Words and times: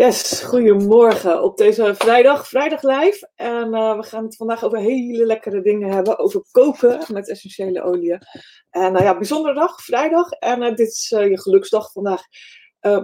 Yes, 0.00 0.42
goedemorgen 0.42 1.42
op 1.42 1.56
deze 1.56 1.94
vrijdag, 1.94 2.48
vrijdag 2.48 2.82
live. 2.82 3.30
En 3.34 3.74
uh, 3.74 3.96
we 3.96 4.02
gaan 4.02 4.24
het 4.24 4.36
vandaag 4.36 4.64
over 4.64 4.78
hele 4.78 5.26
lekkere 5.26 5.62
dingen 5.62 5.92
hebben, 5.92 6.18
over 6.18 6.44
koken 6.50 7.02
met 7.12 7.28
essentiële 7.28 7.82
oliën. 7.82 8.22
En 8.70 8.94
uh, 8.94 9.00
ja, 9.00 9.16
bijzondere 9.16 9.54
dag, 9.54 9.80
vrijdag. 9.80 10.30
En 10.30 10.62
uh, 10.62 10.74
dit 10.74 10.88
is 10.88 11.08
je 11.08 11.40
geluksdag 11.40 11.92
vandaag. 11.92 12.22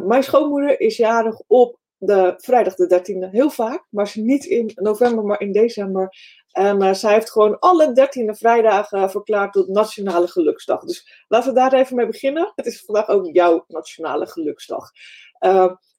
mijn 0.07 0.23
schoonmoeder 0.23 0.81
is 0.81 0.97
jarig 0.97 1.41
op 1.47 1.79
de 1.97 2.35
vrijdag 2.37 2.75
de 2.75 3.01
13e, 3.01 3.31
heel 3.31 3.51
vaak. 3.51 3.87
Maar 3.91 4.09
ze 4.09 4.21
niet 4.21 4.45
in 4.45 4.71
november, 4.75 5.25
maar 5.25 5.41
in 5.41 5.53
december. 5.53 6.09
En 6.51 6.97
zij 6.97 7.13
heeft 7.13 7.31
gewoon 7.31 7.59
alle 7.59 8.09
13e 8.09 8.31
vrijdagen 8.31 9.11
verklaard 9.11 9.53
tot 9.53 9.69
Nationale 9.69 10.29
Geluksdag. 10.29 10.85
Dus 10.85 11.25
laten 11.29 11.49
we 11.49 11.59
daar 11.59 11.73
even 11.73 11.97
mee 11.97 12.07
beginnen. 12.07 12.53
Het 12.55 12.67
is 12.67 12.85
vandaag 12.85 13.09
ook 13.09 13.27
jouw 13.33 13.65
Nationale 13.69 14.27
Geluksdag. 14.27 14.91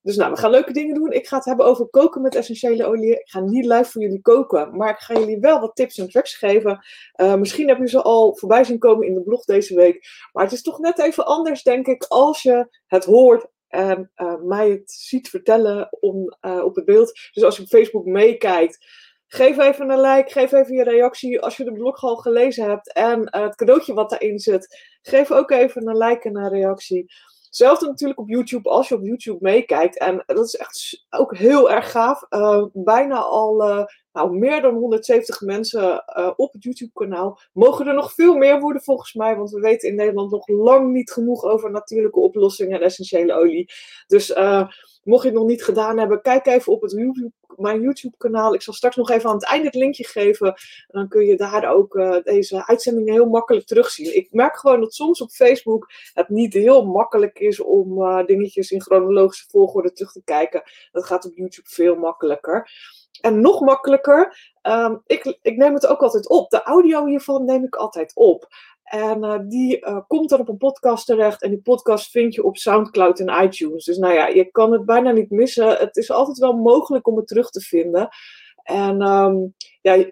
Dus 0.07 0.15
nou, 0.15 0.31
we 0.31 0.37
gaan 0.37 0.51
leuke 0.51 0.73
dingen 0.73 0.95
doen. 0.95 1.11
Ik 1.11 1.27
ga 1.27 1.35
het 1.35 1.45
hebben 1.45 1.65
over 1.65 1.87
koken 1.87 2.21
met 2.21 2.35
essentiële 2.35 2.85
olie. 2.85 3.11
Ik 3.11 3.29
ga 3.29 3.39
niet 3.39 3.65
live 3.65 3.91
voor 3.91 4.01
jullie 4.01 4.21
koken, 4.21 4.77
maar 4.77 4.89
ik 4.89 4.99
ga 4.99 5.13
jullie 5.13 5.39
wel 5.39 5.59
wat 5.59 5.75
tips 5.75 5.97
en 5.97 6.09
tricks 6.09 6.35
geven. 6.35 6.85
Uh, 7.15 7.35
misschien 7.35 7.67
heb 7.67 7.77
je 7.77 7.87
ze 7.87 8.01
al 8.01 8.35
voorbij 8.35 8.63
zien 8.63 8.79
komen 8.79 9.07
in 9.07 9.13
de 9.13 9.21
blog 9.21 9.45
deze 9.45 9.75
week. 9.75 10.07
Maar 10.31 10.43
het 10.43 10.53
is 10.53 10.61
toch 10.61 10.79
net 10.79 10.99
even 10.99 11.25
anders, 11.25 11.63
denk 11.63 11.87
ik, 11.87 12.03
als 12.03 12.41
je 12.41 12.67
het 12.85 13.05
hoort 13.05 13.47
en 13.67 14.11
uh, 14.15 14.35
mij 14.41 14.69
het 14.69 14.91
ziet 14.91 15.29
vertellen 15.29 15.87
om, 15.99 16.35
uh, 16.41 16.63
op 16.63 16.75
het 16.75 16.85
beeld. 16.85 17.19
Dus 17.31 17.43
als 17.43 17.55
je 17.57 17.61
op 17.61 17.67
Facebook 17.67 18.05
meekijkt, 18.05 18.85
geef 19.27 19.57
even 19.57 19.89
een 19.89 20.01
like, 20.01 20.31
geef 20.31 20.51
even 20.51 20.75
je 20.75 20.83
reactie 20.83 21.41
als 21.41 21.57
je 21.57 21.63
de 21.63 21.71
blog 21.71 22.03
al 22.03 22.15
gelezen 22.15 22.69
hebt. 22.69 22.93
En 22.93 23.37
het 23.41 23.55
cadeautje 23.55 23.93
wat 23.93 24.09
daarin 24.09 24.39
zit, 24.39 24.97
geef 25.01 25.31
ook 25.31 25.51
even 25.51 25.87
een 25.87 25.97
like 25.97 26.27
en 26.27 26.37
een 26.37 26.49
reactie. 26.49 27.05
Hetzelfde 27.57 27.87
natuurlijk 27.87 28.19
op 28.19 28.29
YouTube, 28.29 28.69
als 28.69 28.87
je 28.87 28.95
op 28.95 29.03
YouTube 29.03 29.37
meekijkt. 29.41 29.97
En 29.97 30.23
dat 30.25 30.45
is 30.45 30.55
echt 30.55 31.05
ook 31.09 31.37
heel 31.37 31.71
erg 31.71 31.91
gaaf. 31.91 32.25
Uh, 32.29 32.63
bijna 32.73 33.17
al 33.17 33.69
uh, 33.69 33.85
nou, 34.13 34.37
meer 34.37 34.61
dan 34.61 34.75
170 34.75 35.41
mensen 35.41 36.03
uh, 36.17 36.31
op 36.35 36.53
het 36.53 36.63
YouTube-kanaal. 36.63 37.39
Mogen 37.53 37.87
er 37.87 37.93
nog 37.93 38.13
veel 38.13 38.35
meer 38.35 38.59
worden 38.59 38.81
volgens 38.81 39.13
mij, 39.13 39.35
want 39.35 39.51
we 39.51 39.59
weten 39.59 39.89
in 39.89 39.95
Nederland 39.95 40.31
nog 40.31 40.47
lang 40.47 40.91
niet 40.91 41.11
genoeg 41.11 41.43
over 41.43 41.71
natuurlijke 41.71 42.19
oplossingen 42.19 42.77
en 42.77 42.85
essentiële 42.85 43.33
olie. 43.33 43.71
Dus 44.07 44.33
mocht 45.07 45.23
je 45.23 45.29
het 45.29 45.37
nog 45.37 45.47
niet 45.47 45.63
gedaan 45.63 45.97
hebben, 45.97 46.21
kijk 46.21 46.45
even 46.45 46.73
op 46.73 46.81
het 46.81 46.91
YouTube, 46.91 47.31
mijn 47.55 47.81
YouTube-kanaal. 47.81 48.53
Ik 48.53 48.61
zal 48.61 48.73
straks 48.73 48.95
nog 48.95 49.09
even 49.09 49.29
aan 49.29 49.35
het 49.35 49.45
einde 49.45 49.65
het 49.65 49.75
linkje 49.75 50.03
geven. 50.03 50.47
En 50.47 50.55
dan 50.87 51.07
kun 51.07 51.25
je 51.25 51.35
daar 51.35 51.73
ook 51.73 51.95
uh, 51.95 52.15
deze 52.23 52.67
uitzendingen 52.67 53.13
heel 53.13 53.29
makkelijk 53.29 53.65
terugzien. 53.65 54.15
Ik 54.15 54.27
merk 54.31 54.57
gewoon 54.57 54.79
dat 54.79 54.93
soms 54.93 55.21
op 55.21 55.29
Facebook 55.29 55.91
het 56.13 56.29
niet 56.29 56.53
heel 56.53 56.85
makkelijk 56.85 57.39
is 57.39 57.59
om 57.59 57.97
dingetjes 58.25 58.71
in 58.71 58.81
chronologische 58.81 59.45
volgorde 59.49 59.91
terug 59.91 60.11
te 60.11 60.21
kijken. 60.23 60.63
Dat 60.91 61.05
gaat 61.05 61.25
op 61.25 61.35
YouTube 61.35 61.69
veel 61.69 61.95
makkelijker. 61.95 62.69
En 63.21 63.41
nog 63.41 63.61
makkelijker, 63.61 64.37
um, 64.61 65.01
ik, 65.05 65.37
ik 65.41 65.57
neem 65.57 65.73
het 65.73 65.87
ook 65.87 66.01
altijd 66.01 66.29
op. 66.29 66.49
De 66.49 66.63
audio 66.63 67.05
hiervan 67.05 67.45
neem 67.45 67.63
ik 67.63 67.75
altijd 67.75 68.15
op. 68.15 68.47
En 68.83 69.23
uh, 69.23 69.39
die 69.43 69.79
uh, 69.79 69.99
komt 70.07 70.29
dan 70.29 70.39
op 70.39 70.49
een 70.49 70.57
podcast 70.57 71.05
terecht. 71.05 71.41
En 71.41 71.49
die 71.49 71.61
podcast 71.61 72.11
vind 72.11 72.33
je 72.33 72.43
op 72.43 72.57
Soundcloud 72.57 73.19
en 73.19 73.43
iTunes. 73.43 73.85
Dus 73.85 73.97
nou 73.97 74.13
ja, 74.13 74.27
je 74.27 74.51
kan 74.51 74.71
het 74.71 74.85
bijna 74.85 75.11
niet 75.11 75.29
missen. 75.29 75.69
Het 75.69 75.97
is 75.97 76.11
altijd 76.11 76.37
wel 76.37 76.53
mogelijk 76.53 77.07
om 77.07 77.17
het 77.17 77.27
terug 77.27 77.49
te 77.49 77.61
vinden. 77.61 78.09
En 78.63 79.01
um, 79.01 79.55
ja, 79.81 80.05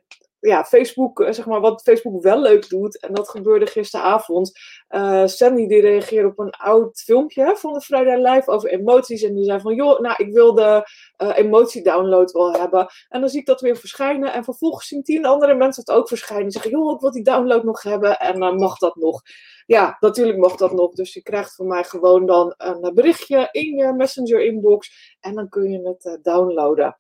ja, 0.46 0.64
Facebook, 0.64 1.22
eh, 1.22 1.32
zeg 1.32 1.46
maar, 1.46 1.62
wat 1.62 1.82
Facebook 1.82 2.24
wel 2.24 2.42
leuk 2.42 2.70
doet, 2.70 3.00
en 3.00 3.14
dat 3.14 3.30
gebeurde 3.30 3.66
gisteravond. 3.66 4.52
Uh, 4.90 5.26
Sandy 5.26 5.68
die 5.68 5.82
reageerde 5.82 6.28
op 6.28 6.40
een 6.40 6.50
oud 6.50 7.02
filmpje 7.02 7.56
van 7.56 7.74
de 7.74 7.82
Friday 7.82 8.34
Live 8.34 8.52
over 8.52 8.70
emoties. 8.70 9.24
En 9.24 9.36
die 9.36 9.44
zei 9.44 9.60
van, 9.60 9.76
joh, 9.76 10.00
nou, 10.00 10.16
ik 10.18 10.34
wil 10.34 10.54
de 10.54 10.90
uh, 11.18 11.38
emotie-download 11.38 12.32
wel 12.32 12.54
hebben. 12.54 12.88
En 13.10 13.20
dan 13.20 13.30
zie 13.30 13.40
ik 13.40 13.46
dat 13.46 13.62
weer 13.62 13.78
verschijnen. 13.78 14.34
En 14.34 14.44
vervolgens 14.44 14.88
zien 14.88 15.04
tien 15.04 15.26
andere 15.26 15.56
mensen 15.56 15.84
het 15.86 15.96
ook 15.96 16.08
verschijnen. 16.08 16.44
Die 16.44 16.54
zeggen, 16.54 16.72
joh, 16.72 16.94
ik 16.94 17.00
wil 17.00 17.12
die 17.12 17.24
download 17.24 17.64
nog 17.64 17.82
hebben. 17.82 18.20
En 18.20 18.40
dan 18.40 18.56
mag 18.56 18.78
dat 18.78 18.96
nog. 18.96 19.22
Ja, 19.66 19.98
natuurlijk 20.00 20.38
mag 20.38 20.56
dat 20.56 20.74
nog. 20.74 20.94
Dus 20.94 21.14
je 21.14 21.22
krijgt 21.22 21.56
van 21.56 21.68
mij 21.68 21.84
gewoon 21.84 22.26
dan 22.26 22.54
een 22.58 22.94
berichtje 22.94 23.50
in 23.52 23.76
je 23.76 23.94
Messenger-inbox. 23.94 25.16
En 25.20 25.36
dan 25.36 25.50
kun 25.50 25.72
je 25.72 25.98
het 25.98 26.20
downloaden. 26.22 26.98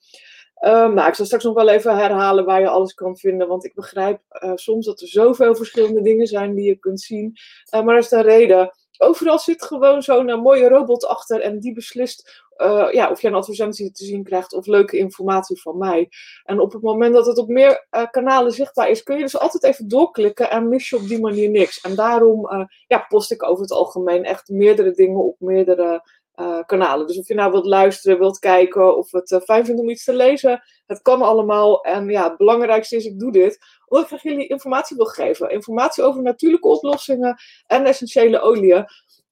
Um, 0.68 0.94
nou, 0.94 1.08
ik 1.08 1.16
zal 1.16 1.26
straks 1.26 1.44
nog 1.44 1.54
wel 1.54 1.70
even 1.70 1.98
herhalen 1.98 2.46
waar 2.46 2.60
je 2.60 2.70
alles 2.70 2.94
kan 2.94 3.18
vinden. 3.18 3.48
Want 3.48 3.66
ik 3.66 3.74
begrijp 3.74 4.22
uh, 4.44 4.52
soms 4.56 4.86
dat 4.86 5.02
er 5.02 5.08
zoveel 5.08 5.56
verschillende 5.56 6.02
dingen 6.02 6.28
zijn 6.28 6.56
die 6.56 6.66
je 6.66 6.76
kunt 6.76 7.02
zien. 7.02 7.38
Uh, 7.76 7.84
maar 7.84 7.96
dat 7.96 8.04
is 8.04 8.10
de 8.10 8.22
reden. 8.22 8.72
Overal 8.98 9.40
zit 9.40 9.64
gewoon 9.64 10.02
zo'n 10.02 10.28
uh, 10.28 10.42
mooie 10.42 10.68
robot 10.68 11.06
achter. 11.06 11.42
En 11.42 11.60
die 11.60 11.74
beslist 11.74 12.44
ja, 12.92 13.12
of 13.12 13.22
je 13.22 13.28
een 13.28 13.34
advertentie 13.34 13.92
te 13.92 14.06
zien 14.06 14.24
krijgt 14.24 14.54
of 14.54 14.66
leuke 14.66 14.98
informatie 14.98 15.62
van 15.62 15.78
mij. 15.78 16.10
En 16.44 16.60
op 16.60 16.74
het 16.74 16.82
moment 16.82 17.14
dat 17.14 17.26
het 17.26 17.38
op 17.38 17.48
meer 17.48 17.88
kanalen 18.12 18.52
zichtbaar 18.52 18.90
is, 18.90 19.04
kun 19.04 19.16
je 19.16 19.22
dus 19.22 19.38
altijd 19.40 19.64
even 19.64 19.88
doorklikken 19.88 20.50
en 20.50 20.70
mis 20.70 20.90
je 20.90 20.96
op 20.96 21.08
die 21.08 21.20
manier 21.20 21.50
niks. 21.50 21.82
En 21.82 21.96
daarom 21.96 22.68
ja, 22.88 23.06
post 23.08 23.32
ik 23.32 23.44
over 23.44 23.62
het 23.62 23.72
algemeen 23.72 24.24
echt 24.24 24.50
meerdere 24.50 24.92
dingen 24.92 25.24
op 25.24 25.36
meerdere 25.40 26.02
uh, 26.36 26.60
kanalen. 26.66 27.08
Dus 27.08 27.18
of 27.18 27.28
je 27.28 27.34
nou 27.34 27.52
wilt 27.52 27.66
luisteren, 27.66 28.20
wilt 28.20 28.40
kijken 28.40 28.98
of 28.98 29.12
het 29.12 29.42
fijn 29.44 29.66
vindt 29.66 29.82
om 29.82 29.90
iets 29.90 30.04
te 30.04 30.14
lezen, 30.14 30.64
het 30.86 31.02
kan 31.02 31.22
allemaal. 31.22 31.84
En 31.84 32.10
ja, 32.10 32.24
het 32.24 32.38
belangrijkste 32.38 32.96
is, 32.96 33.06
ik 33.06 33.20
doe 33.20 33.32
dit 33.32 33.58
omdat 33.88 34.04
ik 34.04 34.20
graag 34.20 34.32
jullie 34.34 34.48
informatie 34.48 34.98
wil 34.98 35.06
geven. 35.06 35.50
Informatie 35.50 36.04
over 36.04 36.22
natuurlijke 36.22 36.68
oplossingen 36.68 37.36
en 37.68 37.86
essentiële 37.86 38.40
oliën. 38.40 38.86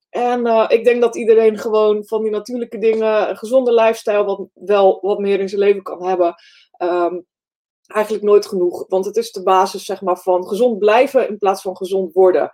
En 0.10 0.46
uh, 0.46 0.66
ik 0.68 0.84
denk 0.84 1.02
dat 1.02 1.16
iedereen 1.16 1.58
gewoon 1.58 2.06
van 2.06 2.22
die 2.22 2.32
natuurlijke 2.32 2.78
dingen, 2.78 3.30
een 3.30 3.38
gezonde 3.38 3.74
lifestyle, 3.74 4.24
wat 4.24 4.48
wel 4.54 5.00
wat 5.02 5.20
meer 5.20 5.40
in 5.40 5.50
zijn 5.50 5.62
leven 5.62 5.84
kan 5.84 6.06
hebben. 6.06 6.36
Um, 6.78 7.26
eigenlijk 7.88 8.24
nooit 8.24 8.46
genoeg. 8.46 8.86
Want 8.88 9.06
het 9.06 9.16
is 9.18 9.32
de 9.32 9.44
basis 9.44 9.86
zeg 9.86 10.02
maar, 10.02 10.18
van 10.18 10.48
gezond 10.48 10.80
blijven 10.80 11.28
in 11.28 11.38
plaats 11.38 11.62
van 11.62 11.78
gezond 11.78 12.14
worden. 12.14 12.52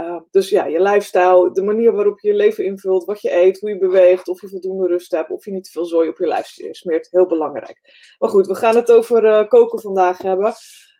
Uh, 0.00 0.20
dus 0.30 0.48
ja, 0.48 0.66
je 0.66 0.82
lifestyle, 0.82 1.50
de 1.52 1.62
manier 1.62 1.92
waarop 1.92 2.20
je 2.20 2.28
je 2.28 2.34
leven 2.34 2.64
invult, 2.64 3.04
wat 3.04 3.20
je 3.20 3.32
eet, 3.32 3.60
hoe 3.60 3.70
je 3.70 3.78
beweegt, 3.78 4.28
of 4.28 4.40
je 4.40 4.48
voldoende 4.48 4.86
rust 4.86 5.10
hebt, 5.10 5.30
of 5.30 5.44
je 5.44 5.50
niet 5.50 5.64
te 5.64 5.70
veel 5.70 5.84
zooi 5.84 6.08
op 6.08 6.18
je 6.18 6.26
lijf 6.26 6.46
smeert. 6.70 7.08
Heel 7.10 7.26
belangrijk. 7.26 7.80
Maar 8.18 8.30
goed, 8.30 8.46
we 8.46 8.54
gaan 8.54 8.76
het 8.76 8.92
over 8.92 9.24
uh, 9.24 9.48
koken 9.48 9.80
vandaag 9.80 10.18
hebben. 10.18 10.54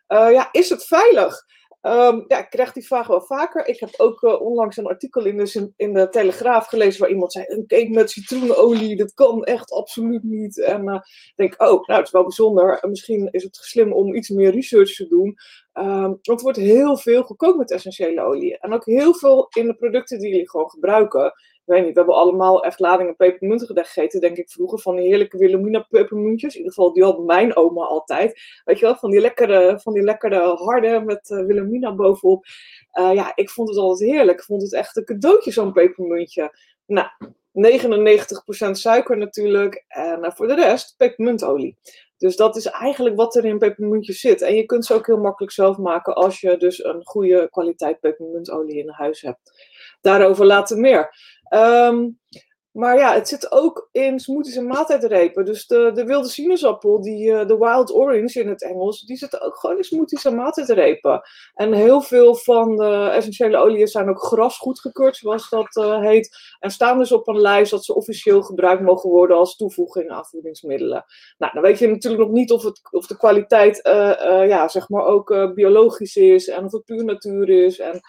Uh, 0.09 0.33
ja, 0.33 0.49
is 0.51 0.69
het 0.69 0.85
veilig? 0.85 1.45
Um, 1.82 2.25
ja, 2.28 2.38
ik 2.38 2.50
krijg 2.50 2.72
die 2.72 2.87
vraag 2.87 3.06
wel 3.06 3.20
vaker. 3.20 3.66
Ik 3.66 3.81
heb 3.81 3.91
ook 3.97 4.22
uh, 4.22 4.41
onlangs 4.41 4.76
een 4.76 4.87
artikel 4.87 5.25
in 5.25 5.37
de, 5.37 5.72
in 5.76 5.93
de 5.93 6.09
Telegraaf 6.09 6.66
gelezen 6.66 7.00
waar 7.00 7.10
iemand 7.10 7.32
zei: 7.32 7.44
een 7.48 7.66
cake 7.66 7.91
met 7.91 8.10
citroenolie, 8.10 8.97
dat 8.97 9.15
kan 9.15 9.44
echt 9.44 9.72
absoluut 9.72 10.22
niet. 10.22 10.60
En 10.60 10.88
uh, 10.88 10.94
ik 10.94 11.32
denk, 11.37 11.53
oh, 11.53 11.87
nou, 11.87 11.98
het 11.98 12.06
is 12.06 12.10
wel 12.10 12.22
bijzonder. 12.22 12.78
Misschien 12.88 13.28
is 13.31 13.43
het 13.43 13.56
slim 13.56 13.93
om 13.93 14.15
iets 14.15 14.28
meer 14.28 14.50
research 14.50 14.94
te 14.94 15.09
doen. 15.09 15.37
Um, 15.75 16.19
want 16.22 16.38
er 16.38 16.43
wordt 16.43 16.59
heel 16.59 16.97
veel 16.97 17.22
gekookt 17.22 17.59
met 17.59 17.70
essentiële 17.70 18.22
olie. 18.22 18.59
En 18.59 18.72
ook 18.72 18.84
heel 18.84 19.14
veel 19.14 19.47
in 19.50 19.66
de 19.66 19.75
producten 19.75 20.19
die 20.19 20.31
jullie 20.31 20.50
gewoon 20.50 20.70
gebruiken 20.70 21.32
weet 21.65 21.84
niet, 21.84 21.93
we 21.93 21.99
hebben 21.99 22.15
allemaal 22.15 22.65
echt 22.65 22.81
ladingen 22.81 23.17
pepermunten 23.17 23.77
gegeten, 23.77 24.21
denk 24.21 24.37
ik 24.37 24.50
vroeger. 24.50 24.78
Van 24.78 24.97
die 24.97 25.06
heerlijke 25.06 25.39
Wilhelmina 25.39 25.87
pepermuntjes. 25.89 26.53
In 26.53 26.59
ieder 26.59 26.75
geval, 26.75 26.93
die 26.93 27.05
had 27.05 27.25
mijn 27.25 27.56
oma 27.56 27.84
altijd. 27.84 28.41
Weet 28.65 28.78
je 28.78 28.84
wel, 28.84 28.97
van 28.97 29.11
die 29.11 29.21
lekkere, 29.21 29.81
van 29.81 29.93
die 29.93 30.03
lekkere 30.03 30.41
harde 30.41 31.00
met 31.00 31.31
uh, 31.31 31.95
bovenop. 31.95 32.45
Uh, 32.99 33.15
ja, 33.15 33.33
ik 33.34 33.50
vond 33.50 33.69
het 33.69 33.78
altijd 33.78 34.11
heerlijk. 34.11 34.39
Ik 34.39 34.45
vond 34.45 34.62
het 34.62 34.73
echt 34.73 34.97
een 34.97 35.05
cadeautje, 35.05 35.50
zo'n 35.50 35.73
pepermuntje. 35.73 36.56
Nou, 36.87 37.09
99% 37.53 38.71
suiker 38.71 39.17
natuurlijk. 39.17 39.84
En 39.89 40.19
uh, 40.25 40.31
voor 40.31 40.47
de 40.47 40.55
rest 40.55 40.94
pepermuntolie. 40.97 41.77
Dus 42.23 42.37
dat 42.37 42.56
is 42.56 42.67
eigenlijk 42.67 43.17
wat 43.17 43.37
er 43.37 43.44
in 43.44 43.59
pepermuntjes 43.59 44.21
zit. 44.21 44.43
En 44.43 44.55
je 44.55 44.67
kunt 44.67 44.87
ze 44.87 44.94
ook 44.94 45.06
heel 45.06 45.21
makkelijk 45.21 45.53
zelf 45.53 45.77
maken 45.77 46.15
als 46.15 46.41
je 46.41 46.56
dus 46.56 46.84
een 46.84 47.00
goede 47.05 47.49
kwaliteit 47.50 48.00
pepermuntolie 48.00 48.79
in 48.79 48.89
huis 48.89 49.21
hebt. 49.21 49.71
Daarover 50.00 50.47
later 50.47 50.79
meer. 50.79 51.15
Um, 51.55 52.21
maar 52.73 52.99
ja, 52.99 53.15
het 53.15 53.29
zit 53.29 53.53
ook 53.53 53.88
in 53.91 54.21
smoothies 54.21 54.56
en 54.56 54.67
maaltijdrepen. 54.67 55.44
Dus 55.44 55.67
de, 55.67 55.91
de 55.94 56.05
wilde 56.05 56.29
sinaasappel, 56.29 57.00
die, 57.00 57.31
uh, 57.31 57.47
de 57.47 57.59
wild 57.59 57.94
orange 57.94 58.41
in 58.41 58.49
het 58.49 58.62
Engels, 58.62 59.00
die 59.00 59.17
zit 59.17 59.41
ook 59.41 59.56
gewoon 59.56 59.76
in 59.76 59.85
smoothies 59.85 60.25
en 60.25 60.35
maaltijdrepen. 60.35 61.23
En 61.55 61.73
heel 61.73 62.00
veel 62.00 62.35
van 62.35 62.76
de 62.76 63.11
essentiële 63.12 63.56
oliën 63.56 63.87
zijn 63.87 64.09
ook 64.09 64.23
gras 64.23 64.59
goedgekeurd, 64.59 65.17
zoals 65.17 65.49
dat 65.49 65.76
uh, 65.76 66.00
heet. 66.00 66.37
En 66.59 66.71
staan 66.71 66.99
dus 66.99 67.12
op 67.12 67.29
een 67.29 67.41
lijst 67.41 67.71
dat 67.71 67.85
ze 67.85 67.94
officieel 67.94 68.43
gebruikt 68.43 68.82
mogen 68.82 69.11
worden 69.11 69.37
als 69.37 69.56
toevoeging 69.56 70.11
aan 70.11 70.26
voedingsmiddelen. 70.26 71.05
Nou, 71.38 71.53
dan 71.53 71.62
weet 71.62 71.79
je 71.79 71.88
natuurlijk 71.88 72.23
nog 72.23 72.32
niet 72.32 72.53
of, 72.53 72.62
het, 72.62 72.81
of 72.91 73.06
de 73.06 73.17
kwaliteit, 73.17 73.87
uh, 73.87 74.49
ja, 74.49 74.69
zeg 74.69 74.88
maar 74.88 75.05
ook 75.05 75.55
biologisch 75.55 76.17
is 76.17 76.49
en 76.49 76.65
of 76.65 76.73
het 76.73 76.85
puur 76.85 77.05
natuur 77.05 77.49
is. 77.49 77.79
En 77.79 78.00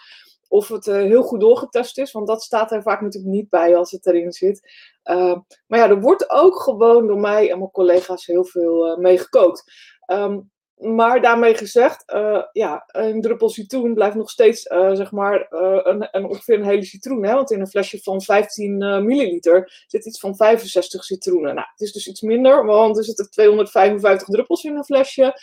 of 0.54 0.68
het 0.68 0.86
uh, 0.86 0.94
heel 0.94 1.22
goed 1.22 1.40
doorgetest 1.40 1.98
is, 1.98 2.12
want 2.12 2.26
dat 2.26 2.42
staat 2.42 2.72
er 2.72 2.82
vaak 2.82 3.00
natuurlijk 3.00 3.34
niet 3.34 3.48
bij 3.48 3.76
als 3.76 3.90
het 3.90 4.06
erin 4.06 4.32
zit. 4.32 4.60
Uh, 5.04 5.36
maar 5.66 5.78
ja, 5.78 5.88
er 5.88 6.00
wordt 6.00 6.30
ook 6.30 6.60
gewoon 6.60 7.06
door 7.06 7.20
mij 7.20 7.50
en 7.50 7.58
mijn 7.58 7.70
collega's 7.70 8.26
heel 8.26 8.44
veel 8.44 8.90
uh, 8.90 8.96
mee 8.96 9.18
gekookt. 9.18 9.72
Um, 10.06 10.52
maar 10.74 11.22
daarmee 11.22 11.54
gezegd, 11.54 12.12
uh, 12.14 12.42
ja, 12.52 12.84
een 12.86 13.20
druppel 13.20 13.48
citroen 13.48 13.94
blijft 13.94 14.16
nog 14.16 14.30
steeds, 14.30 14.62
zeg 14.92 15.10
maar, 15.10 15.46
een, 15.50 16.08
een, 16.10 16.24
ongeveer 16.24 16.58
een 16.58 16.64
hele 16.64 16.84
citroen. 16.84 17.24
Hè? 17.24 17.34
Want 17.34 17.50
in 17.50 17.60
een 17.60 17.66
flesje 17.66 17.98
van 18.02 18.22
15 18.22 18.76
milliliter 19.04 19.84
zit 19.86 20.06
iets 20.06 20.20
van 20.20 20.36
65 20.36 21.04
citroenen. 21.04 21.54
Nou, 21.54 21.66
het 21.70 21.80
is 21.80 21.92
dus 21.92 22.08
iets 22.08 22.20
minder, 22.20 22.64
want 22.64 22.96
er 22.96 23.04
zitten 23.04 23.30
255 23.30 24.28
druppels 24.28 24.64
in 24.64 24.76
een 24.76 24.84
flesje. 24.84 25.34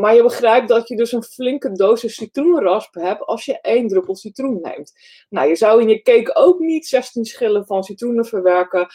Maar 0.00 0.14
je 0.14 0.22
begrijpt 0.22 0.68
dat 0.68 0.88
je 0.88 0.96
dus 0.96 1.12
een 1.12 1.22
flinke 1.22 1.72
dosis 1.72 2.14
citroenrasp 2.14 2.94
hebt 2.94 3.22
als 3.22 3.44
je 3.44 3.60
één 3.60 3.88
druppel 3.88 4.16
citroen 4.16 4.58
neemt. 4.62 4.92
Nou, 5.28 5.48
je 5.48 5.56
zou 5.56 5.80
in 5.80 5.88
je 5.88 6.02
cake 6.02 6.34
ook 6.34 6.58
niet 6.58 6.86
16 6.86 7.24
schillen 7.24 7.66
van 7.66 7.84
citroenen 7.84 8.24
verwerken. 8.24 8.86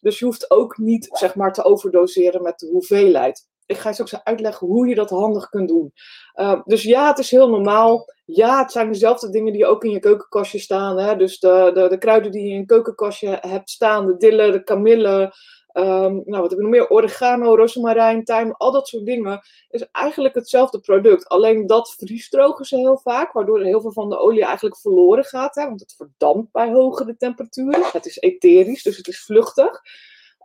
dus 0.00 0.18
je 0.18 0.24
hoeft 0.24 0.50
ook 0.50 0.78
niet, 0.78 1.08
zeg 1.12 1.34
maar, 1.34 1.52
te 1.52 1.64
overdoseren 1.64 2.42
met 2.42 2.58
de 2.58 2.66
hoeveelheid 2.66 3.46
ik 3.68 3.76
ga 3.76 3.88
je 3.88 3.94
straks 3.94 4.24
uitleggen 4.24 4.66
hoe 4.66 4.88
je 4.88 4.94
dat 4.94 5.10
handig 5.10 5.48
kunt 5.48 5.68
doen. 5.68 5.92
Uh, 6.34 6.60
dus 6.64 6.82
ja, 6.82 7.06
het 7.06 7.18
is 7.18 7.30
heel 7.30 7.48
normaal. 7.48 8.04
Ja, 8.24 8.58
het 8.58 8.72
zijn 8.72 8.92
dezelfde 8.92 9.30
dingen 9.30 9.52
die 9.52 9.66
ook 9.66 9.84
in 9.84 9.90
je 9.90 9.98
keukenkastje 9.98 10.58
staan. 10.58 10.98
Hè? 10.98 11.16
Dus 11.16 11.38
de, 11.38 11.70
de, 11.74 11.88
de 11.88 11.98
kruiden 11.98 12.32
die 12.32 12.42
je 12.42 12.50
in 12.50 12.58
je 12.58 12.66
keukenkastje 12.66 13.38
hebt 13.40 13.70
staan, 13.70 14.06
de 14.06 14.16
dille, 14.16 14.52
de 14.52 14.62
kamille, 14.64 15.32
um, 15.78 16.22
nou, 16.24 16.42
wat 16.42 16.50
heb 16.50 16.58
je 16.58 16.64
nog 16.64 16.70
meer? 16.70 16.88
Oregano, 16.88 17.56
rozemarijn, 17.56 18.24
tijm, 18.24 18.52
al 18.52 18.72
dat 18.72 18.88
soort 18.88 19.06
dingen. 19.06 19.40
Is 19.68 19.90
eigenlijk 19.90 20.34
hetzelfde 20.34 20.80
product. 20.80 21.28
Alleen 21.28 21.66
dat 21.66 21.94
vriesdrogen 21.98 22.64
ze 22.64 22.76
heel 22.76 22.98
vaak, 22.98 23.32
waardoor 23.32 23.62
heel 23.62 23.80
veel 23.80 23.92
van 23.92 24.08
de 24.08 24.18
olie 24.18 24.44
eigenlijk 24.44 24.76
verloren 24.76 25.24
gaat. 25.24 25.54
Hè? 25.54 25.64
Want 25.64 25.80
het 25.80 25.94
verdampt 25.96 26.52
bij 26.52 26.70
hogere 26.70 27.16
temperaturen. 27.16 27.84
Het 27.92 28.06
is 28.06 28.18
etherisch, 28.18 28.82
dus 28.82 28.96
het 28.96 29.08
is 29.08 29.24
vluchtig. 29.24 29.80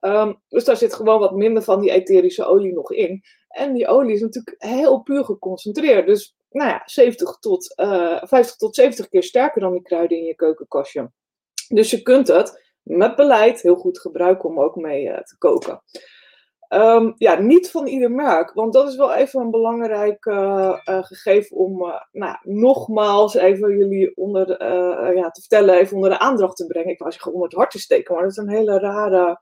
Um, 0.02 0.42
dus 0.48 0.64
daar 0.64 0.78
zit 0.78 0.94
gewoon 0.94 1.20
wat 1.20 1.36
minder 1.36 1.64
van 1.64 1.82
die 1.82 1.92
etherische 1.92 2.46
olie 2.46 2.74
nog 2.74 2.92
in. 2.92 3.24
En 3.48 3.74
die 3.74 3.88
olie 3.88 4.14
is 4.14 4.22
natuurlijk 4.22 4.56
heel 4.58 5.00
puur 5.00 5.26
geconcentreerd. 5.26 6.08
Dus 6.08 6.36
nou 6.50 6.70
ja, 6.70 6.82
70 6.86 7.38
tot, 7.40 7.74
uh, 7.80 8.12
eh, 8.12 8.24
50 8.24 8.56
tot 8.56 8.76
70 8.76 9.10
keer 9.10 9.24
sterker 9.24 9.62
dan 9.62 9.72
die 9.72 9.82
kruiden 9.82 10.18
in 10.18 10.24
je 10.24 10.36
keukenkastje. 10.36 11.12
Dus 11.68 11.90
je 11.92 12.02
kunt 12.02 12.28
het 12.28 12.63
met 12.84 13.16
beleid 13.16 13.62
heel 13.62 13.76
goed 13.76 14.00
gebruiken 14.00 14.50
om 14.50 14.60
ook 14.60 14.76
mee 14.76 15.06
uh, 15.06 15.18
te 15.18 15.38
koken. 15.38 15.82
Um, 16.70 17.14
ja, 17.18 17.40
niet 17.40 17.72
van 17.72 17.88
ieder 17.88 18.12
merk, 18.12 18.54
want 18.54 18.74
dat 18.74 18.88
is 18.88 18.96
wel 18.96 19.14
even 19.14 19.42
een 19.42 19.52
belangrijk 19.52 20.26
uh, 20.26 20.78
gegeven 20.84 21.58
om 21.58 22.02
nou, 22.12 22.38
nogmaals 22.42 23.34
even 23.34 23.78
jullie 23.78 24.16
onder, 24.16 24.64
ja, 25.16 25.30
te 25.30 25.40
vertellen, 25.40 25.76
even 25.76 25.96
onder 25.96 26.10
de 26.10 26.20
aandacht 26.20 26.58
te 26.58 26.66
brengen. 26.66 26.92
Ik 26.92 27.00
wou 27.00 27.12
zeggen 27.12 27.34
onder 27.34 27.48
het 27.48 27.58
hart 27.58 27.72
te 27.72 27.80
steken, 27.80 28.14
maar 28.14 28.24
dat 28.24 28.32
is 28.32 28.38
een 28.38 28.50
hele 28.50 28.80
rare 28.80 29.40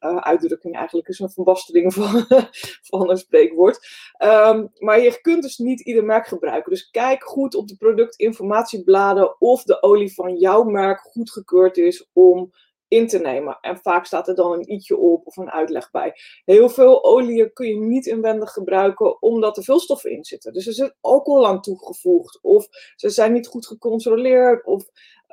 uitdrukking 0.00 0.76
eigenlijk 0.76 1.08
is 1.08 1.18
een 1.18 1.30
verbastering 1.30 1.94
van, 1.94 2.26
van 2.90 3.10
een 3.10 3.16
spreekwoord. 3.16 3.88
Um, 4.18 4.70
maar 4.78 5.00
je 5.00 5.20
kunt 5.20 5.42
dus 5.42 5.58
niet 5.58 5.80
ieder 5.80 6.04
merk 6.04 6.26
gebruiken. 6.26 6.70
Dus 6.70 6.90
kijk 6.90 7.24
goed 7.24 7.54
op 7.54 7.68
de 7.68 7.76
productinformatiebladen 7.76 9.40
of 9.40 9.62
de 9.62 9.82
olie 9.82 10.14
van 10.14 10.36
jouw 10.36 10.62
merk 10.62 11.00
goedgekeurd 11.00 11.76
is 11.76 12.08
om 12.12 12.52
in 12.90 13.06
te 13.06 13.18
nemen. 13.18 13.58
En 13.60 13.78
vaak 13.78 14.06
staat 14.06 14.28
er 14.28 14.34
dan 14.34 14.52
een 14.52 14.70
i'tje 14.70 14.96
op 14.96 15.26
of 15.26 15.36
een 15.36 15.50
uitleg 15.50 15.90
bij. 15.90 16.12
Heel 16.44 16.68
veel 16.68 17.04
oliën 17.04 17.52
kun 17.52 17.66
je 17.66 17.76
niet 17.76 18.06
inwendig 18.06 18.50
gebruiken 18.50 19.22
omdat 19.22 19.56
er 19.56 19.62
veel 19.62 19.80
stoffen 19.80 20.10
in 20.10 20.24
zitten. 20.24 20.52
Dus 20.52 20.66
er 20.66 20.72
zit 20.72 20.96
alcohol 21.00 21.46
aan 21.46 21.60
toegevoegd 21.60 22.38
of 22.42 22.68
ze 22.96 23.08
zijn 23.08 23.32
niet 23.32 23.46
goed 23.46 23.66
gecontroleerd 23.66 24.66
of 24.66 24.84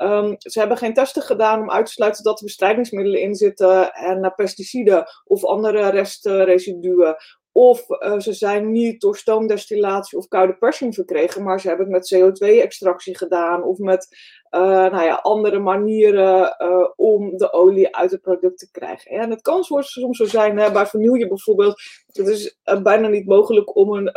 Um, 0.02 0.36
ze 0.38 0.60
hebben 0.60 0.78
geen 0.78 0.94
testen 0.94 1.22
gedaan 1.22 1.62
om 1.62 1.72
uit 1.72 1.86
te 1.86 1.92
sluiten 1.92 2.24
dat 2.24 2.40
er 2.40 2.46
bestrijdingsmiddelen 2.46 3.22
in 3.22 3.36
zitten 3.36 3.94
en 3.94 4.24
uh, 4.24 4.30
pesticiden 4.36 5.06
of 5.26 5.46
andere 5.46 5.90
restresiduen. 5.90 7.16
Of 7.52 7.90
uh, 7.90 8.20
ze 8.20 8.34
zijn 8.34 8.72
niet 8.72 9.02
door 9.02 9.18
stoomdestillatie 9.18 10.18
of 10.18 10.28
koude 10.28 10.58
persing 10.58 10.94
verkregen, 10.94 11.44
maar 11.44 11.60
ze 11.60 11.68
hebben 11.68 11.94
het 11.94 12.12
met 12.12 12.22
CO2-extractie 12.22 13.18
gedaan 13.18 13.64
of 13.64 13.78
met 13.78 14.08
nou 14.52 15.04
ja, 15.04 15.14
andere 15.16 15.60
manieren 15.60 16.56
om 16.96 17.38
de 17.38 17.54
olie 17.54 17.96
uit 17.96 18.12
het 18.12 18.22
product 18.22 18.60
te 18.60 18.72
krijgen. 18.72 19.12
En 19.12 19.30
het 19.30 19.42
kan 19.42 19.64
soms 19.64 20.18
zo 20.18 20.26
zijn, 20.26 20.58
hè, 20.58 20.72
bij 20.72 20.86
vanille 20.86 21.28
bijvoorbeeld, 21.28 21.82
het 22.12 22.28
is 22.28 22.60
bijna 22.84 23.08
niet 23.08 23.26
mogelijk 23.26 23.76
om 23.76 23.94
een, 23.94 24.10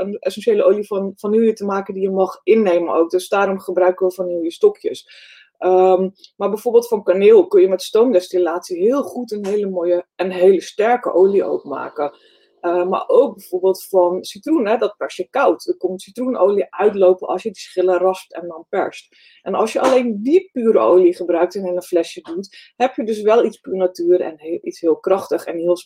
een 0.00 0.16
essentiële 0.18 0.64
olie 0.64 0.86
van 0.86 1.12
vanille 1.16 1.52
te 1.52 1.64
maken 1.64 1.94
die 1.94 2.02
je 2.02 2.10
mag 2.10 2.40
innemen 2.42 2.94
ook. 2.94 3.10
Dus 3.10 3.28
daarom 3.28 3.60
gebruiken 3.60 4.06
we 4.06 4.14
vanille 4.14 4.50
stokjes. 4.50 5.26
Um, 5.60 6.12
maar 6.36 6.48
bijvoorbeeld 6.48 6.88
van 6.88 7.02
kaneel 7.02 7.46
kun 7.46 7.60
je 7.60 7.68
met 7.68 7.82
stoomdestillatie 7.82 8.82
heel 8.82 9.02
goed 9.02 9.32
een 9.32 9.46
hele 9.46 9.68
mooie 9.68 10.06
en 10.16 10.30
hele 10.30 10.60
sterke 10.60 11.12
olie 11.12 11.44
ook 11.44 11.64
maken. 11.64 12.16
Uh, 12.60 12.88
maar 12.88 13.04
ook 13.06 13.34
bijvoorbeeld 13.34 13.84
van 13.84 14.24
citroen, 14.24 14.66
hè, 14.66 14.76
dat 14.76 14.96
pers 14.96 15.16
je 15.16 15.28
koud. 15.30 15.66
Er 15.66 15.76
komt 15.76 16.02
citroenolie 16.02 16.66
uitlopen 16.70 17.28
als 17.28 17.42
je 17.42 17.50
die 17.50 17.60
schillen 17.60 17.98
raspt 17.98 18.34
en 18.34 18.48
dan 18.48 18.66
perst. 18.68 19.16
En 19.42 19.54
als 19.54 19.72
je 19.72 19.80
alleen 19.80 20.22
die 20.22 20.50
pure 20.52 20.78
olie 20.78 21.14
gebruikt 21.14 21.54
en 21.54 21.66
in 21.66 21.76
een 21.76 21.82
flesje 21.82 22.20
doet, 22.20 22.72
heb 22.76 22.94
je 22.94 23.04
dus 23.04 23.22
wel 23.22 23.44
iets 23.44 23.58
puur 23.58 23.76
natuur 23.76 24.20
en 24.20 24.34
heel, 24.36 24.58
iets 24.62 24.80
heel 24.80 24.96
krachtig 24.96 25.44
en 25.44 25.56
heel, 25.56 25.78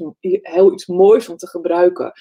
heel 0.42 0.72
iets 0.72 0.86
moois 0.86 1.28
om 1.28 1.36
te 1.36 1.46
gebruiken. 1.46 2.12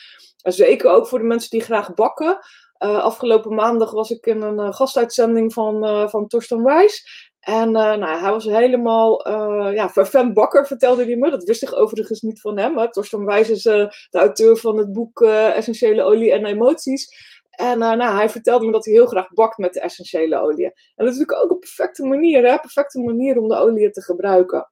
En 0.41 0.53
zeker 0.53 0.91
ook 0.91 1.07
voor 1.07 1.19
de 1.19 1.25
mensen 1.25 1.49
die 1.49 1.61
graag 1.61 1.93
bakken. 1.93 2.39
Uh, 2.83 3.03
afgelopen 3.03 3.55
maandag 3.55 3.91
was 3.91 4.11
ik 4.11 4.25
in 4.25 4.41
een 4.41 4.59
uh, 4.59 4.73
gastuitzending 4.73 5.53
van, 5.53 6.09
van 6.09 6.27
Torsten 6.27 6.63
Wijs. 6.63 7.30
En 7.41 7.67
uh, 7.67 7.73
nou, 7.73 8.19
hij 8.19 8.31
was 8.31 8.45
helemaal 8.45 9.27
uh, 9.27 9.73
ja, 9.73 9.89
vervent 9.89 10.33
bakker, 10.33 10.67
vertelde 10.67 11.05
hij 11.05 11.15
me. 11.15 11.29
Dat 11.29 11.43
wist 11.43 11.63
ik 11.63 11.75
overigens 11.75 12.21
niet 12.21 12.41
van 12.41 12.57
hem. 12.57 12.77
Hè. 12.77 12.91
Torsten 12.91 13.25
Wijs 13.25 13.49
is 13.49 13.63
de 13.63 13.89
auteur 14.11 14.57
van 14.57 14.77
het 14.77 14.93
boek 14.93 15.21
Essentiële 15.21 16.03
Olie 16.03 16.31
en 16.31 16.45
Emoties. 16.45 17.29
En 17.51 17.77
nou, 17.77 18.15
hij 18.15 18.29
vertelde 18.29 18.65
me 18.65 18.71
dat 18.71 18.85
hij 18.85 18.93
heel 18.93 19.05
graag 19.05 19.29
bakt 19.29 19.57
met 19.57 19.73
de 19.73 19.79
essentiële 19.79 20.39
olie. 20.39 20.65
En 20.65 21.05
dat 21.05 21.07
is 21.07 21.17
natuurlijk 21.17 21.43
ook 21.43 21.51
een 21.51 21.59
perfecte 21.59 22.05
manier, 22.05 22.47
hè? 22.47 22.57
perfecte 22.57 22.99
manier 22.99 23.37
om 23.37 23.47
de 23.47 23.55
olie 23.55 23.91
te 23.91 24.01
gebruiken. 24.01 24.70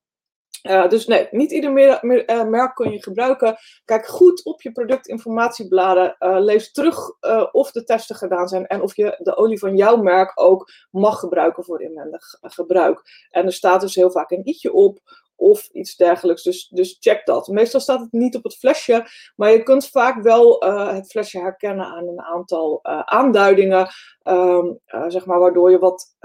Uh, 0.69 0.89
dus 0.89 1.07
nee, 1.07 1.27
niet 1.31 1.51
ieder 1.51 2.03
uh, 2.03 2.43
merk 2.43 2.75
kun 2.75 2.91
je 2.91 3.03
gebruiken. 3.03 3.57
Kijk 3.85 4.07
goed 4.07 4.45
op 4.45 4.61
je 4.61 4.71
productinformatiebladen. 4.71 6.15
Uh, 6.19 6.39
lees 6.39 6.71
terug 6.71 7.21
of 7.51 7.71
de 7.71 7.83
testen 7.83 8.15
gedaan 8.15 8.47
zijn 8.47 8.67
en 8.67 8.81
of 8.81 8.95
je 8.95 9.15
de 9.17 9.35
olie 9.35 9.59
van 9.59 9.75
jouw 9.75 9.95
merk 9.95 10.31
ook 10.35 10.71
mag 10.91 11.19
gebruiken 11.19 11.63
voor 11.63 11.81
inwendig 11.81 12.37
gebruik. 12.41 13.01
En 13.29 13.45
er 13.45 13.53
staat 13.53 13.81
dus 13.81 13.95
heel 13.95 14.11
vaak 14.11 14.31
een 14.31 14.47
i'tje 14.47 14.73
op 14.73 14.99
of 15.39 15.69
iets 15.71 15.95
dergelijks. 15.95 16.43
Dus, 16.43 16.67
dus 16.67 16.97
check 16.99 17.25
dat. 17.25 17.47
Meestal 17.47 17.79
staat 17.79 17.99
het 17.99 18.11
niet 18.11 18.35
op 18.35 18.43
het 18.43 18.57
flesje, 18.57 19.05
maar 19.35 19.51
je 19.51 19.63
kunt 19.63 19.89
vaak 19.89 20.23
wel 20.23 20.65
uh, 20.65 20.93
het 20.93 21.11
flesje 21.11 21.39
herkennen 21.39 21.85
aan 21.85 22.07
een 22.07 22.21
aantal 22.21 22.79
uh, 22.83 22.99
aanduidingen, 22.99 23.87
um, 24.23 24.79
uh, 24.87 25.05
zeg 25.07 25.25
maar, 25.25 25.39
waardoor 25.39 25.71
je 25.71 25.79
wat 25.79 26.17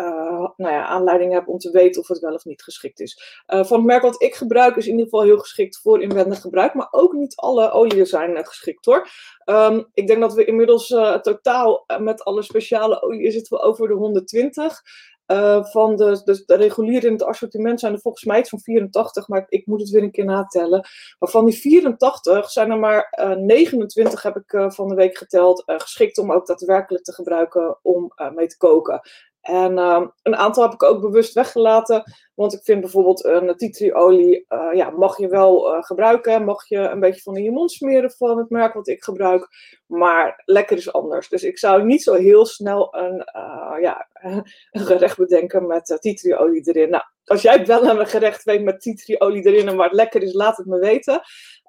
nou 0.56 0.72
ja, 0.72 0.86
aanleiding 0.86 1.32
hebt 1.32 1.48
om 1.48 1.58
te 1.58 1.70
weten 1.70 2.00
of 2.00 2.08
het 2.08 2.18
wel 2.18 2.34
of 2.34 2.44
niet 2.44 2.62
geschikt 2.62 3.00
is. 3.00 3.42
van 3.46 3.76
het 3.76 3.84
merk 3.84 4.02
wat 4.02 4.22
ik 4.22 4.34
gebruik 4.34 4.76
is 4.76 4.84
in 4.84 4.90
ieder 4.90 5.04
geval 5.04 5.22
heel 5.22 5.38
geschikt 5.38 5.80
voor 5.80 6.02
inwendig 6.02 6.40
gebruik, 6.40 6.74
maar 6.74 6.88
ook 6.90 7.12
niet 7.12 7.36
alle 7.36 7.70
oliën 7.70 8.06
zijn 8.06 8.46
geschikt 8.46 8.84
hoor. 8.84 9.08
Um, 9.44 9.90
ik 9.94 10.06
denk 10.06 10.20
dat 10.20 10.34
we 10.34 10.44
inmiddels 10.44 10.86
totaal 11.22 11.84
met 11.98 12.24
alle 12.24 12.42
speciale 12.42 13.02
oliën 13.02 13.32
zitten 13.32 13.56
we 13.56 13.62
over 13.62 13.88
de 13.88 13.94
120. 13.94 14.82
Uh, 15.26 15.64
van 15.64 15.96
de, 15.96 16.20
de, 16.24 16.42
de, 16.46 16.54
reguliere 16.56 17.06
in 17.06 17.12
het 17.12 17.22
assortiment 17.22 17.80
zijn 17.80 17.92
er 17.92 18.00
volgens 18.00 18.24
mij 18.24 18.38
iets 18.38 18.48
van 18.48 18.60
84, 18.60 19.28
maar 19.28 19.44
ik 19.48 19.66
moet 19.66 19.80
het 19.80 19.90
weer 19.90 20.02
een 20.02 20.10
keer 20.10 20.24
natellen. 20.24 20.88
Maar 21.18 21.28
van 21.28 21.44
die 21.44 21.54
84 21.54 22.50
zijn 22.50 22.70
er 22.70 22.78
maar 22.78 23.16
uh, 23.20 23.36
29, 23.36 24.22
heb 24.22 24.36
ik 24.36 24.52
uh, 24.52 24.70
van 24.70 24.88
de 24.88 24.94
week 24.94 25.18
geteld, 25.18 25.62
geschikt 25.66 26.18
om 26.18 26.32
ook 26.32 26.46
daadwerkelijk 26.46 27.04
te 27.04 27.12
gebruiken 27.12 27.78
om 27.82 28.12
mee 28.34 28.46
te 28.46 28.56
koken. 28.56 29.00
En 29.44 29.72
uh, 29.78 30.06
een 30.22 30.36
aantal 30.36 30.62
heb 30.62 30.72
ik 30.72 30.82
ook 30.82 31.00
bewust 31.00 31.32
weggelaten. 31.32 32.12
Want 32.34 32.52
ik 32.52 32.62
vind 32.62 32.80
bijvoorbeeld 32.80 33.24
een 33.24 33.56
tea 33.56 33.70
tree 33.70 33.94
olie, 33.94 34.44
uh, 34.48 34.68
ja, 34.72 34.90
mag 34.90 35.18
je 35.18 35.28
wel 35.28 35.74
uh, 35.74 35.82
gebruiken. 35.82 36.44
Mag 36.44 36.68
je 36.68 36.78
een 36.78 37.00
beetje 37.00 37.22
van 37.22 37.36
in 37.36 37.42
je 37.42 37.50
mond 37.50 37.72
smeren 37.72 38.10
van 38.10 38.38
het 38.38 38.50
merk 38.50 38.74
wat 38.74 38.88
ik 38.88 39.04
gebruik. 39.04 39.48
Maar 39.86 40.42
lekker 40.44 40.76
is 40.76 40.92
anders. 40.92 41.28
Dus 41.28 41.42
ik 41.42 41.58
zou 41.58 41.84
niet 41.84 42.02
zo 42.02 42.14
heel 42.14 42.46
snel 42.46 42.96
een, 42.96 43.28
uh, 43.36 43.76
ja, 43.80 44.08
een 44.70 44.86
gerecht 44.86 45.16
bedenken 45.16 45.66
met 45.66 45.98
tea 46.00 46.14
tree 46.14 46.36
olie 46.36 46.68
erin. 46.68 46.90
Nou, 46.90 47.04
als 47.24 47.42
jij 47.42 47.66
wel 47.66 47.84
een 47.84 48.06
gerecht 48.06 48.44
weet 48.44 48.62
met 48.62 48.80
tea 48.80 48.94
tree 48.94 49.20
olie 49.20 49.46
erin 49.46 49.68
en 49.68 49.76
waar 49.76 49.88
het 49.88 49.96
lekker 49.96 50.22
is, 50.22 50.32
laat 50.32 50.56
het 50.56 50.66
me 50.66 50.78
weten. 50.78 51.20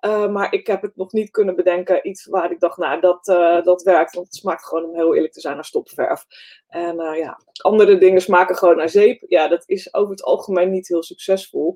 Uh, 0.06 0.28
maar 0.28 0.54
ik 0.54 0.68
heb 0.68 0.82
het 0.82 0.96
nog 0.96 1.12
niet 1.12 1.32
kunnen 1.32 1.56
bedenken. 1.56 2.08
Iets 2.08 2.26
waar 2.26 2.52
ik 2.52 2.60
dacht, 2.60 2.78
nou, 2.78 3.02
dat, 3.02 3.28
uh, 3.28 3.64
dat 3.64 3.84
werkt. 3.84 4.14
Want 4.14 4.26
het 4.26 4.36
smaakt 4.36 4.66
gewoon, 4.66 4.84
om 4.84 4.96
heel 4.96 5.16
eerlijk 5.16 5.34
te 5.34 5.40
zijn, 5.40 5.56
naar 5.56 5.66
stopverf. 5.66 6.26
En 6.68 7.02
uh, 7.02 7.18
ja, 7.18 7.40
andere 7.62 7.98
dingen 7.98 8.22
smaken 8.22 8.56
gewoon 8.56 8.78
naar 8.78 8.90
zeep. 8.90 9.24
Ja, 9.28 9.48
dat 9.48 9.64
is 9.66 9.94
over 9.94 10.12
het 10.12 10.24
algemeen 10.24 10.70
niet 10.70 10.88
heel 10.88 11.04
succesvol. 11.04 11.76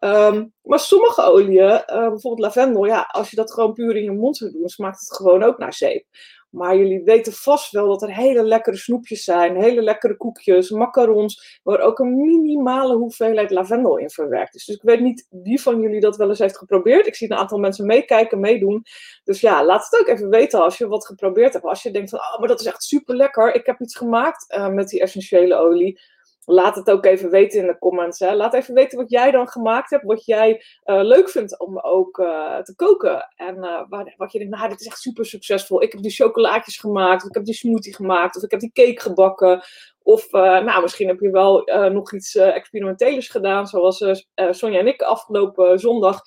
Um, 0.00 0.52
maar 0.62 0.78
sommige 0.78 1.22
oliën, 1.22 1.82
bijvoorbeeld 1.86 2.38
lavendel, 2.38 2.84
ja, 2.84 3.08
als 3.10 3.30
je 3.30 3.36
dat 3.36 3.52
gewoon 3.52 3.72
puur 3.72 3.96
in 3.96 4.02
je 4.02 4.10
mond 4.10 4.36
zou 4.36 4.50
doen, 4.50 4.68
smaakt 4.68 5.00
het 5.00 5.16
gewoon 5.16 5.42
ook 5.42 5.58
naar 5.58 5.74
zeep. 5.74 6.06
Maar 6.54 6.76
jullie 6.76 7.02
weten 7.04 7.32
vast 7.32 7.70
wel 7.70 7.88
dat 7.88 8.02
er 8.02 8.14
hele 8.14 8.42
lekkere 8.42 8.76
snoepjes 8.76 9.24
zijn, 9.24 9.56
hele 9.56 9.82
lekkere 9.82 10.16
koekjes, 10.16 10.70
macarons, 10.70 11.60
waar 11.62 11.80
ook 11.80 11.98
een 11.98 12.16
minimale 12.16 12.96
hoeveelheid 12.96 13.50
lavendel 13.50 13.98
in 13.98 14.10
verwerkt 14.10 14.54
is. 14.54 14.64
Dus 14.64 14.76
ik 14.76 14.82
weet 14.82 15.00
niet 15.00 15.26
wie 15.30 15.60
van 15.60 15.80
jullie 15.80 16.00
dat 16.00 16.16
wel 16.16 16.28
eens 16.28 16.38
heeft 16.38 16.58
geprobeerd. 16.58 17.06
Ik 17.06 17.14
zie 17.14 17.30
een 17.30 17.38
aantal 17.38 17.58
mensen 17.58 17.86
meekijken, 17.86 18.40
meedoen. 18.40 18.82
Dus 19.24 19.40
ja, 19.40 19.64
laat 19.64 19.88
het 19.90 20.00
ook 20.00 20.08
even 20.08 20.28
weten 20.28 20.62
als 20.62 20.78
je 20.78 20.86
wat 20.86 21.06
geprobeerd 21.06 21.52
hebt. 21.52 21.64
Als 21.64 21.82
je 21.82 21.90
denkt 21.90 22.10
van, 22.10 22.18
oh, 22.18 22.38
maar 22.38 22.48
dat 22.48 22.60
is 22.60 22.66
echt 22.66 22.82
super 22.82 23.16
lekker. 23.16 23.54
Ik 23.54 23.66
heb 23.66 23.80
iets 23.80 23.96
gemaakt 23.96 24.54
uh, 24.56 24.68
met 24.68 24.88
die 24.88 25.00
essentiële 25.00 25.54
olie 25.54 26.00
laat 26.44 26.76
het 26.76 26.90
ook 26.90 27.04
even 27.04 27.30
weten 27.30 27.60
in 27.60 27.66
de 27.66 27.78
comments. 27.78 28.18
Hè. 28.18 28.34
Laat 28.34 28.54
even 28.54 28.74
weten 28.74 28.98
wat 28.98 29.10
jij 29.10 29.30
dan 29.30 29.48
gemaakt 29.48 29.90
hebt, 29.90 30.04
wat 30.04 30.24
jij 30.24 30.64
uh, 30.84 31.02
leuk 31.02 31.28
vindt 31.28 31.58
om 31.58 31.78
ook 31.78 32.18
uh, 32.18 32.58
te 32.58 32.74
koken. 32.76 33.32
En 33.36 33.60
waar, 33.88 34.14
wat 34.16 34.32
je 34.32 34.38
denkt, 34.38 34.56
nou, 34.56 34.68
dit 34.68 34.80
is 34.80 34.86
echt 34.86 35.00
super 35.00 35.26
succesvol. 35.26 35.82
Ik 35.82 35.92
heb 35.92 36.02
die 36.02 36.10
chocolaatjes 36.10 36.76
gemaakt, 36.76 37.22
of 37.22 37.28
ik 37.28 37.34
heb 37.34 37.44
die 37.44 37.54
smoothie 37.54 37.94
gemaakt, 37.94 38.36
of 38.36 38.42
ik 38.42 38.50
heb 38.50 38.60
die 38.60 38.72
cake 38.72 39.00
gebakken. 39.00 39.62
Of 40.02 40.30
nou, 40.32 40.82
misschien 40.82 41.08
heb 41.08 41.20
je 41.20 41.30
wel 41.30 41.62
nog 41.92 42.12
iets 42.12 42.34
experimenteels 42.34 43.28
gedaan, 43.28 43.66
zoals 43.66 44.24
Sonja 44.50 44.78
en 44.78 44.86
ik 44.86 45.02
afgelopen 45.02 45.78
zondag. 45.78 46.20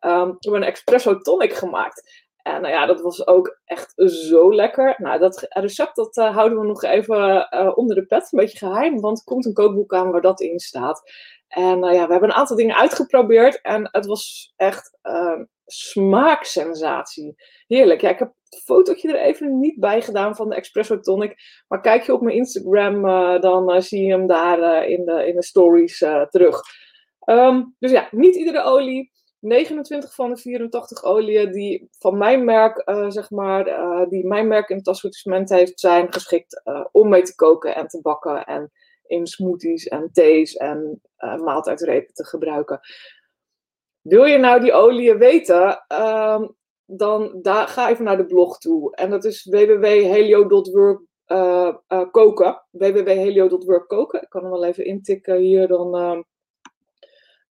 Um, 0.00 0.36
hebben 0.38 0.62
een 0.62 0.68
espresso 0.68 1.18
tonic 1.18 1.54
gemaakt. 1.54 2.23
En 2.44 2.60
nou 2.60 2.74
ja, 2.74 2.86
dat 2.86 3.00
was 3.00 3.26
ook 3.26 3.58
echt 3.64 3.92
zo 3.96 4.54
lekker. 4.54 4.94
Nou, 4.98 5.18
dat 5.18 5.46
recept 5.48 5.96
dat 5.96 6.16
uh, 6.16 6.34
houden 6.34 6.60
we 6.60 6.66
nog 6.66 6.82
even 6.82 7.48
uh, 7.50 7.72
onder 7.74 7.96
de 7.96 8.06
pet, 8.06 8.28
een 8.30 8.38
beetje 8.38 8.58
geheim, 8.58 9.00
want 9.00 9.18
er 9.18 9.24
komt 9.24 9.46
een 9.46 9.52
kookboek 9.52 9.94
aan 9.94 10.10
waar 10.10 10.20
dat 10.20 10.40
in 10.40 10.58
staat. 10.58 11.02
En 11.48 11.78
nou 11.78 11.94
ja, 11.94 12.06
we 12.06 12.12
hebben 12.12 12.30
een 12.30 12.36
aantal 12.36 12.56
dingen 12.56 12.76
uitgeprobeerd 12.76 13.60
en 13.60 13.88
het 13.92 14.06
was 14.06 14.52
echt 14.56 14.98
uh, 15.02 15.40
smaaksensatie. 15.66 17.34
Heerlijk. 17.66 18.00
Ja, 18.00 18.08
ik 18.08 18.18
heb 18.18 18.32
het 18.48 18.62
fotootje 18.62 19.08
er 19.08 19.24
even 19.24 19.60
niet 19.60 19.80
bij 19.80 20.02
gedaan 20.02 20.36
van 20.36 20.48
de 20.48 20.54
Espresso 20.54 21.00
Tonic, 21.00 21.34
maar 21.68 21.80
kijk 21.80 22.02
je 22.02 22.12
op 22.12 22.20
mijn 22.20 22.36
Instagram, 22.36 23.02
dan 23.40 23.82
zie 23.82 24.04
je 24.04 24.12
hem 24.12 24.26
daar 24.26 24.86
in, 24.86 25.04
de, 25.04 25.26
in 25.26 25.34
de 25.34 25.44
stories 25.44 25.98
terug. 26.30 26.60
Um, 27.26 27.74
dus 27.78 27.90
ja, 27.90 28.08
niet 28.10 28.34
iedere 28.34 28.62
olie. 28.62 29.12
29 29.44 30.14
van 30.14 30.30
de 30.30 30.36
84 30.36 31.02
oliën 31.02 31.52
die 31.52 31.88
van 31.98 32.18
mijn 32.18 32.44
merk, 32.44 32.88
uh, 32.88 33.10
zeg 33.10 33.30
maar, 33.30 33.68
uh, 33.68 34.08
die 34.08 34.26
mijn 34.26 34.48
merk 34.48 34.68
in 34.68 34.76
het 34.76 34.88
assortiment 34.88 35.48
heeft, 35.48 35.80
zijn 35.80 36.12
geschikt 36.12 36.62
uh, 36.64 36.84
om 36.92 37.08
mee 37.08 37.22
te 37.22 37.34
koken 37.34 37.74
en 37.74 37.88
te 37.88 38.00
bakken 38.02 38.44
en 38.44 38.70
in 39.06 39.26
smoothies 39.26 39.88
en 39.88 40.10
thees 40.12 40.56
en 40.56 41.00
maaltijdrepen 41.18 42.14
te 42.14 42.24
gebruiken. 42.24 42.80
Wil 44.00 44.24
je 44.24 44.38
nou 44.38 44.60
die 44.60 44.72
oliën 44.72 45.18
weten, 45.18 45.84
ehm, 45.86 46.46
dan 46.84 47.38
da 47.42 47.66
ga 47.66 47.90
even 47.90 48.04
naar 48.04 48.16
de 48.16 48.26
blog 48.26 48.58
toe. 48.58 48.96
En 48.96 49.10
dat 49.10 49.24
is 49.24 49.44
www.helio.work 49.44 51.02
koken. 52.10 52.62
www.helio.work 52.70 53.88
koken. 53.88 54.22
Ik 54.22 54.28
kan 54.28 54.42
hem 54.42 54.50
wel 54.50 54.64
even 54.64 54.84
intikken 54.84 55.36
hier, 55.36 55.68
dan 55.68 55.96
ehm, 55.96 56.20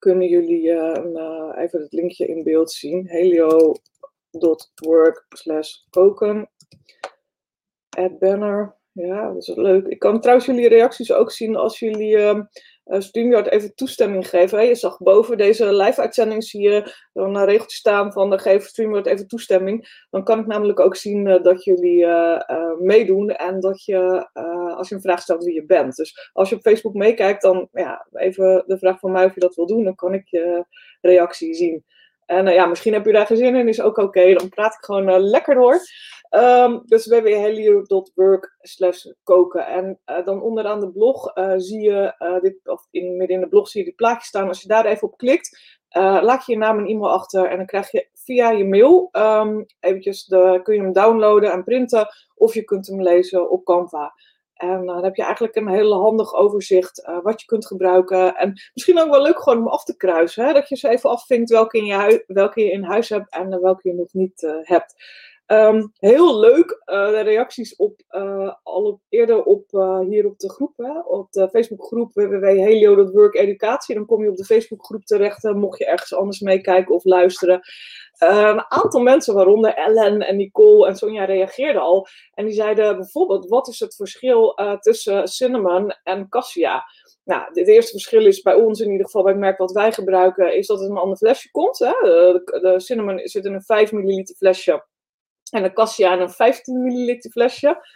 kunnen 0.01 0.29
jullie 0.29 0.63
uh, 0.63 1.05
uh, 1.15 1.53
even 1.57 1.81
het 1.81 1.93
linkje 1.93 2.27
in 2.27 2.43
beeld 2.43 2.71
zien. 2.71 3.07
helio.work 3.09 3.67
slash 5.29 5.75
koken. 5.91 6.51
Add 7.91 8.19
banner. 8.19 8.79
Ja, 8.93 9.33
dat 9.33 9.37
is 9.37 9.55
leuk. 9.55 9.87
Ik 9.87 9.99
kan 9.99 10.21
trouwens 10.21 10.47
jullie 10.47 10.69
reacties 10.69 11.13
ook 11.13 11.31
zien 11.31 11.57
als 11.57 11.79
jullie 11.79 12.17
uh, 12.17 12.41
StreamYard 12.85 13.47
even 13.51 13.75
toestemming 13.75 14.29
geven. 14.29 14.67
Je 14.67 14.75
zag 14.75 14.99
boven 14.99 15.39
deze 15.39 15.75
live-uitzending 15.75 16.45
zie 16.45 16.61
je 16.63 16.95
dan 17.13 17.37
een 17.37 17.45
regeltje 17.45 17.77
staan 17.77 18.13
van 18.13 18.41
geef 18.41 18.67
StreamYard 18.67 19.07
even 19.07 19.27
toestemming. 19.29 20.05
Dan 20.11 20.25
kan 20.25 20.39
ik 20.39 20.47
namelijk 20.47 20.81
ook 20.81 20.97
zien 20.97 21.25
dat 21.43 21.65
jullie 21.65 22.07
meedoen 22.79 23.29
en 23.29 23.61
dat 23.61 23.85
je, 23.85 24.29
als 24.81 24.89
je 24.89 24.95
een 24.95 25.01
vraag 25.01 25.21
stelt, 25.21 25.45
wie 25.45 25.55
je 25.55 25.65
bent. 25.65 25.97
Dus 25.97 26.31
als 26.33 26.49
je 26.49 26.57
op 26.57 26.63
Facebook 26.63 26.95
meekijkt, 26.95 27.43
dan 27.43 27.69
ja, 27.73 28.07
even 28.13 28.65
de 28.67 28.79
vraag 28.79 28.99
van 28.99 29.13
mij 29.13 29.25
of 29.25 29.35
je 29.35 29.41
dat 29.41 29.55
wil 29.55 29.67
doen, 29.67 29.85
dan 29.85 29.95
kan 29.95 30.15
ik 30.15 30.29
je 30.29 30.65
reactie 31.01 31.55
zien. 31.55 31.85
En 32.27 32.47
ja, 32.47 32.67
misschien 32.67 32.93
heb 32.93 33.07
je 33.07 33.13
daar 33.13 33.27
geen 33.27 33.37
zin 33.37 33.57
in, 33.57 33.69
is 33.69 33.81
ook 33.81 33.97
oké. 33.97 34.35
Dan 34.35 34.49
praat 34.49 34.75
ik 34.75 34.85
gewoon 34.85 35.21
lekker 35.21 35.55
door. 35.55 35.81
Um, 36.31 36.83
dus 36.85 37.07
www.helio.work 37.07 38.57
slash 38.61 39.05
koken. 39.23 39.67
En 39.67 40.01
uh, 40.07 40.25
dan 40.25 40.43
onderaan 40.43 40.81
de 40.81 40.91
blog 40.91 41.33
zie 41.57 41.81
je, 41.81 42.15
dit, 42.43 42.69
of 42.69 42.87
in, 42.91 43.17
midden 43.17 43.37
in 43.37 43.43
de 43.43 43.49
blog 43.49 43.69
zie 43.69 43.81
je 43.81 43.87
die 43.87 43.97
plaatjes 43.97 44.27
staan. 44.27 44.49
Als 44.49 44.63
je 44.63 44.69
daar 44.69 44.85
even 44.85 45.09
op 45.09 45.17
klikt, 45.17 45.79
laat 45.99 46.47
je 46.47 46.53
je 46.53 46.59
naam 46.59 46.79
en 46.79 46.87
e-mail 46.87 47.13
achter. 47.13 47.47
En 47.47 47.57
dan 47.57 47.67
krijg 47.67 47.91
je 47.91 48.09
via 48.15 48.51
je 48.51 48.65
mail, 48.65 49.09
um, 49.13 49.67
eventjes 49.81 50.25
de, 50.25 50.61
kun 50.63 50.75
je 50.75 50.81
hem 50.81 50.93
downloaden 50.93 51.53
en 51.53 51.65
printen. 51.65 52.09
Of 52.35 52.55
je 52.55 52.65
kunt 52.65 52.87
hem 52.87 53.03
lezen 53.03 53.51
op 53.51 53.65
Canva. 53.65 54.13
En 54.61 54.87
dan 54.87 55.05
heb 55.05 55.17
je 55.17 55.23
eigenlijk 55.23 55.57
een 55.57 55.69
heel 55.69 55.93
handig 55.93 56.35
overzicht 56.35 57.07
uh, 57.09 57.23
wat 57.23 57.41
je 57.41 57.47
kunt 57.47 57.67
gebruiken. 57.67 58.37
En 58.37 58.61
misschien 58.75 59.01
ook 59.01 59.11
wel 59.11 59.23
leuk 59.23 59.43
gewoon 59.43 59.59
om 59.59 59.69
af 59.69 59.85
te 59.85 59.97
kruisen. 59.97 60.47
Hè? 60.47 60.53
Dat 60.53 60.69
je 60.69 60.77
ze 60.77 60.89
even 60.89 61.11
afvinkt 61.11 61.51
welke, 61.51 61.79
in 61.79 61.85
je 61.85 62.25
welke 62.27 62.61
je 62.61 62.71
in 62.71 62.83
huis 62.83 63.09
hebt 63.09 63.33
en 63.33 63.61
welke 63.61 63.89
je 63.89 63.95
nog 63.95 64.13
niet 64.13 64.61
hebt. 64.63 64.95
Um, 65.53 65.93
heel 65.99 66.41
leuk, 66.41 66.83
uh, 66.87 67.09
de 67.09 67.21
reacties 67.21 67.77
op, 67.77 68.01
uh, 68.11 68.55
al 68.63 69.01
eerder 69.09 69.43
op, 69.43 69.65
uh, 69.71 70.01
hier 70.01 70.27
op 70.27 70.39
de 70.39 70.51
groep, 70.51 70.77
hè, 70.77 71.01
op 71.01 71.33
de 71.33 71.49
Facebookgroep 71.49 72.13
www.helio.work 72.13 73.35
educatie. 73.35 73.95
Dan 73.95 74.07
kom 74.07 74.23
je 74.23 74.31
op 74.31 74.37
de 74.37 74.45
Facebookgroep 74.45 75.05
terecht, 75.05 75.43
mocht 75.43 75.79
je 75.79 75.87
ergens 75.87 76.15
anders 76.15 76.41
meekijken 76.41 76.95
of 76.95 77.05
luisteren. 77.05 77.61
een 78.19 78.65
aantal 78.71 79.01
mensen, 79.01 79.35
waaronder 79.35 79.75
Ellen 79.75 80.21
en 80.21 80.37
Nicole 80.37 80.87
en 80.87 80.97
Sonja, 80.97 81.25
reageerden 81.25 81.83
al. 81.83 82.07
En 82.35 82.45
die 82.45 82.55
zeiden 82.55 82.97
bijvoorbeeld, 82.97 83.49
wat 83.49 83.69
is 83.69 83.81
het 83.81 83.95
verschil 83.95 84.59
tussen 84.81 85.29
cinnamon 85.29 85.95
en 86.03 86.29
cassia? 86.29 86.85
Nou, 87.25 87.43
het 87.53 87.69
eerste 87.69 87.93
verschil 87.93 88.27
is 88.27 88.43
bij 88.43 88.55
ons, 88.55 88.81
in 88.81 88.91
ieder 88.91 89.07
geval 89.07 89.23
bij 89.23 89.33
het 89.33 89.41
merk 89.41 89.59
wat 89.59 89.73
wij 89.73 89.93
gebruiken, 89.93 90.57
is 90.57 90.67
dat 90.67 90.81
het 90.81 90.91
een 90.91 90.97
ander 90.97 91.17
flesje 91.17 91.51
komt. 91.51 91.79
Hè? 91.79 91.93
De, 92.03 92.59
de 92.63 92.81
cinnamon 92.81 93.21
zit 93.23 93.45
in 93.45 93.55
een 93.55 93.63
5 93.63 93.93
milliliter 93.93 94.35
flesje. 94.35 94.89
En 95.51 95.63
de 95.63 95.73
cassia 95.73 96.15
in 96.15 96.21
een 96.21 96.31
15 96.31 96.83
milliliter 96.83 97.31
flesje. 97.31 97.89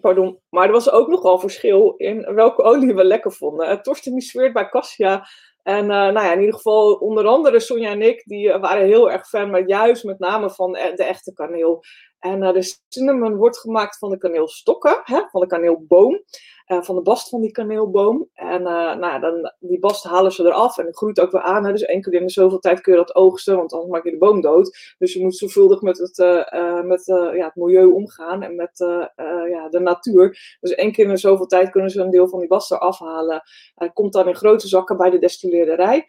Pardon, 0.00 0.40
maar 0.48 0.66
er 0.66 0.72
was 0.72 0.90
ook 0.90 1.08
nogal 1.08 1.38
verschil 1.38 1.94
in 1.96 2.34
welke 2.34 2.62
olie 2.62 2.94
we 2.94 3.04
lekker 3.04 3.32
vonden. 3.32 3.82
Torsten 3.82 4.12
die 4.12 4.22
zweert 4.22 4.52
bij 4.52 4.68
cassia. 4.68 5.26
En 5.62 5.82
uh, 5.82 5.88
nou 5.88 6.12
ja, 6.12 6.32
in 6.32 6.38
ieder 6.38 6.54
geval, 6.54 6.92
onder 6.94 7.26
andere 7.26 7.60
Sonja 7.60 7.90
en 7.90 8.02
ik, 8.02 8.22
die 8.24 8.48
uh, 8.48 8.60
waren 8.60 8.86
heel 8.86 9.10
erg 9.10 9.28
fan, 9.28 9.50
maar 9.50 9.66
juist 9.66 10.04
met 10.04 10.18
name 10.18 10.50
van 10.50 10.72
de, 10.72 10.92
de 10.94 11.04
echte 11.04 11.32
kaneel. 11.32 11.84
En 12.18 12.40
de 12.40 12.76
cinnamon 12.88 13.36
wordt 13.36 13.58
gemaakt 13.58 13.98
van 13.98 14.10
de 14.10 14.18
kaneelstokken, 14.18 15.00
hè, 15.04 15.20
van 15.30 15.40
de 15.40 15.46
kaneelboom. 15.46 16.22
Uh, 16.66 16.82
van 16.82 16.94
de 16.94 17.02
bast 17.02 17.28
van 17.28 17.40
die 17.40 17.50
kaneelboom. 17.50 18.28
En 18.34 18.60
uh, 18.60 18.94
nou, 18.94 19.20
dan, 19.20 19.52
die 19.58 19.78
bast 19.78 20.04
halen 20.04 20.32
ze 20.32 20.44
eraf 20.44 20.78
en 20.78 20.86
het 20.86 20.96
groeit 20.96 21.20
ook 21.20 21.30
weer 21.30 21.42
aan. 21.42 21.64
Hè. 21.64 21.72
Dus 21.72 21.84
één 21.84 22.00
keer 22.00 22.14
in 22.14 22.30
zoveel 22.30 22.58
tijd 22.58 22.80
kun 22.80 22.92
je 22.92 22.98
dat 22.98 23.14
oogsten, 23.14 23.56
want 23.56 23.72
anders 23.72 23.90
maak 23.90 24.04
je 24.04 24.10
de 24.10 24.18
boom 24.18 24.40
dood. 24.40 24.94
Dus 24.98 25.12
je 25.12 25.22
moet 25.22 25.36
zorgvuldig 25.36 25.80
met 25.80 25.98
het, 25.98 26.18
uh, 26.18 26.82
met, 26.82 27.04
ja, 27.06 27.44
het 27.44 27.54
milieu 27.54 27.86
omgaan 27.86 28.42
en 28.42 28.56
met 28.56 28.78
ja, 29.50 29.68
de 29.68 29.80
natuur. 29.80 30.56
Dus 30.60 30.74
één 30.74 30.92
keer 30.92 31.08
in 31.08 31.18
zoveel 31.18 31.46
tijd 31.46 31.70
kunnen 31.70 31.90
ze 31.90 32.00
een 32.00 32.10
deel 32.10 32.28
van 32.28 32.38
die 32.38 32.48
bast 32.48 32.72
eraf 32.72 32.98
halen. 32.98 33.42
Komt 33.92 34.12
dan 34.12 34.28
in 34.28 34.36
grote 34.36 34.68
zakken 34.68 34.96
bij 34.96 35.10
de 35.10 35.18
destilleerderij. 35.18 36.04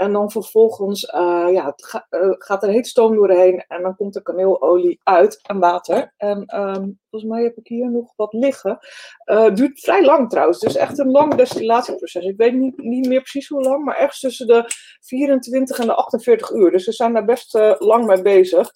En 0.00 0.12
dan 0.12 0.30
vervolgens 0.30 1.04
uh, 1.04 1.48
ja, 1.52 1.74
uh, 2.10 2.34
gaat 2.38 2.62
er 2.62 2.68
heet 2.68 2.86
stoom 2.86 3.14
doorheen 3.14 3.64
en 3.68 3.82
dan 3.82 3.96
komt 3.96 4.16
er 4.16 4.22
kaneelolie 4.22 5.00
uit 5.02 5.40
en 5.42 5.58
water. 5.58 6.14
En 6.16 6.58
um, 6.58 6.98
volgens 7.10 7.30
mij 7.32 7.42
heb 7.42 7.56
ik 7.56 7.66
hier 7.66 7.90
nog 7.90 8.12
wat 8.16 8.32
liggen. 8.32 8.78
Uh, 9.24 9.54
duurt 9.54 9.80
vrij 9.80 10.04
lang 10.04 10.30
trouwens, 10.30 10.58
dus 10.58 10.76
echt 10.76 10.98
een 10.98 11.10
lang 11.10 11.34
destillatieproces. 11.34 12.24
Ik 12.24 12.36
weet 12.36 12.54
niet, 12.54 12.76
niet 12.76 13.06
meer 13.06 13.20
precies 13.20 13.48
hoe 13.48 13.62
lang, 13.62 13.84
maar 13.84 13.96
ergens 13.96 14.20
tussen 14.20 14.46
de 14.46 14.64
24 15.00 15.78
en 15.78 15.86
de 15.86 15.94
48 15.94 16.50
uur. 16.50 16.70
Dus 16.70 16.86
we 16.86 16.92
zijn 16.92 17.12
daar 17.12 17.24
best 17.24 17.58
lang 17.78 18.06
mee 18.06 18.22
bezig. 18.22 18.70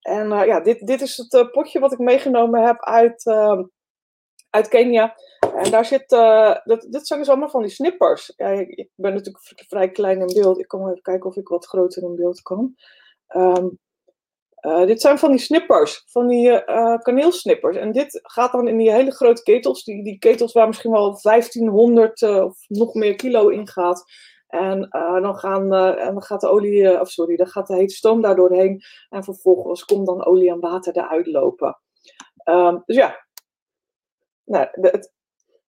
En 0.00 0.28
ja, 0.28 0.60
dit, 0.60 0.86
dit 0.86 1.00
is 1.00 1.16
het 1.16 1.50
potje 1.50 1.80
wat 1.80 1.92
ik 1.92 1.98
meegenomen 1.98 2.66
heb 2.66 2.80
uit, 2.80 3.26
ehm, 3.26 3.62
uit 4.50 4.68
Kenia. 4.68 5.14
En 5.60 5.70
daar 5.70 5.84
zit, 5.84 6.12
uh, 6.12 6.54
dat, 6.64 6.86
dit 6.90 7.06
zijn 7.06 7.18
dus 7.18 7.28
allemaal 7.28 7.48
van 7.48 7.62
die 7.62 7.70
snippers. 7.70 8.32
Ja, 8.36 8.48
ik, 8.48 8.88
ben 8.94 9.12
natuurlijk 9.12 9.54
vrij 9.68 9.90
klein 9.90 10.20
in 10.20 10.34
beeld. 10.34 10.58
Ik 10.58 10.68
kan 10.68 10.88
even 10.88 11.02
kijken 11.02 11.30
of 11.30 11.36
ik 11.36 11.48
wat 11.48 11.66
groter 11.66 12.02
in 12.02 12.14
beeld 12.14 12.42
kan. 12.42 12.74
Um, 13.36 13.78
uh, 14.60 14.86
dit 14.86 15.00
zijn 15.00 15.18
van 15.18 15.30
die 15.30 15.40
snippers, 15.40 16.02
van 16.06 16.26
die 16.26 16.48
uh, 16.48 16.98
kaneelsnippers. 16.98 17.76
En 17.76 17.92
dit 17.92 18.20
gaat 18.22 18.52
dan 18.52 18.68
in 18.68 18.76
die 18.76 18.92
hele 18.92 19.10
grote 19.10 19.42
ketels, 19.42 19.84
die, 19.84 20.04
die 20.04 20.18
ketels 20.18 20.52
waar 20.52 20.66
misschien 20.66 20.90
wel 20.90 21.18
1500 21.22 22.22
of 22.22 22.58
nog 22.68 22.94
meer 22.94 23.14
kilo 23.14 23.48
in 23.48 23.68
gaat. 23.68 24.04
En 24.46 24.88
dan, 25.22 25.36
gaan, 25.36 25.74
en 25.74 26.12
dan 26.12 26.22
gaat 26.22 26.40
de 26.40 26.48
olie, 26.48 27.00
of 27.00 27.10
sorry, 27.10 27.36
dan 27.36 27.46
gaat 27.46 27.66
de 27.66 27.74
hete 27.74 27.94
stoom 27.94 28.22
daar 28.22 28.36
doorheen. 28.36 28.82
En 29.08 29.24
vervolgens 29.24 29.84
komt 29.84 30.06
dan 30.06 30.24
olie 30.24 30.50
en 30.50 30.60
water 30.60 30.96
eruit 30.96 31.26
lopen. 31.26 31.78
Um, 32.44 32.82
dus 32.86 32.96
ja, 32.96 33.26
nou, 34.44 34.68
het, 34.72 35.18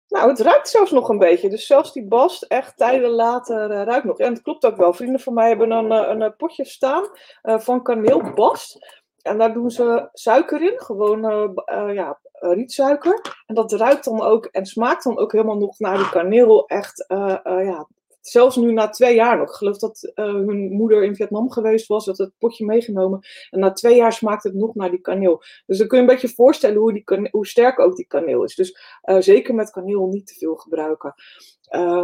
nou, 0.09 0.29
het 0.29 0.39
ruikt 0.39 0.69
zelfs 0.69 0.91
nog 0.91 1.09
een 1.09 1.17
beetje. 1.17 1.49
Dus 1.49 1.65
zelfs 1.65 1.93
die 1.93 2.07
bast 2.07 2.43
echt 2.43 2.77
tijden 2.77 3.09
later 3.09 3.71
uh, 3.71 3.83
ruikt 3.83 4.05
nog. 4.05 4.19
En 4.19 4.33
het 4.33 4.41
klopt 4.41 4.65
ook 4.65 4.77
wel. 4.77 4.93
Vrienden 4.93 5.19
van 5.19 5.33
mij 5.33 5.47
hebben 5.47 5.71
een, 5.71 5.91
een, 5.91 6.21
een 6.21 6.35
potje 6.35 6.65
staan 6.65 7.03
uh, 7.43 7.59
van 7.59 7.83
kaneelbast. 7.83 9.01
en 9.21 9.37
daar 9.37 9.53
doen 9.53 9.71
ze 9.71 10.09
suiker 10.13 10.61
in, 10.61 10.79
gewoon 10.79 11.31
uh, 11.31 11.93
ja, 11.93 12.19
rietsuiker. 12.31 13.43
En 13.45 13.55
dat 13.55 13.71
ruikt 13.71 14.03
dan 14.03 14.21
ook 14.21 14.45
en 14.45 14.65
smaakt 14.65 15.03
dan 15.03 15.17
ook 15.17 15.31
helemaal 15.31 15.57
nog 15.57 15.79
naar 15.79 15.97
de 15.97 16.09
kaneel. 16.09 16.67
Echt, 16.67 17.05
ja, 17.43 17.87
zelfs 18.29 18.55
nu 18.55 18.71
na 18.71 18.89
twee 18.89 19.15
jaar 19.15 19.37
nog. 19.37 19.49
Ik 19.49 19.55
geloof 19.55 19.77
dat 19.77 20.11
hun 20.15 20.71
moeder 20.71 21.03
in 21.03 21.15
Vietnam 21.15 21.51
geweest 21.51 21.87
was, 21.87 22.05
dat 22.05 22.17
het 22.17 22.31
potje 22.37 22.65
meegenomen. 22.65 23.19
En 23.49 23.59
na 23.59 23.71
twee 23.71 23.95
jaar 23.95 24.13
smaakt 24.13 24.43
het 24.43 24.53
nog 24.53 24.75
naar 24.75 24.89
die 24.89 25.01
kaneel. 25.01 25.43
Dus 25.65 25.77
dan 25.77 25.87
kun 25.87 25.97
je 25.97 26.03
een 26.03 26.09
beetje 26.09 26.35
voorstellen 26.35 26.77
hoe, 26.77 26.93
die 26.93 27.29
hoe 27.31 27.47
sterk 27.47 27.79
ook 27.79 27.95
die 27.95 28.07
kaneel 28.07 28.43
is. 28.43 28.55
Dus 28.55 28.77
zeker 29.19 29.55
met 29.55 29.71
kaneel 29.71 30.07
niet 30.07 30.27
te 30.27 30.33
veel 30.33 30.55
gebruiken. 30.55 31.13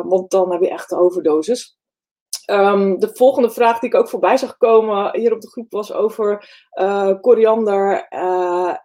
want 0.03 0.32
dan 0.32 0.51
heb 0.51 0.62
je 0.62 0.70
echt 0.70 0.89
de 0.89 0.98
overdosis. 0.98 1.77
Um, 2.51 3.00
de 3.00 3.10
volgende 3.13 3.50
vraag 3.50 3.80
die 3.80 3.89
ik 3.89 3.96
ook 3.96 4.10
voorbij 4.10 4.38
zag 4.38 4.58
komen 4.58 5.20
hier 5.20 5.34
op 5.34 5.42
de 5.42 5.50
groep 5.50 5.72
was 5.72 5.94
over 5.94 6.50
koriander 7.22 8.08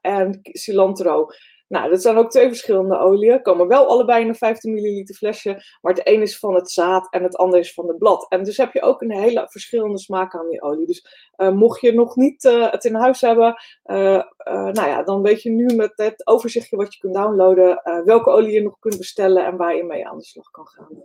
en 0.00 0.40
cilantro. 0.42 1.26
Nou, 1.68 1.90
dat 1.90 2.02
zijn 2.02 2.16
ook 2.16 2.30
twee 2.30 2.48
verschillende 2.48 2.98
oliën. 2.98 3.42
Komen 3.42 3.68
wel 3.68 3.86
allebei 3.86 4.22
in 4.22 4.28
een 4.28 4.34
15 4.34 4.72
milliliter 4.72 5.14
flesje. 5.14 5.62
Maar 5.80 5.92
het 5.94 6.08
een 6.08 6.22
is 6.22 6.38
van 6.38 6.54
het 6.54 6.70
zaad 6.70 7.06
en 7.10 7.22
het 7.22 7.36
ander 7.36 7.58
is 7.58 7.74
van 7.74 7.88
het 7.88 7.98
blad. 7.98 8.26
En 8.28 8.44
dus 8.44 8.56
heb 8.56 8.72
je 8.72 8.82
ook 8.82 9.02
een 9.02 9.12
hele 9.12 9.46
verschillende 9.50 9.98
smaak 9.98 10.34
aan 10.34 10.48
die 10.48 10.62
olie. 10.62 10.86
Dus 10.86 11.32
uh, 11.36 11.50
mocht 11.50 11.80
je 11.80 11.92
nog 11.92 12.16
niet 12.16 12.44
uh, 12.44 12.70
het 12.70 12.84
in 12.84 12.94
huis 12.94 13.20
hebben, 13.20 13.62
uh, 13.86 14.22
nou 14.44 14.88
ja, 14.88 15.02
dan 15.02 15.22
weet 15.22 15.42
je 15.42 15.50
nu 15.50 15.76
met 15.76 15.92
het 15.96 16.26
overzichtje 16.26 16.76
wat 16.76 16.94
je 16.94 17.00
kunt 17.00 17.14
downloaden, 17.14 17.82
welke 18.04 18.30
olie 18.30 18.52
je 18.52 18.62
nog 18.62 18.78
kunt 18.78 18.98
bestellen 18.98 19.46
en 19.46 19.56
waar 19.56 19.76
je 19.76 19.84
mee 19.84 20.06
aan 20.06 20.18
de 20.18 20.24
slag 20.24 20.50
kan 20.50 20.66
gaan. 20.66 21.02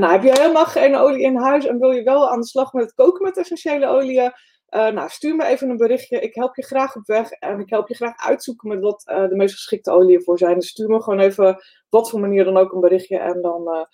nou, 0.00 0.12
heb 0.12 0.22
je 0.22 0.40
helemaal 0.40 0.66
geen 0.66 0.96
olie 0.96 1.22
in 1.22 1.36
huis 1.36 1.66
en 1.66 1.78
wil 1.78 1.90
je 1.90 2.02
wel 2.02 2.30
aan 2.30 2.40
de 2.40 2.46
slag 2.46 2.72
met 2.72 2.84
het 2.84 2.94
koken 2.94 3.22
met 3.22 3.36
essentiële 3.36 3.86
oliën? 3.86 4.32
Uh, 4.76 4.88
nou, 4.88 5.08
stuur 5.08 5.36
me 5.36 5.44
even 5.44 5.70
een 5.70 5.76
berichtje. 5.76 6.20
Ik 6.20 6.34
help 6.34 6.56
je 6.56 6.64
graag 6.64 6.96
op 6.96 7.06
weg 7.06 7.30
en 7.30 7.60
ik 7.60 7.70
help 7.70 7.88
je 7.88 7.94
graag 7.94 8.16
uitzoeken 8.16 8.68
met 8.68 8.80
wat 8.80 9.04
uh, 9.06 9.28
de 9.28 9.36
meest 9.36 9.54
geschikte 9.54 9.90
oliën 9.90 10.22
voor 10.22 10.38
zijn. 10.38 10.54
Dus 10.54 10.68
stuur 10.68 10.88
me 10.88 11.02
gewoon 11.02 11.20
even, 11.20 11.64
wat 11.88 12.10
voor 12.10 12.20
manier 12.20 12.44
dan 12.44 12.56
ook, 12.56 12.72
een 12.72 12.80
berichtje 12.80 13.18
en 13.18 13.42
dan, 13.42 13.62
uh, 13.62 13.84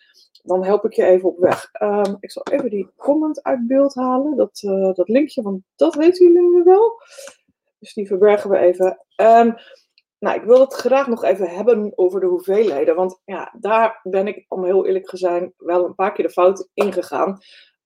dan 0.42 0.64
help 0.64 0.84
ik 0.84 0.92
je 0.92 1.04
even 1.04 1.28
op 1.28 1.38
weg. 1.38 1.70
Um, 1.82 2.16
ik 2.20 2.30
zal 2.30 2.42
even 2.52 2.70
die 2.70 2.90
comment 2.96 3.42
uit 3.42 3.66
beeld 3.66 3.94
halen, 3.94 4.36
dat, 4.36 4.60
dat 4.96 5.08
linkje, 5.08 5.42
want 5.42 5.62
dat 5.76 5.94
weten 5.94 6.26
jullie 6.26 6.50
nu 6.50 6.62
wel. 6.62 7.02
Dus 7.78 7.94
die 7.94 8.06
verbergen 8.06 8.50
we 8.50 8.58
even. 8.58 9.06
Um, 9.16 9.54
nou, 10.18 10.36
ik 10.36 10.44
wil 10.44 10.60
het 10.60 10.72
graag 10.72 11.06
nog 11.06 11.24
even 11.24 11.48
hebben 11.48 11.92
over 11.94 12.20
de 12.20 12.26
hoeveelheden, 12.26 12.96
want 12.96 13.20
ja, 13.24 13.54
daar 13.58 14.00
ben 14.02 14.26
ik, 14.26 14.44
om 14.48 14.64
heel 14.64 14.86
eerlijk 14.86 15.06
te 15.06 15.16
zijn, 15.16 15.52
wel 15.56 15.84
een 15.84 15.94
paar 15.94 16.12
keer 16.12 16.26
de 16.26 16.32
fout 16.32 16.68
ingegaan. 16.74 17.38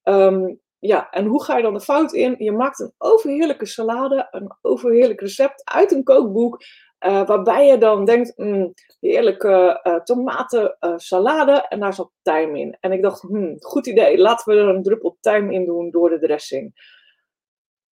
Um, 0.03 0.63
ja, 0.87 1.11
en 1.11 1.26
hoe 1.26 1.45
ga 1.45 1.57
je 1.57 1.62
dan 1.62 1.75
de 1.75 1.81
fout 1.81 2.12
in? 2.12 2.35
Je 2.38 2.53
maakt 2.53 2.81
een 2.81 2.93
overheerlijke 2.99 3.67
salade, 3.67 4.29
een 4.31 4.57
overheerlijk 4.62 5.21
recept 5.21 5.62
uit 5.64 5.93
een 5.93 6.05
kookboek. 6.05 6.62
Uh, 7.00 7.26
waarbij 7.26 7.67
je 7.67 7.79
dan 7.79 8.05
denkt, 8.05 8.33
mm, 8.37 8.75
heerlijke 9.00 9.81
uh, 9.83 9.95
tomaten 9.95 10.76
uh, 10.81 10.93
salade 10.97 11.67
en 11.69 11.81
daar 11.81 11.95
zat 11.95 12.11
tijm 12.23 12.57
in. 12.57 12.76
En 12.81 12.93
ik 12.93 13.03
dacht, 13.03 13.21
hmm, 13.21 13.57
goed 13.59 13.87
idee, 13.87 14.19
laten 14.19 14.55
we 14.55 14.61
er 14.61 14.69
een 14.69 14.83
druppel 14.83 15.17
tijm 15.21 15.50
in 15.50 15.67
doen 15.67 15.91
door 15.91 16.11
de 16.11 16.19
dressing. 16.19 16.73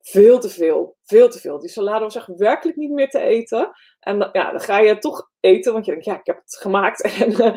Veel 0.00 0.38
te 0.38 0.48
veel, 0.48 0.96
veel 1.02 1.28
te 1.28 1.38
veel. 1.38 1.58
Die 1.58 1.70
salade 1.70 2.04
was 2.04 2.16
echt 2.16 2.36
werkelijk 2.36 2.76
niet 2.76 2.92
meer 2.92 3.08
te 3.08 3.20
eten. 3.20 3.70
En 4.00 4.28
ja, 4.32 4.50
dan 4.50 4.60
ga 4.60 4.78
je 4.78 4.98
toch 4.98 5.30
eten, 5.40 5.72
want 5.72 5.84
je 5.84 5.90
denkt, 5.90 6.06
ja, 6.06 6.18
ik 6.18 6.26
heb 6.26 6.36
het 6.36 6.56
gemaakt 6.56 7.02
en 7.20 7.54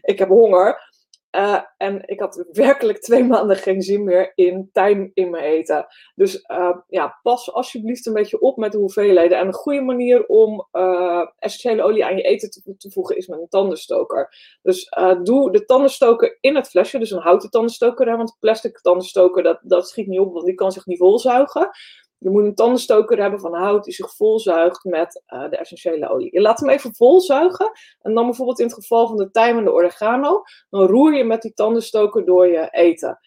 ik 0.00 0.18
heb 0.18 0.28
honger. 0.28 0.94
Uh, 1.36 1.60
en 1.76 2.02
ik 2.08 2.20
had 2.20 2.46
werkelijk 2.52 2.98
twee 2.98 3.24
maanden 3.34 3.56
geen 3.56 3.82
zin 3.82 4.04
meer 4.04 4.32
in 4.34 4.68
tijm 4.72 5.10
in 5.14 5.30
mijn 5.30 5.44
eten. 5.44 5.86
Dus 6.14 6.44
uh, 6.50 6.76
ja, 6.88 7.18
pas 7.22 7.52
alsjeblieft 7.52 8.06
een 8.06 8.12
beetje 8.12 8.40
op 8.40 8.56
met 8.56 8.72
de 8.72 8.78
hoeveelheden. 8.78 9.38
En 9.38 9.46
een 9.46 9.52
goede 9.52 9.80
manier 9.80 10.26
om 10.26 10.68
uh, 10.72 11.26
essentiële 11.38 11.82
olie 11.82 12.04
aan 12.04 12.16
je 12.16 12.22
eten 12.22 12.50
te 12.50 12.76
toevoegen 12.76 13.16
is 13.16 13.26
met 13.26 13.38
een 13.38 13.48
tandenstoker. 13.48 14.34
Dus 14.62 14.88
doe 15.22 15.52
de 15.52 15.64
tandenstoker 15.64 16.38
in 16.40 16.56
het 16.56 16.68
flesje, 16.68 16.98
dus 16.98 17.10
een 17.10 17.22
houten 17.22 17.50
tandenstoker. 17.50 18.08
Hè, 18.08 18.16
want 18.16 18.36
plastic 18.40 18.80
tandenstoker, 18.80 19.42
dat, 19.42 19.58
dat 19.62 19.88
schiet 19.88 20.06
niet 20.06 20.20
op, 20.20 20.32
want 20.32 20.46
die 20.46 20.54
kan 20.54 20.72
zich 20.72 20.86
niet 20.86 20.98
volzuigen. 20.98 21.70
Je 22.18 22.30
moet 22.30 22.44
een 22.44 22.54
tandenstoker 22.54 23.20
hebben 23.20 23.40
van 23.40 23.54
hout 23.54 23.84
die 23.84 23.94
zich 23.94 24.14
volzuigt 24.14 24.84
met 24.84 25.22
uh, 25.28 25.50
de 25.50 25.56
essentiële 25.56 26.08
olie. 26.08 26.28
Je 26.32 26.40
laat 26.40 26.60
hem 26.60 26.68
even 26.68 26.94
volzuigen. 26.94 27.70
En 28.00 28.14
dan 28.14 28.24
bijvoorbeeld 28.24 28.58
in 28.58 28.66
het 28.66 28.74
geval 28.74 29.06
van 29.06 29.16
de 29.16 29.30
tijm 29.30 29.58
en 29.58 29.64
de 29.64 29.72
oregano. 29.72 30.42
Dan 30.70 30.86
roer 30.86 31.14
je 31.14 31.24
met 31.24 31.42
die 31.42 31.52
tandenstoker 31.52 32.24
door 32.24 32.46
je 32.46 32.68
eten. 32.70 33.18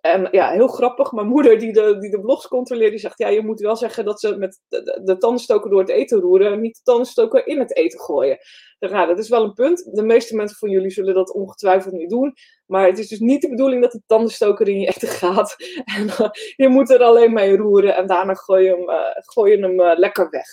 En 0.00 0.28
ja, 0.30 0.50
heel 0.50 0.68
grappig. 0.68 1.12
Mijn 1.12 1.26
moeder, 1.26 1.58
die 1.58 1.72
de, 1.72 1.98
die 1.98 2.10
de 2.10 2.20
blogs 2.20 2.48
controleert, 2.48 2.90
die 2.90 3.00
zegt: 3.00 3.18
Ja, 3.18 3.28
je 3.28 3.44
moet 3.44 3.60
wel 3.60 3.76
zeggen 3.76 4.04
dat 4.04 4.20
ze 4.20 4.36
met 4.36 4.60
de, 4.68 5.00
de 5.04 5.16
tandenstoker 5.16 5.70
door 5.70 5.80
het 5.80 5.88
eten 5.88 6.20
roeren. 6.20 6.52
En 6.52 6.60
niet 6.60 6.74
de 6.74 6.82
tandenstoker 6.82 7.46
in 7.46 7.58
het 7.58 7.76
eten 7.76 8.00
gooien. 8.00 8.38
Ja, 8.78 9.06
dat 9.06 9.18
is 9.18 9.28
wel 9.28 9.44
een 9.44 9.52
punt. 9.52 9.90
De 9.92 10.02
meeste 10.02 10.36
mensen 10.36 10.56
van 10.56 10.70
jullie 10.70 10.90
zullen 10.90 11.14
dat 11.14 11.32
ongetwijfeld 11.32 11.94
niet 11.94 12.10
doen. 12.10 12.34
Maar 12.66 12.86
het 12.86 12.98
is 12.98 13.08
dus 13.08 13.18
niet 13.18 13.42
de 13.42 13.48
bedoeling 13.48 13.82
dat 13.82 13.92
de 13.92 14.02
tandenstoker 14.06 14.68
in 14.68 14.80
je 14.80 14.86
eten 14.86 15.08
gaat. 15.08 15.56
En 15.96 16.06
uh, 16.06 16.28
je 16.56 16.68
moet 16.68 16.90
er 16.90 17.02
alleen 17.02 17.32
mee 17.32 17.56
roeren. 17.56 17.96
En 17.96 18.06
daarna 18.06 18.34
gooi 18.34 18.64
je 18.64 18.70
hem, 18.70 18.90
uh, 18.90 19.06
gooi 19.14 19.56
je 19.56 19.62
hem 19.62 19.80
uh, 19.80 19.98
lekker 19.98 20.30
weg. 20.30 20.46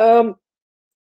Um, 0.00 0.40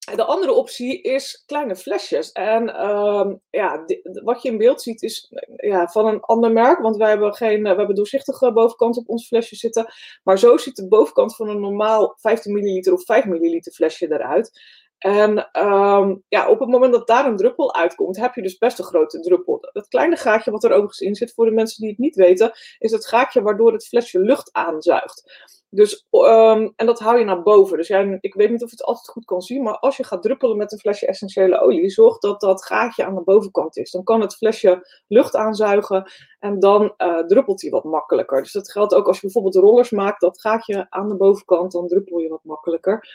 de 0.05 0.25
andere 0.25 0.53
optie 0.53 1.01
is 1.01 1.43
kleine 1.47 1.77
flesjes. 1.77 2.33
En 2.33 2.91
um, 2.91 3.41
ja, 3.51 3.85
wat 4.25 4.43
je 4.43 4.49
in 4.49 4.59
beeld 4.59 4.83
ziet 4.83 5.03
is 5.03 5.33
ja, 5.57 5.89
van 5.89 6.07
een 6.07 6.21
ander 6.21 6.53
merk. 6.53 6.79
Want 6.79 6.97
wij 6.97 7.09
hebben, 7.09 7.35
geen, 7.35 7.63
we 7.63 7.69
hebben 7.69 7.95
doorzichtige 7.95 8.53
bovenkant 8.53 8.97
op 8.97 9.09
ons 9.09 9.27
flesje 9.27 9.57
zitten. 9.57 9.87
Maar 10.23 10.39
zo 10.39 10.57
ziet 10.57 10.77
de 10.77 10.89
bovenkant 10.89 11.37
van 11.37 11.49
een 11.49 11.61
normaal 11.61 12.15
15 12.21 12.53
milliliter 12.53 12.93
of 12.93 13.05
5 13.05 13.25
milliliter 13.25 13.73
flesje 13.73 14.13
eruit. 14.13 14.61
En 15.05 15.49
um, 15.67 16.23
ja, 16.29 16.49
op 16.49 16.61
het 16.61 16.69
moment 16.69 16.93
dat 16.93 17.07
daar 17.07 17.27
een 17.27 17.37
druppel 17.37 17.75
uitkomt, 17.75 18.17
heb 18.17 18.35
je 18.35 18.43
dus 18.43 18.59
best 18.59 18.79
een 18.79 18.85
grote 18.85 19.21
druppel. 19.21 19.69
Dat 19.73 19.89
kleine 19.89 20.17
gaatje 20.17 20.51
wat 20.51 20.65
er 20.65 20.71
overigens 20.71 21.01
in 21.01 21.15
zit, 21.15 21.35
voor 21.35 21.45
de 21.45 21.51
mensen 21.51 21.81
die 21.81 21.91
het 21.91 21.99
niet 21.99 22.15
weten, 22.15 22.53
is 22.79 22.91
het 22.91 23.07
gaatje 23.07 23.43
waardoor 23.43 23.73
het 23.73 23.87
flesje 23.87 24.19
lucht 24.19 24.53
aanzuigt. 24.53 25.23
Dus, 25.69 26.07
um, 26.11 26.73
en 26.77 26.87
dat 26.87 26.99
hou 26.99 27.19
je 27.19 27.25
naar 27.25 27.43
boven. 27.43 27.77
Dus 27.77 27.89
ik 28.21 28.35
weet 28.35 28.51
niet 28.51 28.63
of 28.63 28.71
je 28.71 28.77
het 28.77 28.85
altijd 28.85 29.09
goed 29.09 29.25
kan 29.25 29.43
zien, 29.43 29.63
maar 29.63 29.79
als 29.79 29.97
je 29.97 30.05
gaat 30.05 30.23
druppelen 30.23 30.57
met 30.57 30.73
een 30.73 30.79
flesje 30.79 31.07
essentiële 31.07 31.61
olie, 31.61 31.91
zorg 31.91 32.19
dat 32.19 32.41
dat 32.41 32.65
gaatje 32.65 33.05
aan 33.05 33.15
de 33.15 33.23
bovenkant 33.23 33.77
is. 33.77 33.91
Dan 33.91 34.05
kan 34.05 34.21
het 34.21 34.37
flesje 34.37 35.03
lucht 35.09 35.37
aanzuigen 35.37 36.11
en 36.39 36.59
dan 36.59 36.95
uh, 36.99 37.19
druppelt 37.19 37.61
hij 37.63 37.71
wat 37.71 37.85
makkelijker. 37.85 38.43
Dus 38.43 38.53
dat 38.53 38.73
geldt 38.73 38.95
ook 38.95 39.07
als 39.07 39.17
je 39.17 39.23
bijvoorbeeld 39.23 39.65
rollers 39.65 39.91
maakt, 39.91 40.21
dat 40.21 40.41
gaatje 40.41 40.87
aan 40.89 41.09
de 41.09 41.17
bovenkant, 41.17 41.73
dan 41.73 41.89
druppel 41.89 42.19
je 42.19 42.29
wat 42.29 42.45
makkelijker. 42.45 43.09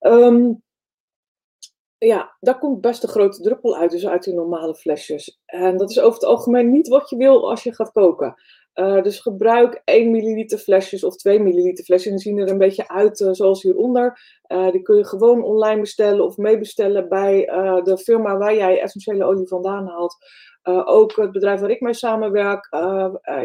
Um, 0.00 0.64
ja, 2.06 2.36
daar 2.40 2.58
komt 2.58 2.80
best 2.80 3.02
een 3.02 3.08
grote 3.08 3.42
druppel 3.42 3.76
uit, 3.76 3.90
dus 3.90 4.06
uit 4.06 4.24
die 4.24 4.34
normale 4.34 4.74
flesjes. 4.74 5.40
En 5.46 5.76
dat 5.76 5.90
is 5.90 6.00
over 6.00 6.14
het 6.14 6.24
algemeen 6.24 6.70
niet 6.70 6.88
wat 6.88 7.10
je 7.10 7.16
wil 7.16 7.50
als 7.50 7.62
je 7.62 7.74
gaat 7.74 7.92
koken. 7.92 8.34
Uh, 8.74 9.02
dus 9.02 9.20
gebruik 9.20 9.82
1 9.84 10.10
milliliter 10.10 10.58
flesjes 10.58 11.04
of 11.04 11.16
2 11.16 11.40
milliliter 11.40 11.84
flesjes. 11.84 12.12
Die 12.12 12.20
zien 12.20 12.38
er 12.38 12.50
een 12.50 12.58
beetje 12.58 12.88
uit 12.88 13.20
uh, 13.20 13.28
zoals 13.32 13.62
hieronder. 13.62 14.18
Uh, 14.48 14.70
die 14.70 14.82
kun 14.82 14.96
je 14.96 15.04
gewoon 15.04 15.42
online 15.42 15.80
bestellen 15.80 16.24
of 16.24 16.36
meebestellen 16.36 17.08
bij 17.08 17.44
de 17.84 17.98
firma 17.98 18.36
waar 18.36 18.54
jij 18.54 18.80
essentiële 18.80 19.24
olie 19.24 19.48
vandaan 19.48 19.86
haalt. 19.86 20.16
ook 20.84 21.16
het 21.16 21.32
bedrijf 21.32 21.60
waar 21.60 21.70
ik 21.70 21.80
mee 21.80 21.94
samenwerk, 21.94 22.68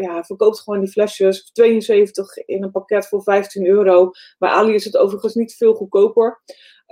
ja, 0.00 0.24
verkoopt 0.24 0.60
gewoon 0.60 0.80
die 0.80 0.90
flesjes. 0.90 1.50
72 1.52 2.36
in 2.36 2.62
een 2.62 2.70
pakket 2.70 3.08
voor 3.08 3.22
15 3.22 3.66
euro. 3.66 4.10
Bij 4.38 4.50
Ali 4.50 4.74
is 4.74 4.84
het 4.84 4.96
overigens 4.96 5.34
niet 5.34 5.54
veel 5.54 5.74
goedkoper. 5.74 6.40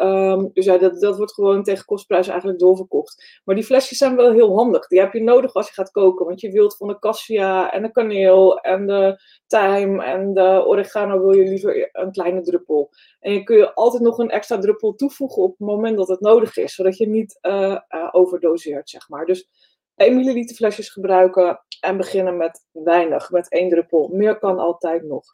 Um, 0.03 0.51
dus 0.53 0.65
ja, 0.65 0.79
dat, 0.79 1.01
dat 1.01 1.17
wordt 1.17 1.35
gewoon 1.35 1.63
tegen 1.63 1.85
kostprijs 1.85 2.29
eigenlijk 2.29 2.59
doorverkocht. 2.59 3.41
Maar 3.45 3.55
die 3.55 3.65
flesjes 3.65 3.99
zijn 3.99 4.17
wel 4.17 4.33
heel 4.33 4.57
handig. 4.57 4.87
Die 4.87 5.01
heb 5.01 5.13
je 5.13 5.23
nodig 5.23 5.55
als 5.55 5.67
je 5.67 5.73
gaat 5.73 5.91
koken. 5.91 6.27
Want 6.27 6.41
je 6.41 6.51
wilt 6.51 6.77
van 6.77 6.89
de 6.89 6.99
cassia 6.99 7.73
en 7.73 7.83
de 7.83 7.91
kaneel 7.91 8.59
en 8.59 8.87
de 8.87 9.21
thyme 9.47 10.05
en 10.05 10.35
de 10.35 10.67
oregano 10.67 11.21
wil 11.21 11.33
je 11.33 11.49
liever 11.49 11.89
een 11.93 12.13
kleine 12.13 12.43
druppel. 12.43 12.91
En 13.21 13.33
je 13.33 13.43
kun 13.43 13.57
je 13.57 13.75
altijd 13.75 14.03
nog 14.03 14.19
een 14.19 14.31
extra 14.31 14.59
druppel 14.59 14.95
toevoegen 14.95 15.43
op 15.43 15.51
het 15.51 15.69
moment 15.69 15.97
dat 15.97 16.09
het 16.09 16.21
nodig 16.21 16.57
is. 16.57 16.75
Zodat 16.75 16.97
je 16.97 17.09
niet 17.09 17.39
uh, 17.43 17.79
uh, 17.89 18.09
overdoseert, 18.11 18.91
zeg 18.91 19.09
maar. 19.09 19.27
Dus 19.27 19.49
1 19.97 20.17
milliliter 20.17 20.57
flesjes 20.57 20.89
gebruiken 20.89 21.61
en 21.81 21.97
beginnen 21.97 22.37
met 22.37 22.67
weinig, 22.73 23.31
met 23.31 23.51
één 23.51 23.69
druppel. 23.69 24.09
Meer 24.09 24.39
kan 24.39 24.59
altijd 24.59 25.03
nog. 25.03 25.25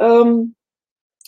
Um, 0.00 0.56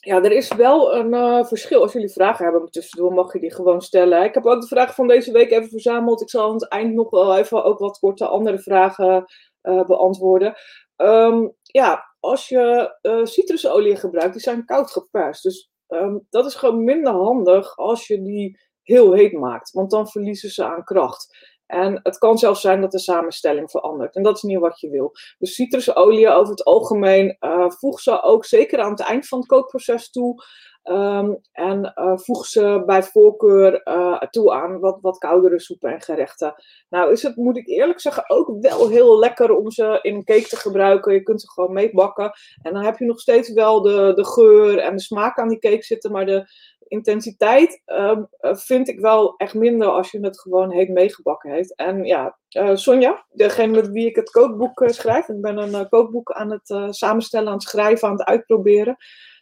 ja, 0.00 0.22
er 0.22 0.32
is 0.32 0.54
wel 0.54 0.94
een 0.94 1.14
uh, 1.14 1.44
verschil. 1.44 1.82
Als 1.82 1.92
jullie 1.92 2.12
vragen 2.12 2.44
hebben 2.44 2.70
tussendoor, 2.70 3.12
mag 3.12 3.32
je 3.32 3.40
die 3.40 3.54
gewoon 3.54 3.82
stellen. 3.82 4.24
Ik 4.24 4.34
heb 4.34 4.46
ook 4.46 4.60
de 4.60 4.66
vragen 4.66 4.94
van 4.94 5.08
deze 5.08 5.32
week 5.32 5.50
even 5.50 5.68
verzameld. 5.68 6.20
Ik 6.20 6.30
zal 6.30 6.48
aan 6.48 6.54
het 6.54 6.68
eind 6.68 6.94
nog 6.94 7.10
wel 7.10 7.36
even 7.36 7.64
ook 7.64 7.78
wat 7.78 7.98
korte 7.98 8.26
andere 8.26 8.58
vragen 8.58 9.24
uh, 9.62 9.84
beantwoorden. 9.84 10.54
Um, 10.96 11.54
ja, 11.62 12.14
als 12.20 12.48
je 12.48 12.96
uh, 13.02 13.24
citrusolie 13.24 13.96
gebruikt, 13.96 14.32
die 14.32 14.42
zijn 14.42 14.64
koud 14.64 14.90
geperst. 14.90 15.42
Dus 15.42 15.70
um, 15.88 16.26
dat 16.30 16.46
is 16.46 16.54
gewoon 16.54 16.84
minder 16.84 17.12
handig 17.12 17.76
als 17.76 18.06
je 18.06 18.22
die 18.22 18.60
heel 18.82 19.12
heet 19.12 19.32
maakt. 19.32 19.70
Want 19.70 19.90
dan 19.90 20.08
verliezen 20.08 20.50
ze 20.50 20.64
aan 20.64 20.84
kracht. 20.84 21.49
En 21.70 22.00
het 22.02 22.18
kan 22.18 22.38
zelfs 22.38 22.60
zijn 22.60 22.80
dat 22.80 22.90
de 22.90 22.98
samenstelling 22.98 23.70
verandert. 23.70 24.16
En 24.16 24.22
dat 24.22 24.36
is 24.36 24.42
niet 24.42 24.58
wat 24.58 24.80
je 24.80 24.90
wil. 24.90 25.12
Dus 25.38 25.54
citrusolie 25.54 26.28
over 26.28 26.50
het 26.50 26.64
algemeen 26.64 27.36
uh, 27.40 27.70
voeg 27.70 28.00
ze 28.00 28.22
ook 28.22 28.44
zeker 28.44 28.80
aan 28.80 28.90
het 28.90 29.00
eind 29.00 29.28
van 29.28 29.38
het 29.38 29.48
kookproces 29.48 30.10
toe. 30.10 30.44
Um, 30.84 31.40
en 31.52 31.92
uh, 31.94 32.16
voeg 32.16 32.46
ze 32.46 32.82
bij 32.86 33.02
voorkeur 33.02 33.80
uh, 33.84 34.18
toe 34.18 34.52
aan 34.52 34.80
wat, 34.80 34.98
wat 35.00 35.18
koudere 35.18 35.60
soepen 35.60 35.92
en 35.92 36.00
gerechten. 36.00 36.54
Nou 36.88 37.12
is 37.12 37.22
het, 37.22 37.36
moet 37.36 37.56
ik 37.56 37.68
eerlijk 37.68 38.00
zeggen, 38.00 38.30
ook 38.30 38.56
wel 38.60 38.88
heel 38.88 39.18
lekker 39.18 39.56
om 39.56 39.70
ze 39.70 39.98
in 40.02 40.14
een 40.14 40.24
cake 40.24 40.48
te 40.48 40.56
gebruiken. 40.56 41.12
Je 41.12 41.22
kunt 41.22 41.40
ze 41.40 41.50
gewoon 41.50 41.72
meebakken. 41.72 42.32
En 42.62 42.72
dan 42.72 42.84
heb 42.84 42.98
je 42.98 43.04
nog 43.04 43.20
steeds 43.20 43.52
wel 43.52 43.82
de, 43.82 44.12
de 44.14 44.24
geur 44.24 44.78
en 44.78 44.96
de 44.96 45.02
smaak 45.02 45.38
aan 45.38 45.48
die 45.48 45.58
cake 45.58 45.84
zitten. 45.84 46.12
Maar 46.12 46.26
de 46.26 46.46
intensiteit 46.90 47.82
uh, 47.86 48.18
vind 48.40 48.88
ik 48.88 49.00
wel 49.00 49.34
echt 49.36 49.54
minder 49.54 49.88
als 49.88 50.10
je 50.10 50.20
het 50.20 50.40
gewoon 50.40 50.70
heet 50.70 50.88
meegebakken 50.88 51.50
heeft. 51.50 51.74
En 51.74 52.04
ja, 52.04 52.38
uh, 52.56 52.76
Sonja, 52.76 53.24
degene 53.30 53.72
met 53.72 53.88
wie 53.88 54.06
ik 54.06 54.16
het 54.16 54.30
kookboek 54.30 54.84
schrijf. 54.86 55.28
Ik 55.28 55.40
ben 55.40 55.56
een 55.56 55.88
kookboek 55.88 56.32
aan 56.32 56.50
het 56.50 56.94
samenstellen, 56.94 57.48
aan 57.48 57.54
het 57.54 57.62
schrijven, 57.62 58.08
aan 58.08 58.16
het 58.16 58.26
uitproberen. 58.26 58.96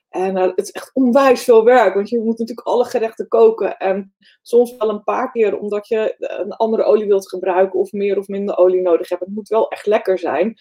En 0.09 0.37
het 0.37 0.59
is 0.59 0.71
echt 0.71 0.91
onwijs 0.95 1.45
veel 1.45 1.65
werk, 1.65 1.95
want 1.95 2.09
je 2.09 2.19
moet 2.19 2.39
natuurlijk 2.39 2.67
alle 2.67 2.85
gerechten 2.85 3.29
koken. 3.29 3.77
En 3.77 4.15
soms 4.43 4.77
wel 4.77 4.89
een 4.89 5.05
paar 5.05 5.31
keer, 5.31 5.59
omdat 5.59 5.89
je 5.89 6.15
een 6.19 6.53
andere 6.53 6.85
olie 6.85 7.07
wilt 7.07 7.29
gebruiken 7.29 7.81
of 7.81 7.93
meer 7.93 8.19
of 8.19 8.29
minder 8.29 8.57
olie 8.57 8.81
nodig 8.81 9.09
hebt. 9.09 9.21
Het 9.21 9.35
moet 9.35 9.49
wel 9.49 9.69
echt 9.69 9.87
lekker 9.87 10.19
zijn. 10.19 10.57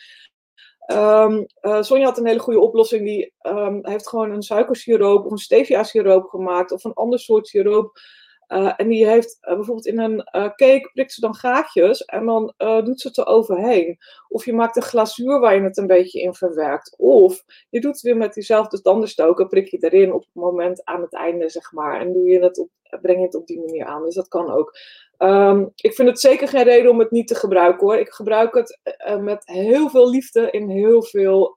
Um, 0.92 1.46
Sonja 1.84 2.06
had 2.06 2.18
een 2.18 2.28
hele 2.28 2.40
goede 2.40 2.60
oplossing. 2.60 3.06
Die 3.06 3.34
um, 3.42 3.80
heeft 3.82 4.08
gewoon 4.08 4.32
een 4.32 4.42
suikersiroop 4.42 5.26
of 5.26 5.32
een 5.32 5.38
stevia-siroop 5.38 6.30
gemaakt 6.30 6.72
of 6.72 6.84
een 6.84 6.94
ander 6.94 7.20
soort 7.20 7.48
siroop 7.48 8.00
uh, 8.48 8.74
en 8.78 8.88
die 8.88 9.08
heeft 9.08 9.38
uh, 9.42 9.56
bijvoorbeeld 9.56 9.86
in 9.86 10.00
een 10.00 10.18
uh, 10.18 10.42
cake, 10.42 10.90
prikt 10.94 11.14
ze 11.14 11.22
dan 11.22 11.36
gaatjes 11.36 12.06
en 12.06 12.26
dan 12.26 12.54
doet 12.58 13.02
ze 13.02 13.08
het 13.08 13.18
er 13.18 13.26
overheen. 13.26 13.98
Of 14.30 14.46
je 14.46 14.54
maakt 14.54 14.76
een 14.76 14.82
glazuur 14.82 15.40
waar 15.40 15.56
je 15.56 15.62
het 15.62 15.78
een 15.78 15.88
beetje 15.88 16.22
in 16.22 16.34
verwerkt. 16.34 16.96
Of 16.98 17.44
je 17.70 17.82
doet 17.82 17.94
het 17.94 18.02
weer 18.02 18.18
met 18.18 18.34
diezelfde 18.34 18.82
tandenstoker, 18.82 19.48
prik 19.48 19.68
je 19.68 19.78
erin 19.78 20.14
op 20.14 20.22
het 20.22 20.34
moment 20.34 20.86
aan 20.86 21.02
het 21.02 21.14
einde, 21.14 21.50
zeg 21.50 21.72
maar. 21.72 22.00
En 22.00 22.14
doe 22.14 22.30
je 22.30 22.40
het 22.40 22.60
op, 22.60 22.70
breng 23.02 23.20
je 23.20 23.26
het 23.26 23.36
op 23.36 23.48
die 23.48 23.60
manier 23.60 23.86
aan. 23.86 24.04
Dus 24.04 24.16
dat 24.16 24.28
kan 24.28 24.52
ook. 24.52 24.78
Um, 25.18 25.72
ik 25.76 25.94
vind 25.94 26.10
het 26.10 26.20
zeker 26.20 26.48
geen 26.48 26.64
reden 26.64 26.92
om 26.92 27.00
het 27.00 27.12
niet 27.12 27.28
te 27.28 27.36
gebruiken 27.36 27.88
hoor. 27.88 27.98
Ik 27.98 28.10
gebruik 28.10 28.54
het 28.54 28.80
met 29.20 29.42
heel 29.46 29.90
veel 29.90 30.10
liefde 30.10 30.52
in 30.52 30.70
heel 30.70 31.04
veel 31.04 31.56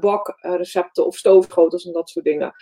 bakrecepten 0.00 1.06
of 1.06 1.16
stoofschotels 1.16 1.86
en 1.86 1.92
dat 1.92 2.10
soort 2.10 2.24
dingen. 2.24 2.54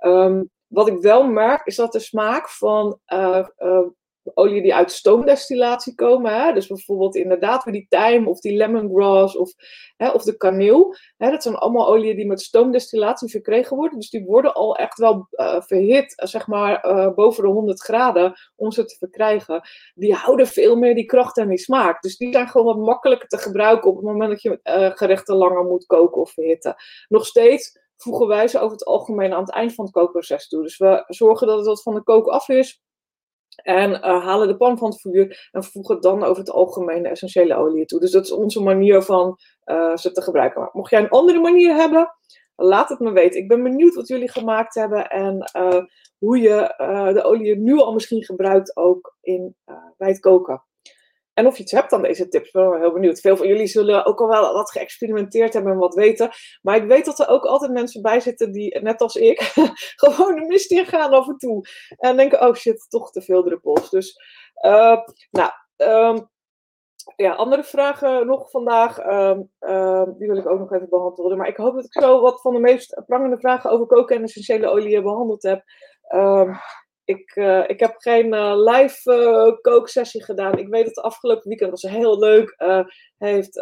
Um, 0.00 0.50
wat 0.70 0.88
ik 0.88 1.00
wel 1.00 1.26
merk, 1.26 1.66
is 1.66 1.76
dat 1.76 1.92
de 1.92 1.98
smaak 1.98 2.48
van 2.48 2.98
uh, 3.06 3.46
uh, 3.58 3.86
olie 4.34 4.62
die 4.62 4.74
uit 4.74 4.92
stoomdestillatie 4.92 5.94
komen, 5.94 6.42
hè, 6.42 6.52
dus 6.52 6.66
bijvoorbeeld 6.66 7.16
inderdaad 7.16 7.64
die 7.64 7.86
tijm 7.88 8.28
of 8.28 8.40
die 8.40 8.56
lemongrass 8.56 9.36
of, 9.36 9.52
hè, 9.96 10.10
of 10.10 10.22
de 10.22 10.36
kaneel, 10.36 10.94
hè, 11.16 11.30
dat 11.30 11.42
zijn 11.42 11.54
allemaal 11.54 11.88
oliën 11.88 12.16
die 12.16 12.26
met 12.26 12.40
stoomdestillatie 12.40 13.30
verkregen 13.30 13.76
worden. 13.76 13.98
Dus 13.98 14.10
die 14.10 14.24
worden 14.24 14.54
al 14.54 14.76
echt 14.76 14.98
wel 14.98 15.28
uh, 15.30 15.60
verhit, 15.60 16.12
zeg 16.16 16.46
maar 16.46 16.80
boven 17.14 17.42
de 17.42 17.50
100 17.50 17.80
graden 17.80 18.34
om 18.56 18.72
ze 18.72 18.84
te 18.84 18.96
verkrijgen. 18.96 19.62
Die 19.94 20.14
houden 20.14 20.46
veel 20.46 20.76
meer 20.76 20.94
die 20.94 21.06
kracht 21.06 21.36
en 21.36 21.48
die 21.48 21.58
smaak. 21.58 22.02
Dus 22.02 22.16
die 22.16 22.32
zijn 22.32 22.48
gewoon 22.48 22.66
wat 22.66 22.86
makkelijker 22.86 23.28
te 23.28 23.38
gebruiken 23.38 23.90
op 23.90 23.96
het 23.96 24.04
moment 24.04 24.30
dat 24.30 24.42
je 24.42 24.92
gerechten 24.94 25.36
langer 25.36 25.64
moet 25.64 25.86
koken 25.86 26.20
of 26.20 26.32
verhitten. 26.32 26.74
Nog 27.08 27.26
steeds 27.26 27.79
voegen 28.02 28.26
wij 28.26 28.48
ze 28.48 28.58
over 28.58 28.72
het 28.72 28.84
algemeen 28.84 29.32
aan 29.32 29.40
het 29.40 29.52
eind 29.52 29.74
van 29.74 29.84
het 29.84 29.94
kookproces 29.94 30.48
toe. 30.48 30.62
Dus 30.62 30.78
we 30.78 31.04
zorgen 31.06 31.46
dat 31.46 31.56
het 31.56 31.66
wat 31.66 31.82
van 31.82 31.94
de 31.94 32.02
kook 32.02 32.26
af 32.26 32.48
is. 32.48 32.82
En 33.62 33.90
uh, 33.90 34.00
halen 34.00 34.48
de 34.48 34.56
pan 34.56 34.78
van 34.78 34.90
het 34.90 35.00
vuur 35.00 35.48
en 35.52 35.64
voegen 35.64 36.00
dan 36.00 36.22
over 36.22 36.38
het 36.38 36.50
algemeen 36.50 37.02
de 37.02 37.08
essentiële 37.08 37.54
olie 37.54 37.84
toe. 37.84 38.00
Dus 38.00 38.10
dat 38.10 38.24
is 38.24 38.32
onze 38.32 38.62
manier 38.62 39.02
van 39.02 39.38
uh, 39.64 39.96
ze 39.96 40.12
te 40.12 40.22
gebruiken. 40.22 40.70
Mocht 40.72 40.90
jij 40.90 41.00
een 41.00 41.08
andere 41.08 41.40
manier 41.40 41.74
hebben, 41.74 42.14
laat 42.56 42.88
het 42.88 42.98
me 42.98 43.12
weten. 43.12 43.40
Ik 43.40 43.48
ben 43.48 43.62
benieuwd 43.62 43.94
wat 43.94 44.08
jullie 44.08 44.30
gemaakt 44.30 44.74
hebben 44.74 45.08
en 45.10 45.50
uh, 45.56 45.82
hoe 46.18 46.38
je 46.38 46.74
de 47.14 47.22
olie 47.24 47.56
nu 47.56 47.78
al 47.78 47.92
misschien 47.92 48.24
gebruikt 48.24 48.76
ook 48.76 49.16
in, 49.20 49.56
bij 49.96 50.08
het 50.08 50.20
koken. 50.20 50.64
En 51.40 51.46
of 51.46 51.56
je 51.56 51.62
iets 51.62 51.72
hebt 51.72 51.92
aan 51.92 52.02
deze 52.02 52.28
tips, 52.28 52.46
ik 52.46 52.52
ben 52.52 52.80
heel 52.80 52.92
benieuwd. 52.92 53.20
Veel 53.20 53.36
van 53.36 53.46
jullie 53.46 53.66
zullen 53.66 54.04
ook 54.04 54.20
al 54.20 54.28
wel 54.28 54.52
wat 54.52 54.70
geëxperimenteerd 54.70 55.52
hebben 55.52 55.72
en 55.72 55.78
wat 55.78 55.94
weten. 55.94 56.30
Maar 56.62 56.76
ik 56.76 56.84
weet 56.84 57.04
dat 57.04 57.18
er 57.18 57.28
ook 57.28 57.44
altijd 57.44 57.72
mensen 57.72 58.02
bij 58.02 58.20
zitten 58.20 58.52
die, 58.52 58.80
net 58.80 59.00
als 59.00 59.16
ik, 59.16 59.40
gewoon 60.02 60.34
de 60.34 60.46
mist 60.46 60.70
in 60.70 60.86
gaan 60.86 61.10
af 61.10 61.28
en 61.28 61.36
toe. 61.36 61.64
En 61.96 62.16
denken, 62.16 62.46
oh 62.48 62.54
shit, 62.54 62.86
toch 62.88 63.10
te 63.10 63.22
veel 63.22 63.42
druppels. 63.42 63.90
Dus, 63.90 64.16
uh, 64.64 64.98
nou, 65.30 65.50
um, 65.76 66.28
ja, 67.16 67.32
andere 67.32 67.64
vragen 67.64 68.26
nog 68.26 68.50
vandaag. 68.50 68.98
Um, 68.98 69.50
um, 69.60 70.18
die 70.18 70.28
wil 70.28 70.36
ik 70.36 70.48
ook 70.48 70.58
nog 70.58 70.72
even 70.72 70.88
behandelen. 70.88 71.38
Maar 71.38 71.48
ik 71.48 71.56
hoop 71.56 71.74
dat 71.74 71.84
ik 71.84 72.02
zo 72.02 72.20
wat 72.20 72.40
van 72.40 72.54
de 72.54 72.60
meest 72.60 73.02
prangende 73.06 73.38
vragen 73.38 73.70
over 73.70 73.86
koken 73.86 74.16
en 74.16 74.22
essentiële 74.22 74.68
oliën 74.68 75.02
behandeld 75.02 75.42
heb. 75.42 75.62
Um, 76.14 76.58
ik, 77.10 77.36
uh, 77.36 77.64
ik 77.66 77.80
heb 77.80 77.94
geen 77.96 78.34
uh, 78.34 78.52
live 78.56 79.12
uh, 79.12 79.52
kooksessie 79.60 80.24
gedaan. 80.24 80.58
Ik 80.58 80.68
weet 80.68 80.84
dat 80.84 80.94
de 80.94 81.02
afgelopen 81.02 81.48
weekend 81.48 81.70
was 81.70 81.82
heel 81.82 82.18
leuk. 82.18 82.54
heeft 83.18 83.52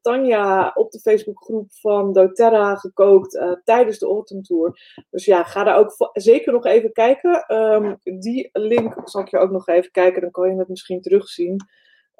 Tanja 0.00 0.72
op 0.74 0.90
de 0.90 1.00
Facebookgroep 1.00 1.72
van 1.72 2.12
doTERRA 2.12 2.74
gekookt 2.74 3.60
tijdens 3.64 3.98
de 3.98 4.06
Autumn 4.06 4.42
Tour. 4.42 4.78
Dus 5.10 5.24
ja, 5.24 5.42
ga 5.42 5.64
daar 5.64 5.78
ook 5.78 6.10
zeker 6.12 6.52
nog 6.52 6.64
even 6.64 6.92
kijken. 6.92 7.54
Um, 7.54 7.98
die 8.02 8.48
link 8.52 9.00
zal 9.04 9.20
ik 9.20 9.28
je 9.28 9.38
ook 9.38 9.50
nog 9.50 9.68
even 9.68 9.90
kijken. 9.90 10.20
Dan 10.20 10.30
kan 10.30 10.50
je 10.50 10.58
het 10.58 10.68
misschien 10.68 11.00
terugzien. 11.00 11.56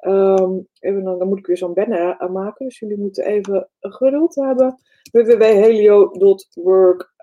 Um, 0.01 0.67
even, 0.79 1.03
dan 1.03 1.27
moet 1.27 1.39
ik 1.39 1.45
weer 1.45 1.57
zo'n 1.57 1.73
banner 1.73 2.31
maken. 2.31 2.65
Dus 2.65 2.79
jullie 2.79 2.97
moeten 2.97 3.25
even 3.25 3.69
geduld 3.79 4.35
hebben. 4.35 4.79
www.helio.work 5.11 7.13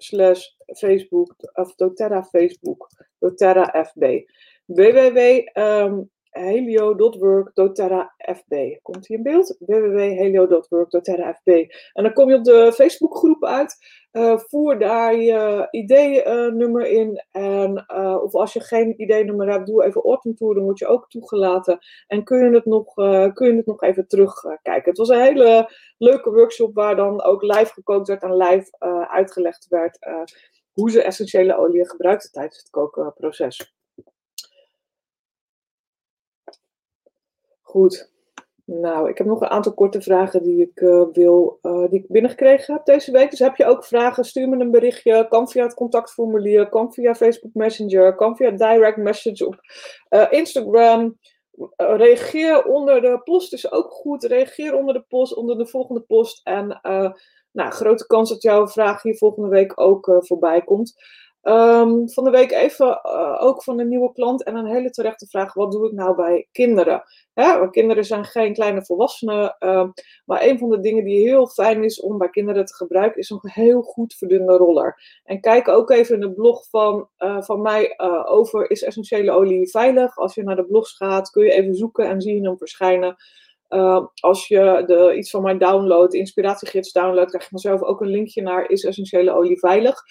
slash 0.00 0.42
Facebook, 0.82 1.28
of 1.56 1.76
doTERRA 1.78 2.24
Facebook, 2.34 2.78
doTERRA 3.22 3.70
FB. 3.74 4.24
www 4.70 5.44
um, 5.56 6.08
helio.work 6.36 7.50
doTERRA 7.54 8.14
FB. 8.16 8.76
Komt 8.82 9.06
hier 9.06 9.16
in 9.16 9.22
beeld? 9.22 9.56
www.helio.work 9.58 10.90
doTERRA 10.90 11.34
FB. 11.34 11.48
En 11.92 12.02
dan 12.02 12.12
kom 12.12 12.28
je 12.28 12.34
op 12.34 12.44
de 12.44 12.72
Facebookgroep 12.74 13.44
uit. 13.44 13.76
Uh, 14.12 14.38
voer 14.38 14.78
daar 14.78 15.16
je 15.16 15.68
ID-nummer 15.70 16.86
in. 16.86 17.24
En, 17.30 17.84
uh, 17.96 18.22
of 18.22 18.34
als 18.34 18.52
je 18.52 18.60
geen 18.60 18.94
ID-nummer 18.96 19.50
hebt, 19.50 19.66
doe 19.66 19.84
even 19.84 20.02
Autumn 20.02 20.36
Tour, 20.36 20.54
dan 20.54 20.64
word 20.64 20.78
je 20.78 20.86
ook 20.86 21.08
toegelaten. 21.08 21.78
En 22.06 22.24
kun 22.24 22.44
je 22.44 22.54
het 22.54 22.64
nog, 22.64 22.94
kun 23.32 23.46
je 23.46 23.56
het 23.56 23.66
nog 23.66 23.82
even 23.82 24.08
terugkijken. 24.08 24.88
het 24.88 24.98
was 24.98 25.08
een 25.08 25.20
hele 25.20 25.70
leuke 25.98 26.30
workshop 26.30 26.74
waar 26.74 26.96
dan 26.96 27.22
ook 27.22 27.42
live 27.42 27.72
gekookt 27.72 28.08
werd 28.08 28.22
en 28.22 28.36
live 28.36 28.76
uitgelegd 29.10 29.66
werd 29.68 29.98
hoe 30.72 30.90
ze 30.90 31.02
essentiële 31.02 31.58
olie 31.58 31.88
gebruikten 31.88 32.30
tijdens 32.32 32.58
het 32.58 32.70
kokenproces. 32.70 33.75
Goed. 37.66 38.10
Nou, 38.64 39.08
ik 39.08 39.18
heb 39.18 39.26
nog 39.26 39.40
een 39.40 39.48
aantal 39.48 39.74
korte 39.74 40.02
vragen 40.02 40.42
die 40.42 40.60
ik, 40.60 40.80
uh, 40.80 41.04
wil, 41.12 41.58
uh, 41.62 41.88
die 41.88 42.00
ik 42.00 42.08
binnengekregen 42.08 42.74
heb 42.74 42.84
deze 42.84 43.10
week. 43.10 43.30
Dus 43.30 43.38
heb 43.38 43.56
je 43.56 43.66
ook 43.66 43.84
vragen, 43.84 44.24
stuur 44.24 44.48
me 44.48 44.56
een 44.56 44.70
berichtje. 44.70 45.26
Kan 45.28 45.48
via 45.48 45.62
het 45.62 45.74
contactformulier, 45.74 46.68
kan 46.68 46.92
via 46.92 47.14
Facebook 47.14 47.54
Messenger, 47.54 48.14
kan 48.14 48.36
via 48.36 48.50
direct 48.50 48.96
message 48.96 49.46
op 49.46 49.60
uh, 50.10 50.26
Instagram. 50.30 51.18
reageer 51.76 52.64
onder 52.64 53.00
de 53.00 53.20
post 53.24 53.52
is 53.52 53.72
ook 53.72 53.90
goed. 53.90 54.24
Reageer 54.24 54.74
onder 54.74 54.94
de 54.94 55.04
post, 55.08 55.34
onder 55.34 55.58
de 55.58 55.66
volgende 55.66 56.00
post. 56.00 56.40
En 56.44 56.80
nou, 57.52 57.70
grote 57.70 58.06
kans 58.06 58.28
dat 58.28 58.42
jouw 58.42 58.68
vraag 58.68 59.02
hier 59.02 59.16
volgende 59.16 59.48
week 59.48 59.80
ook 59.80 60.16
voorbij 60.18 60.62
komt. 60.62 60.94
Um, 61.48 62.10
van 62.10 62.24
de 62.24 62.30
week 62.30 62.52
even 62.52 63.00
uh, 63.04 63.42
ook 63.42 63.62
van 63.62 63.78
een 63.78 63.88
nieuwe 63.88 64.12
klant 64.12 64.42
en 64.42 64.56
een 64.56 64.66
hele 64.66 64.90
terechte 64.90 65.26
vraag: 65.26 65.54
wat 65.54 65.72
doe 65.72 65.86
ik 65.86 65.92
nou 65.92 66.16
bij 66.16 66.48
kinderen? 66.52 67.02
Hè, 67.34 67.70
kinderen 67.70 68.04
zijn 68.04 68.24
geen 68.24 68.52
kleine 68.52 68.84
volwassenen, 68.84 69.56
uh, 69.60 69.88
maar 70.24 70.42
een 70.42 70.58
van 70.58 70.70
de 70.70 70.80
dingen 70.80 71.04
die 71.04 71.28
heel 71.28 71.46
fijn 71.46 71.84
is 71.84 72.00
om 72.00 72.18
bij 72.18 72.30
kinderen 72.30 72.64
te 72.64 72.74
gebruiken 72.74 73.20
is 73.20 73.30
een 73.30 73.40
heel 73.42 73.82
goed 73.82 74.14
verdunde 74.14 74.56
roller. 74.56 75.20
En 75.24 75.40
kijk 75.40 75.68
ook 75.68 75.90
even 75.90 76.14
in 76.14 76.20
de 76.20 76.32
blog 76.32 76.68
van, 76.68 77.08
uh, 77.18 77.42
van 77.42 77.62
mij 77.62 77.90
eh, 77.96 78.22
over: 78.30 78.70
is 78.70 78.82
essentiële 78.82 79.30
olie 79.30 79.70
veilig? 79.70 80.16
Als 80.16 80.34
je 80.34 80.42
naar 80.42 80.56
de 80.56 80.66
blogs 80.66 80.96
gaat, 80.96 81.30
kun 81.30 81.44
je 81.44 81.52
even 81.52 81.74
zoeken 81.74 82.08
en 82.08 82.20
zie 82.20 82.34
je 82.34 82.48
hem 82.48 82.58
verschijnen. 82.58 83.16
Uh, 83.70 84.06
als 84.20 84.48
je 84.48 84.82
de, 84.86 85.14
iets 85.16 85.30
van 85.30 85.42
mij 85.42 85.58
downloadt, 85.58 86.14
inspiratiegids 86.14 86.92
downloadt, 86.92 87.28
krijg 87.28 87.44
je 87.44 87.50
vanzelf 87.50 87.82
ook 87.82 88.00
een 88.00 88.08
linkje 88.08 88.42
naar 88.42 88.70
is 88.70 88.84
essentiële 88.84 89.32
olie 89.32 89.58
veilig. 89.58 90.02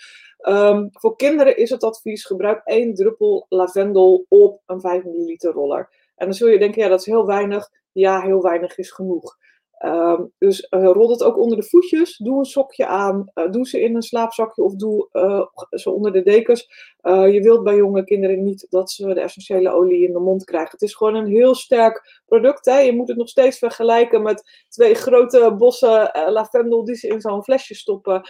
Um, 0.42 0.90
voor 0.92 1.16
kinderen 1.16 1.58
is 1.58 1.70
het 1.70 1.84
advies: 1.84 2.26
gebruik 2.26 2.62
één 2.66 2.94
druppel 2.94 3.46
lavendel 3.50 4.26
op 4.30 4.62
een 4.66 4.80
5 4.80 5.04
ml 5.04 5.52
roller. 5.52 5.90
En 6.16 6.26
dan 6.26 6.36
zul 6.36 6.48
je 6.48 6.60
denken: 6.60 6.82
ja, 6.82 6.90
dat 6.90 7.00
is 7.00 7.06
heel 7.06 7.26
weinig. 7.26 7.70
Ja, 7.92 8.22
heel 8.22 8.42
weinig 8.42 8.78
is 8.78 8.92
genoeg. 8.92 9.38
Ehm, 9.78 10.24
dus 10.38 10.68
uh, 10.70 10.84
rol 10.84 11.10
het 11.10 11.24
ook 11.24 11.38
onder 11.38 11.58
de 11.58 11.64
voetjes. 11.64 12.18
Doe 12.18 12.38
een 12.38 12.46
sokje 12.46 12.86
aan. 12.86 13.32
Uh, 13.34 13.52
doe 13.52 13.68
ze 13.68 13.82
in 13.82 13.96
een 13.96 14.02
slaapzakje 14.02 14.64
of 14.64 14.76
doe 14.76 15.10
uh, 15.12 15.46
ze 15.70 15.90
onder 15.90 16.12
de 16.12 16.24
dekens. 16.24 16.68
je 17.04 17.40
wilt 17.44 17.64
bij 17.64 17.76
jonge 17.76 18.04
kinderen 18.04 18.44
niet 18.44 18.68
dat 18.70 18.92
ze 18.92 19.14
de 19.14 19.22
essentiële 19.22 19.70
olie 19.70 20.08
in 20.08 20.14
de 20.14 20.20
mond 20.20 20.44
krijgen. 20.44 20.72
Het 20.72 20.82
is 20.82 20.96
gewoon 20.96 21.16
een 21.16 21.28
heel 21.28 21.56
sterk 21.56 22.22
product. 22.26 22.66
Hè? 22.66 22.80
Je 22.80 22.96
moet 22.96 23.08
het 23.08 23.18
nog 23.18 23.30
steeds 23.30 23.58
vergelijken 23.58 24.22
met 24.22 24.66
twee 24.70 24.94
grote 24.94 25.56
bossen 25.58 26.12
lavendel 26.30 26.84
die 26.84 26.96
ze 26.96 27.08
in 27.08 27.22
zo'n 27.22 27.44
flesje 27.44 27.76
stoppen. 27.76 28.22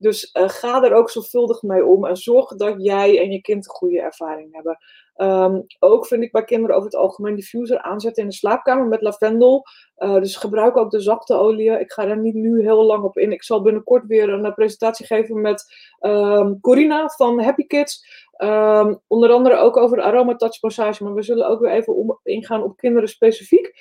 Dus 0.00 0.30
ga 0.32 0.82
er 0.82 0.94
ook 0.94 1.10
zorgvuldig 1.10 1.62
mee 1.62 1.84
om 1.84 2.06
en 2.06 2.16
zorg 2.16 2.56
dat 2.56 2.74
jij 2.78 3.20
en 3.20 3.30
je 3.30 3.40
kind 3.40 3.64
een 3.64 3.72
goede 3.72 4.00
ervaring 4.00 4.54
hebben. 4.54 4.78
Um, 5.16 5.66
ook 5.78 6.06
vind 6.06 6.22
ik 6.22 6.32
bij 6.32 6.44
kinderen 6.44 6.76
over 6.76 6.88
het 6.88 6.98
algemeen 6.98 7.34
diffuser 7.34 7.78
aanzetten 7.78 8.22
in 8.22 8.28
de 8.28 8.34
slaapkamer 8.34 8.86
met 8.86 9.02
lavendel. 9.02 9.64
Uh, 9.98 10.14
dus 10.14 10.36
gebruik 10.36 10.76
ook 10.76 10.90
de 10.90 11.00
zachte 11.00 11.34
olie. 11.34 11.70
Ik 11.70 11.92
ga 11.92 12.04
daar 12.04 12.18
niet 12.18 12.34
nu 12.34 12.62
heel 12.62 12.84
lang 12.84 13.04
op 13.04 13.18
in. 13.18 13.32
Ik 13.32 13.42
zal 13.42 13.62
binnenkort 13.62 14.06
weer 14.06 14.28
een 14.28 14.44
uh, 14.44 14.54
presentatie 14.54 15.06
geven 15.06 15.40
met 15.40 15.74
um, 16.00 16.60
Corina 16.60 17.08
van 17.08 17.42
Happy 17.42 17.66
Kids. 17.66 18.06
Um, 18.38 19.00
onder 19.06 19.30
andere 19.30 19.56
ook 19.56 19.76
over 19.76 19.96
de 19.96 20.02
aromatouch 20.02 20.62
massage. 20.62 21.04
Maar 21.04 21.14
we 21.14 21.22
zullen 21.22 21.48
ook 21.48 21.60
weer 21.60 21.72
even 21.72 22.18
ingaan 22.22 22.62
op 22.62 22.76
kinderen 22.76 23.08
specifiek. 23.08 23.72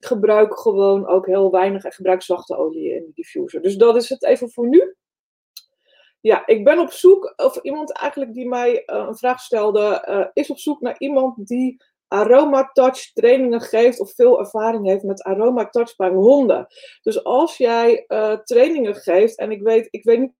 gebruik 0.00 0.58
gewoon 0.58 1.06
ook 1.06 1.26
heel 1.26 1.50
weinig 1.50 1.84
en 1.84 1.92
gebruik 1.92 2.22
zachte 2.22 2.56
olie 2.56 2.94
in 2.94 3.04
de 3.04 3.12
diffuser. 3.14 3.62
Dus 3.62 3.76
dat 3.76 3.96
is 3.96 4.08
het 4.08 4.24
even 4.24 4.50
voor 4.50 4.68
nu. 4.68 4.96
Ja, 6.20 6.46
ik 6.46 6.64
ben 6.64 6.78
op 6.78 6.90
zoek, 6.90 7.32
of 7.36 7.56
iemand 7.56 7.92
eigenlijk 7.92 8.34
die 8.34 8.48
mij 8.48 8.72
uh, 8.72 9.04
een 9.08 9.16
vraag 9.16 9.40
stelde, 9.40 10.04
uh, 10.08 10.26
is 10.32 10.50
op 10.50 10.58
zoek 10.58 10.80
naar 10.80 10.98
iemand 10.98 11.46
die 11.46 11.82
aroma 12.08 12.70
touch 12.72 13.12
trainingen 13.12 13.60
geeft 13.60 14.00
of 14.00 14.14
veel 14.14 14.38
ervaring 14.38 14.86
heeft 14.86 15.02
met 15.02 15.22
aroma 15.22 15.68
touch 15.68 15.96
bij 15.96 16.08
honden. 16.08 16.66
Dus 17.02 17.24
als 17.24 17.56
jij 17.56 18.04
uh, 18.08 18.32
trainingen 18.32 18.94
geeft, 18.94 19.38
en 19.38 19.50
ik 19.50 19.62
weet, 19.62 19.88
ik 19.90 20.04
weet 20.04 20.18
niet 20.18 20.36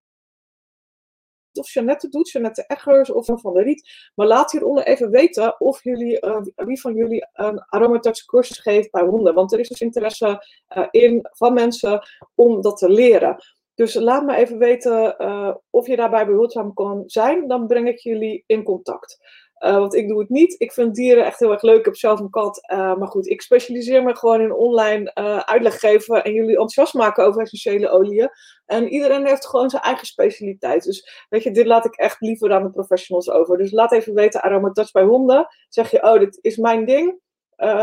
of 1.52 1.70
Jeannette 1.70 2.08
doet, 2.08 2.30
Jeannette 2.30 2.64
Eggers 2.66 3.10
of 3.10 3.26
Van 3.26 3.54
der 3.54 3.62
Riet. 3.62 4.10
Maar 4.14 4.26
laat 4.26 4.52
hieronder 4.52 4.84
even 4.84 5.10
weten 5.10 5.60
of 5.60 5.82
jullie, 5.82 6.18
wie 6.54 6.80
van 6.80 6.94
jullie 6.94 7.28
een 7.32 7.64
aromatouch 7.64 8.24
cursus 8.24 8.58
geeft 8.58 8.90
bij 8.90 9.02
honden. 9.02 9.34
Want 9.34 9.52
er 9.52 9.58
is 9.58 9.68
dus 9.68 9.80
interesse 9.80 10.46
in 10.90 11.28
van 11.30 11.54
mensen 11.54 12.08
om 12.34 12.60
dat 12.60 12.76
te 12.76 12.90
leren. 12.90 13.36
Dus 13.78 13.94
laat 13.94 14.24
me 14.24 14.36
even 14.36 14.58
weten 14.58 15.14
uh, 15.18 15.54
of 15.70 15.86
je 15.86 15.96
daarbij 15.96 16.26
behulpzaam 16.26 16.74
kan 16.74 17.02
zijn. 17.06 17.48
Dan 17.48 17.66
breng 17.66 17.88
ik 17.88 17.98
jullie 17.98 18.44
in 18.46 18.62
contact. 18.62 19.18
Uh, 19.58 19.76
want 19.76 19.94
ik 19.94 20.08
doe 20.08 20.18
het 20.20 20.28
niet. 20.28 20.54
Ik 20.58 20.72
vind 20.72 20.94
dieren 20.94 21.24
echt 21.24 21.38
heel 21.38 21.50
erg 21.52 21.62
leuk. 21.62 21.78
Ik 21.78 21.84
heb 21.84 21.96
zelf 21.96 22.20
een 22.20 22.30
kat. 22.30 22.68
Uh, 22.72 22.96
maar 22.96 23.08
goed, 23.08 23.26
ik 23.26 23.40
specialiseer 23.40 24.02
me 24.02 24.16
gewoon 24.16 24.40
in 24.40 24.52
online 24.52 25.14
uitleg 25.44 25.80
geven 25.80 26.24
en 26.24 26.32
jullie 26.32 26.50
enthousiast 26.50 26.94
maken 26.94 27.24
over 27.24 27.42
essentiële 27.42 27.88
oliën. 27.88 28.30
En 28.66 28.88
iedereen 28.88 29.26
heeft 29.26 29.46
gewoon 29.46 29.70
zijn 29.70 29.82
eigen 29.82 30.06
specialiteit. 30.06 30.84
Dus 30.84 31.26
weet 31.28 31.42
je, 31.42 31.50
dit 31.50 31.66
laat 31.66 31.84
ik 31.84 31.96
echt 31.96 32.20
liever 32.20 32.52
aan 32.52 32.62
de 32.62 32.70
professionals 32.70 33.30
over. 33.30 33.58
Dus 33.58 33.70
laat 33.70 33.92
even 33.92 34.14
weten, 34.14 34.42
aromatouch 34.42 34.90
bij 34.90 35.04
honden. 35.04 35.46
Zeg 35.68 35.90
je, 35.90 36.02
oh, 36.02 36.18
dit 36.18 36.38
is 36.40 36.56
mijn 36.56 36.84
ding. 36.84 37.20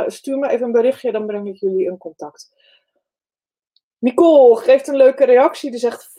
stuur 0.07 0.37
me 0.37 0.49
even 0.49 0.65
een 0.65 0.71
berichtje, 0.71 1.11
dan 1.11 1.25
breng 1.25 1.47
ik 1.47 1.55
jullie 1.55 1.85
in 1.85 1.97
contact. 1.97 2.53
Nicole 3.99 4.55
geeft 4.55 4.87
een 4.87 4.95
leuke 4.95 5.25
reactie. 5.25 5.71
Die 5.71 5.79
zegt 5.79 6.13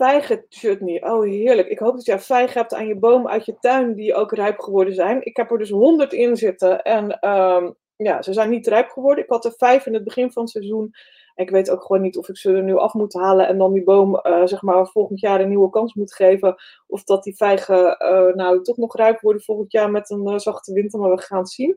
chutney. 0.49 1.05
Oh, 1.05 1.23
heerlijk. 1.23 1.69
Ik 1.69 1.79
hoop 1.79 1.95
dat 1.95 2.05
jij 2.05 2.21
vijgen 2.21 2.61
hebt 2.61 2.75
aan 2.75 2.87
je 2.87 2.99
boom 2.99 3.29
uit 3.29 3.45
je 3.45 3.59
tuin 3.59 3.95
die 3.95 4.15
ook 4.15 4.33
rijp 4.33 4.59
geworden 4.59 4.95
zijn. 4.95 5.25
Ik 5.25 5.37
heb 5.37 5.51
er 5.51 5.59
dus 5.59 5.71
100 5.71 6.12
in 6.12 6.37
zitten. 6.37 6.83
En 6.83 7.29
um, 7.29 7.77
ja, 7.97 8.23
ze 8.23 8.33
zijn 8.33 8.51
niet 8.51 8.67
rijp 8.67 8.89
geworden. 8.89 9.25
Ik 9.25 9.31
had 9.31 9.45
er 9.45 9.55
vijf 9.57 9.87
in 9.87 9.95
het 9.95 10.05
begin 10.05 10.33
van 10.33 10.43
het 10.43 10.51
seizoen. 10.51 10.95
Ik 11.35 11.51
weet 11.51 11.71
ook 11.71 11.83
gewoon 11.83 12.03
niet 12.03 12.17
of 12.17 12.29
ik 12.29 12.37
ze 12.37 12.53
er 12.53 12.62
nu 12.62 12.77
af 12.77 12.95
moet 12.95 13.15
halen 13.15 13.49
en 13.49 13.59
dan 13.59 13.73
die 13.73 13.85
boom, 13.85 14.21
uh, 14.23 14.47
zeg 14.47 14.62
maar, 14.62 14.87
volgend 14.87 15.21
jaar 15.21 15.41
een 15.41 15.49
nieuwe 15.49 15.71
kans 15.71 15.95
moet 15.95 16.15
geven. 16.15 16.55
Of 16.87 17.05
dat 17.05 17.23
die 17.23 17.37
vijgen, 17.37 17.97
uh, 17.99 18.35
nou, 18.35 18.62
toch 18.62 18.77
nog 18.77 18.97
rijp 18.97 19.21
worden 19.21 19.43
volgend 19.43 19.73
jaar 19.73 19.91
met 19.91 20.11
een 20.11 20.29
uh, 20.29 20.39
zachte 20.39 20.73
winter. 20.73 21.01
Maar 21.01 21.11
we 21.11 21.21
gaan 21.21 21.39
het 21.39 21.51
zien. 21.51 21.77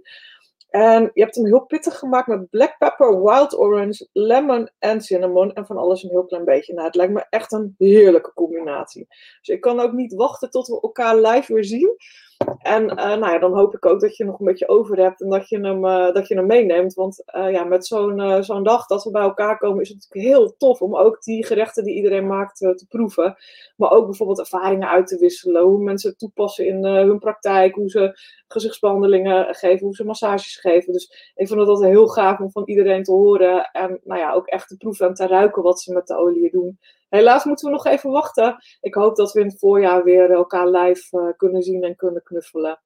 En 0.70 1.12
je 1.14 1.22
hebt 1.22 1.36
hem 1.36 1.46
heel 1.46 1.66
pittig 1.66 2.00
gemaakt 2.00 2.28
met 2.28 2.50
black 2.50 2.78
pepper, 2.78 3.24
wild 3.24 3.58
orange, 3.58 4.08
lemon 4.14 4.70
en 4.80 5.02
cinnamon. 5.02 5.54
En 5.54 5.66
van 5.66 5.78
alles 5.78 6.04
een 6.04 6.10
heel 6.10 6.26
klein 6.26 6.46
beetje. 6.46 6.74
Nou, 6.74 6.86
het 6.86 6.96
lijkt 6.96 7.14
me 7.14 7.26
echt 7.30 7.52
een 7.52 7.76
heerlijke 7.78 8.34
combinatie. 8.34 9.06
Dus 9.08 9.56
ik 9.56 9.62
kan 9.62 9.80
ook 9.80 9.92
niet 9.92 10.14
wachten 10.14 10.50
tot 10.50 10.68
we 10.68 10.82
elkaar 10.82 11.16
live 11.16 11.54
weer 11.54 11.66
zien. 11.66 11.96
En 12.60 12.84
uh, 12.84 12.96
nou 12.96 13.26
ja, 13.26 13.40
dan 13.40 13.54
hoop 13.54 13.76
ik 13.76 13.86
ook 13.86 14.00
dat 14.00 14.18
je 14.18 14.24
nog 14.24 14.40
een 14.40 14.46
beetje 14.46 14.68
over 14.68 14.98
hebt 14.98 15.22
en 15.22 15.30
dat 15.30 15.50
je 15.50 15.60
hem, 15.60 15.86
uh, 15.86 16.14
dat 16.14 16.28
je 16.28 16.36
hem 16.36 16.46
meeneemt. 16.46 16.94
Want 16.94 17.24
uh, 17.36 17.52
ja, 17.52 17.64
met 17.64 17.88
zo'n 17.88 18.44
zo'n 18.44 18.64
dag 18.64 18.86
dat 18.86 19.04
we 19.04 19.12
bij 19.12 19.22
elkaar 19.22 19.58
komen, 19.58 19.82
is 19.82 19.90
het 19.90 19.98
natuurlijk 19.98 20.28
heel 20.28 20.56
tof 20.58 20.82
om 20.82 20.96
ook 20.96 21.24
die 21.24 21.46
gerechten 21.46 21.84
die 21.84 21.96
iedereen 21.96 22.28
maakt 22.28 22.58
te 22.58 22.86
proeven. 22.90 23.36
Maar 23.76 23.92
ook 23.92 24.06
bijvoorbeeld 24.06 24.40
ervaringen 24.40 24.90
uit 24.90 25.08
te 25.08 25.18
wisselen. 25.18 25.64
Hoe 25.64 25.84
mensen 25.84 26.10
het 26.10 26.20
toepassen 26.20 26.66
in 26.66 26.86
hun 26.86 27.20
praktijk. 27.20 27.76
Hoe 27.76 27.90
ze 27.90 28.20
gezichtsbehandelingen 28.48 29.56
geven. 29.56 29.86
Hoe 29.86 29.96
ze 29.96 30.06
massages 30.06 30.56
geven. 30.56 30.94
Dus 30.94 31.34
ik 31.36 31.48
vond 31.48 31.60
het 31.60 31.70
altijd 31.70 31.90
heel 31.90 32.08
gaaf 32.08 32.40
om 32.40 32.52
van 32.52 32.64
iedereen 32.66 33.04
te 33.04 33.12
horen. 33.12 33.70
En 33.72 34.00
nou 34.04 34.20
ja, 34.20 34.34
ook 34.34 34.48
echt 34.48 34.68
te 34.68 34.78
proeven 34.78 35.08
en 35.08 35.14
te 35.14 35.28
ruiken 35.28 35.64
wat 35.64 35.82
ze 35.82 35.94
met 35.94 36.08
de 36.08 36.18
olie 36.18 36.52
doen. 36.52 36.80
Helaas 37.10 37.44
moeten 37.44 37.66
we 37.66 37.72
nog 37.72 37.86
even 37.86 38.12
wachten. 38.12 38.64
Ik 38.82 38.94
hoop 38.94 39.16
dat 39.16 39.32
we 39.32 39.40
in 39.40 39.48
het 39.48 39.60
voorjaar 39.60 40.04
weer 40.04 40.32
elkaar 40.32 40.68
live 40.68 41.18
uh, 41.18 41.30
kunnen 41.38 41.64
zien 41.64 41.84
en 41.84 41.96
kunnen 41.96 42.24
knuffelen. 42.24 42.82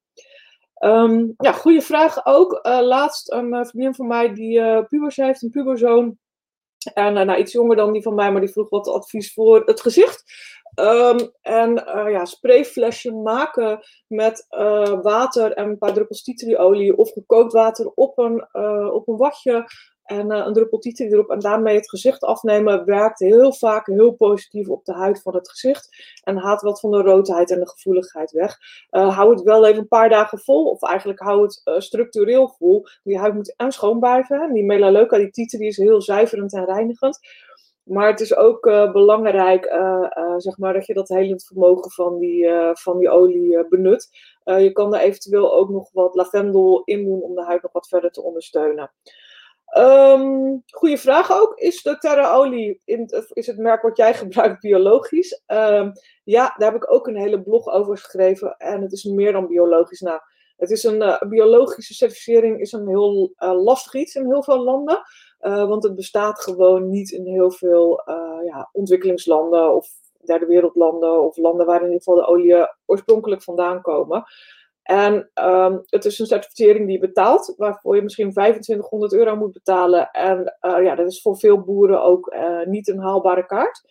Um, 0.83 1.33
ja, 1.37 1.51
goede 1.51 1.81
vraag 1.81 2.25
ook. 2.25 2.59
Uh, 2.63 2.79
laatst 2.81 3.31
een 3.31 3.53
uh, 3.53 3.65
vriendin 3.65 3.95
van 3.95 4.07
mij 4.07 4.33
die 4.33 4.85
pubers 4.85 5.15
heeft, 5.15 5.41
een 5.41 5.49
puberzoon. 5.49 6.17
En 6.93 7.13
nou, 7.13 7.35
iets 7.35 7.51
jonger 7.51 7.75
dan 7.75 7.93
die 7.93 8.01
van 8.01 8.15
mij, 8.15 8.31
maar 8.31 8.41
die 8.41 8.51
vroeg 8.51 8.69
wat 8.69 8.87
advies 8.87 9.33
voor 9.33 9.61
het 9.65 9.81
gezicht. 9.81 10.23
Um, 10.79 11.31
en 11.41 11.73
ja, 12.09 12.25
sprayflesje 12.25 13.11
maken 13.11 13.79
met 14.07 14.45
water 15.01 15.53
en 15.53 15.69
een 15.69 15.77
paar 15.77 15.93
druppels 15.93 16.23
titriolie 16.23 16.97
of 16.97 17.11
gekookt 17.11 17.53
water 17.53 17.91
op 17.95 18.17
een, 18.17 18.55
op 18.91 19.07
een 19.07 19.17
watje 19.17 19.65
en 20.19 20.31
uh, 20.31 20.45
een 20.45 20.53
druppel 20.53 20.79
titri 20.79 21.07
erop 21.07 21.29
en 21.29 21.39
daarmee 21.39 21.75
het 21.75 21.89
gezicht 21.89 22.23
afnemen 22.23 22.85
werkt 22.85 23.19
heel 23.19 23.53
vaak 23.53 23.87
heel 23.87 24.11
positief 24.11 24.69
op 24.69 24.85
de 24.85 24.93
huid 24.93 25.21
van 25.21 25.35
het 25.35 25.49
gezicht. 25.49 25.89
En 26.23 26.37
haalt 26.37 26.61
wat 26.61 26.79
van 26.79 26.91
de 26.91 27.01
roodheid 27.01 27.51
en 27.51 27.59
de 27.59 27.69
gevoeligheid 27.69 28.31
weg. 28.31 28.57
Uh, 28.91 29.15
hou 29.17 29.29
het 29.29 29.41
wel 29.41 29.65
even 29.65 29.79
een 29.79 29.87
paar 29.87 30.09
dagen 30.09 30.39
vol, 30.39 30.65
of 30.65 30.81
eigenlijk 30.81 31.19
hou 31.19 31.41
het 31.41 31.61
uh, 31.65 31.79
structureel 31.79 32.55
vol. 32.57 32.85
Die 33.03 33.17
huid 33.17 33.33
moet 33.33 33.53
en 33.55 33.71
schoon 33.71 33.99
blijven. 33.99 34.53
Die 34.53 34.65
melaleuca, 34.65 35.17
die 35.17 35.31
titri 35.31 35.67
is 35.67 35.77
heel 35.77 36.01
zuiverend 36.01 36.53
en 36.53 36.65
reinigend. 36.65 37.19
Maar 37.83 38.07
het 38.07 38.19
is 38.19 38.35
ook 38.35 38.61
belangrijk 38.91 39.65
zeg 40.37 40.57
maar, 40.57 40.73
dat 40.73 40.85
je 40.85 40.93
dat 40.93 41.07
helend 41.07 41.45
vermogen 41.45 41.91
van 41.91 42.19
die, 42.19 42.49
van 42.73 42.97
die 42.99 43.09
olie 43.09 43.67
benut. 43.69 44.09
je 44.43 44.71
kan 44.71 44.91
daar 44.91 45.01
eventueel 45.01 45.53
ook 45.53 45.69
nog 45.69 45.89
wat 45.91 46.15
lavendel 46.15 46.81
in 46.85 47.03
doen 47.03 47.21
om 47.21 47.35
de 47.35 47.43
huid 47.43 47.61
nog 47.61 47.71
wat 47.71 47.87
verder 47.87 48.11
te 48.11 48.23
ondersteunen. 48.23 48.91
Um, 49.77 50.63
goeie 50.71 50.97
vraag 50.97 51.31
ook. 51.31 51.59
Is 51.59 51.81
de 51.81 51.97
terraolie, 51.97 52.81
is 53.33 53.47
het 53.47 53.57
merk 53.57 53.81
wat 53.81 53.97
jij 53.97 54.13
gebruikt, 54.13 54.59
biologisch? 54.59 55.41
Um, 55.47 55.91
ja, 56.23 56.53
daar 56.57 56.71
heb 56.71 56.83
ik 56.83 56.91
ook 56.93 57.07
een 57.07 57.17
hele 57.17 57.41
blog 57.41 57.67
over 57.67 57.97
geschreven. 57.97 58.55
En 58.57 58.81
het 58.81 58.91
is 58.91 59.03
meer 59.03 59.31
dan 59.31 59.47
biologisch. 59.47 59.99
Nou, 59.99 60.19
het 60.57 60.71
is 60.71 60.83
een 60.83 61.01
uh, 61.01 61.21
biologische 61.21 61.93
certificering 61.93 62.59
is 62.59 62.71
een 62.71 62.87
heel 62.87 63.33
uh, 63.37 63.63
lastig 63.63 63.93
iets 63.93 64.15
in 64.15 64.25
heel 64.25 64.43
veel 64.43 64.63
landen. 64.63 65.01
Uh, 65.41 65.67
want 65.67 65.83
het 65.83 65.95
bestaat 65.95 66.41
gewoon 66.41 66.89
niet 66.89 67.11
in 67.11 67.25
heel 67.25 67.51
veel 67.51 68.01
ja, 68.45 68.69
ontwikkelingslanden 68.71 69.75
of 69.75 69.87
derde 70.25 70.45
wereldlanden 70.45 71.21
of 71.21 71.37
landen 71.37 71.65
waar 71.65 71.79
in 71.79 71.91
ieder 71.91 71.97
geval 71.97 72.15
de 72.15 72.27
olie 72.27 72.67
oorspronkelijk 72.85 73.43
vandaan 73.43 73.81
komen. 73.81 74.23
En 74.83 75.29
um, 75.43 75.83
het 75.85 76.05
is 76.05 76.19
een 76.19 76.25
certificering 76.25 76.85
die 76.85 76.95
je 76.95 77.07
betaalt, 77.07 77.53
waarvoor 77.57 77.95
je 77.95 78.01
misschien 78.01 78.31
2500 78.31 79.13
euro 79.13 79.35
moet 79.35 79.53
betalen. 79.53 80.11
En 80.11 80.57
uh, 80.61 80.83
ja, 80.83 80.95
dat 80.95 81.07
is 81.07 81.21
voor 81.21 81.37
veel 81.37 81.61
boeren 81.61 82.03
ook 82.03 82.33
uh, 82.33 82.65
niet 82.65 82.87
een 82.87 82.99
haalbare 82.99 83.45
kaart. 83.45 83.81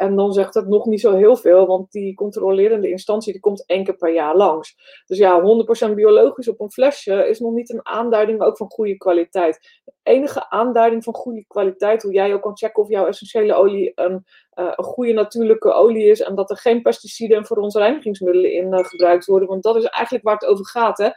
En 0.00 0.16
dan 0.16 0.32
zegt 0.32 0.54
het 0.54 0.68
nog 0.68 0.86
niet 0.86 1.00
zo 1.00 1.16
heel 1.16 1.36
veel, 1.36 1.66
want 1.66 1.92
die 1.92 2.14
controlerende 2.14 2.90
instantie 2.90 3.32
die 3.32 3.40
komt 3.40 3.66
één 3.66 3.84
keer 3.84 3.96
per 3.96 4.12
jaar 4.12 4.36
langs. 4.36 4.76
Dus 5.06 5.18
ja, 5.18 5.42
100% 5.90 5.94
biologisch 5.94 6.48
op 6.48 6.60
een 6.60 6.70
flesje 6.70 7.28
is 7.28 7.40
nog 7.40 7.52
niet 7.52 7.70
een 7.70 7.86
aanduiding 7.86 8.40
ook 8.40 8.56
van 8.56 8.70
goede 8.70 8.96
kwaliteit. 8.96 9.80
De 9.84 9.92
enige 10.02 10.50
aanduiding 10.50 11.04
van 11.04 11.14
goede 11.14 11.44
kwaliteit, 11.46 12.02
hoe 12.02 12.12
jij 12.12 12.34
ook 12.34 12.42
kan 12.42 12.56
checken 12.56 12.82
of 12.82 12.88
jouw 12.88 13.06
essentiële 13.06 13.54
olie 13.54 13.92
een, 13.94 14.24
uh, 14.54 14.72
een 14.76 14.84
goede 14.84 15.12
natuurlijke 15.12 15.72
olie 15.72 16.10
is 16.10 16.20
en 16.20 16.34
dat 16.34 16.50
er 16.50 16.56
geen 16.56 16.82
pesticiden 16.82 17.36
en 17.36 17.46
verontreinigingsmiddelen 17.46 18.52
in 18.52 18.72
uh, 18.72 18.84
gebruikt 18.84 19.26
worden. 19.26 19.48
Want 19.48 19.62
dat 19.62 19.76
is 19.76 19.84
eigenlijk 19.84 20.24
waar 20.24 20.34
het 20.34 20.46
over 20.46 20.66
gaat. 20.66 20.98
Hè? 20.98 21.08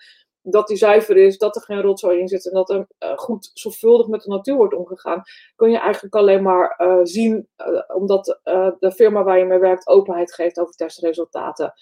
Dat 0.43 0.67
die 0.67 0.77
zuiver 0.77 1.17
is, 1.17 1.37
dat 1.37 1.55
er 1.55 1.61
geen 1.61 1.81
rotzooi 1.81 2.19
in 2.19 2.27
zit 2.27 2.47
en 2.47 2.53
dat 2.53 2.69
er 2.69 2.87
uh, 2.99 3.17
goed 3.17 3.51
zorgvuldig 3.53 4.07
met 4.07 4.21
de 4.21 4.29
natuur 4.29 4.55
wordt 4.55 4.73
omgegaan, 4.73 5.23
kun 5.55 5.71
je 5.71 5.77
eigenlijk 5.77 6.15
alleen 6.15 6.43
maar 6.43 6.79
uh, 6.81 6.99
zien, 7.03 7.47
uh, 7.57 7.81
omdat 7.87 8.39
de 8.79 8.91
firma 8.95 9.23
waar 9.23 9.37
je 9.37 9.45
mee 9.45 9.59
werkt 9.59 9.87
openheid 9.87 10.33
geeft 10.33 10.59
over 10.59 10.75
testresultaten. 10.75 11.73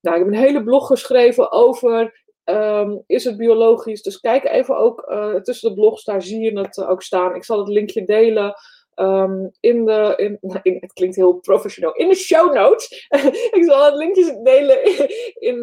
Nou, 0.00 0.16
ik 0.16 0.24
heb 0.24 0.32
een 0.32 0.40
hele 0.40 0.64
blog 0.64 0.86
geschreven 0.86 1.52
over 1.52 2.22
um, 2.44 3.02
is 3.06 3.24
het 3.24 3.36
biologisch. 3.36 4.02
Dus 4.02 4.20
kijk 4.20 4.44
even 4.44 4.76
ook 4.76 5.14
tussen 5.42 5.68
de 5.68 5.74
blogs, 5.74 6.04
daar 6.04 6.22
zie 6.22 6.40
je 6.40 6.58
het 6.58 6.84
ook 6.84 7.02
staan. 7.02 7.34
Ik 7.34 7.44
zal 7.44 7.58
het 7.58 7.68
linkje 7.68 8.04
delen 8.04 8.54
ehm, 9.00 9.48
in 9.60 9.84
de, 9.84 10.38
het 10.80 10.92
klinkt 10.92 11.16
heel 11.16 11.32
professioneel, 11.32 11.92
in 11.92 12.08
de 12.08 12.14
show 12.14 12.54
notes. 12.54 13.08
ik 13.58 13.64
zal 13.64 13.84
het 13.84 13.94
linkjes 13.94 14.36
delen 14.42 14.84
in, 15.50 15.54
uh, 15.54 15.62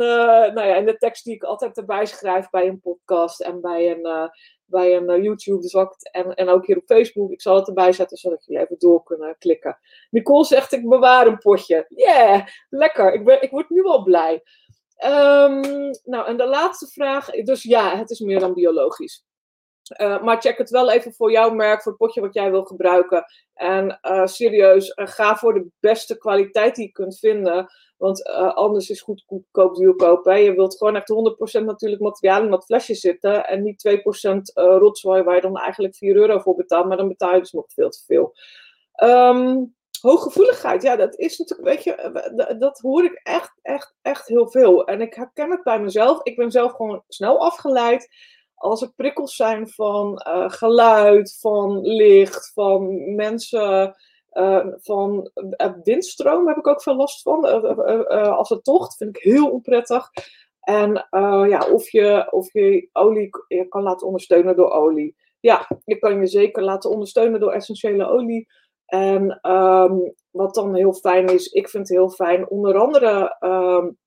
nou 0.54 0.62
ja, 0.62 0.76
in 0.76 0.86
de 0.86 0.98
tekst 0.98 1.24
die 1.24 1.36
ik 1.36 1.44
altijd 1.44 1.78
erbij 1.78 2.06
schrijf 2.06 2.50
bij 2.50 2.68
een 2.68 2.80
podcast 2.80 3.42
en 3.42 3.62
bij 3.62 3.92
een, 3.92 4.08
uh, 4.08 4.28
bij 4.66 4.96
een 4.96 5.22
YouTube. 5.22 5.62
Dus 5.62 5.74
en, 6.12 6.34
en 6.34 6.50
ook 6.50 6.66
hier 6.66 6.78
op 6.78 6.86
Facebook. 6.86 7.32
Ik 7.32 7.42
zal 7.42 7.56
het 7.56 7.68
erbij 7.68 7.92
zetten 7.92 8.18
zodat 8.18 8.46
jullie 8.46 8.62
even 8.62 8.80
door 8.80 9.04
kunnen 9.04 9.36
klikken. 9.40 9.80
Nicole 10.10 10.46
zegt: 10.46 10.74
Ik 10.74 10.90
bewaar 10.90 11.28
een 11.28 11.38
potje. 11.38 11.86
Yeah, 11.90 12.46
lekker. 12.70 13.14
Ik, 13.14 13.26
ben, 13.26 13.42
ik 13.42 13.52
word 13.52 13.70
nu 13.70 13.84
al 13.84 14.04
blij. 14.04 14.44
Um, 15.06 15.62
nou, 16.04 16.28
en 16.28 16.38
de 16.38 16.48
laatste 16.48 16.88
vraag. 16.88 17.30
Dus 17.30 17.64
ja, 17.64 17.98
het 17.98 18.10
is 18.10 18.20
meer 18.20 18.40
dan 18.40 18.54
biologisch. 18.54 19.27
Uh, 20.02 20.24
maar 20.24 20.42
check 20.42 20.58
het 20.58 20.70
wel 20.70 20.92
even 20.92 21.14
voor 21.14 21.32
jouw 21.32 21.50
merk, 21.50 21.82
voor 21.82 21.92
het 21.92 22.02
potje 22.02 22.22
wat 22.22 22.34
jij 22.34 22.52
wil 22.52 22.64
gebruiken. 22.64 23.26
En 23.54 24.00
uh, 24.02 24.26
serieus, 24.26 24.94
uh, 24.96 25.08
ga 25.08 25.36
voor 25.36 25.54
de 25.54 25.68
beste 25.80 26.18
kwaliteit 26.18 26.76
die 26.76 26.86
je 26.86 26.92
kunt 26.92 27.20
vinden. 27.20 27.68
Want 27.98 28.26
anders 28.34 28.90
is 28.90 29.02
goedkoop 29.02 29.76
duurkoop. 29.76 30.26
Hè. 30.26 30.34
Je 30.34 30.54
wilt 30.54 30.78
gewoon 30.78 30.96
echt 30.96 31.60
100% 31.62 31.64
natuurlijk 31.64 32.02
materiaal 32.02 32.44
in 32.44 32.50
dat 32.50 32.66
flesje 32.66 32.96
zitten. 32.96 33.48
En 33.48 33.64
niet 33.64 33.80
2% 33.80 34.42
rotzooi 34.54 35.24
waar 35.24 35.36
je 35.36 35.42
dan 35.42 35.58
eigenlijk 35.58 35.96
4 35.96 36.16
euro 36.16 36.40
voor 36.40 36.56
betaalt. 36.56 36.88
Maar 36.88 36.98
dan 36.98 37.08
betaal 37.08 37.34
je 37.34 37.40
dus 37.40 37.52
nog 37.52 37.66
veel 37.68 37.90
te 37.90 38.04
veel. 38.06 38.34
Um, 39.04 39.76
hooggevoeligheid, 40.02 40.82
ja, 40.82 40.96
dat 40.96 41.16
is 41.16 41.38
natuurlijk, 41.38 41.70
weet 41.70 41.84
je, 41.84 42.56
dat 42.60 42.80
hoor 42.80 43.04
ik 43.04 43.20
echt, 43.24 43.52
echt, 43.62 43.96
echt 44.02 44.28
heel 44.28 44.48
veel. 44.48 44.86
En 44.86 45.02
ik 45.02 45.14
herken 45.14 45.52
het 45.52 45.64
bij 45.64 45.82
mezelf. 45.82 46.20
Ik 46.24 46.36
ben 46.36 46.52
zelf 46.52 46.72
gewoon 46.72 47.04
snel 47.08 47.40
afgeleid 47.40 48.08
als 48.58 48.82
er 48.82 48.94
prikkels 48.96 49.36
zijn 49.36 49.70
van 49.70 50.22
uh, 50.28 50.50
geluid, 50.50 51.38
van 51.40 51.82
licht, 51.82 52.52
van 52.54 53.16
mensen, 53.16 53.96
uh, 54.34 54.66
van 54.78 55.32
uh, 55.58 55.74
windstroom 55.84 56.48
heb 56.48 56.58
ik 56.58 56.68
ook 56.68 56.82
veel 56.82 56.96
last 56.96 57.22
van. 57.22 57.46
als 58.38 58.50
het 58.50 58.64
tocht, 58.64 58.98
vind 58.98 59.18
ik 59.18 59.24
heel 59.24 59.50
onprettig. 59.50 60.10
En 60.60 61.08
ja, 61.50 61.68
of 61.72 61.90
je, 61.90 62.28
of 62.32 62.54
je 62.54 62.90
olie 62.94 63.30
je 63.48 63.68
kan 63.68 63.84
laten 63.84 64.08
ondersteunen 64.08 64.56
door 64.56 64.72
olie. 64.72 65.16
Ja, 65.40 65.68
je 65.86 66.00
kan 66.00 66.20
je 66.20 66.28
zeker 66.28 66.64
laten 66.64 66.90
ondersteunen 66.90 67.40
door 67.40 67.52
essentiële 67.52 68.06
olie. 68.06 68.48
En 68.86 69.52
um, 69.52 70.14
wat 70.32 70.54
dan 70.54 70.76
heel 70.76 70.94
fijn 70.94 71.28
is, 71.28 71.48
ik 71.48 71.70
vind 71.70 71.88
het 71.88 71.98
heel 71.98 72.10
fijn, 72.10 72.50
onder 72.50 72.78
andere 72.78 73.36
um, 73.40 73.98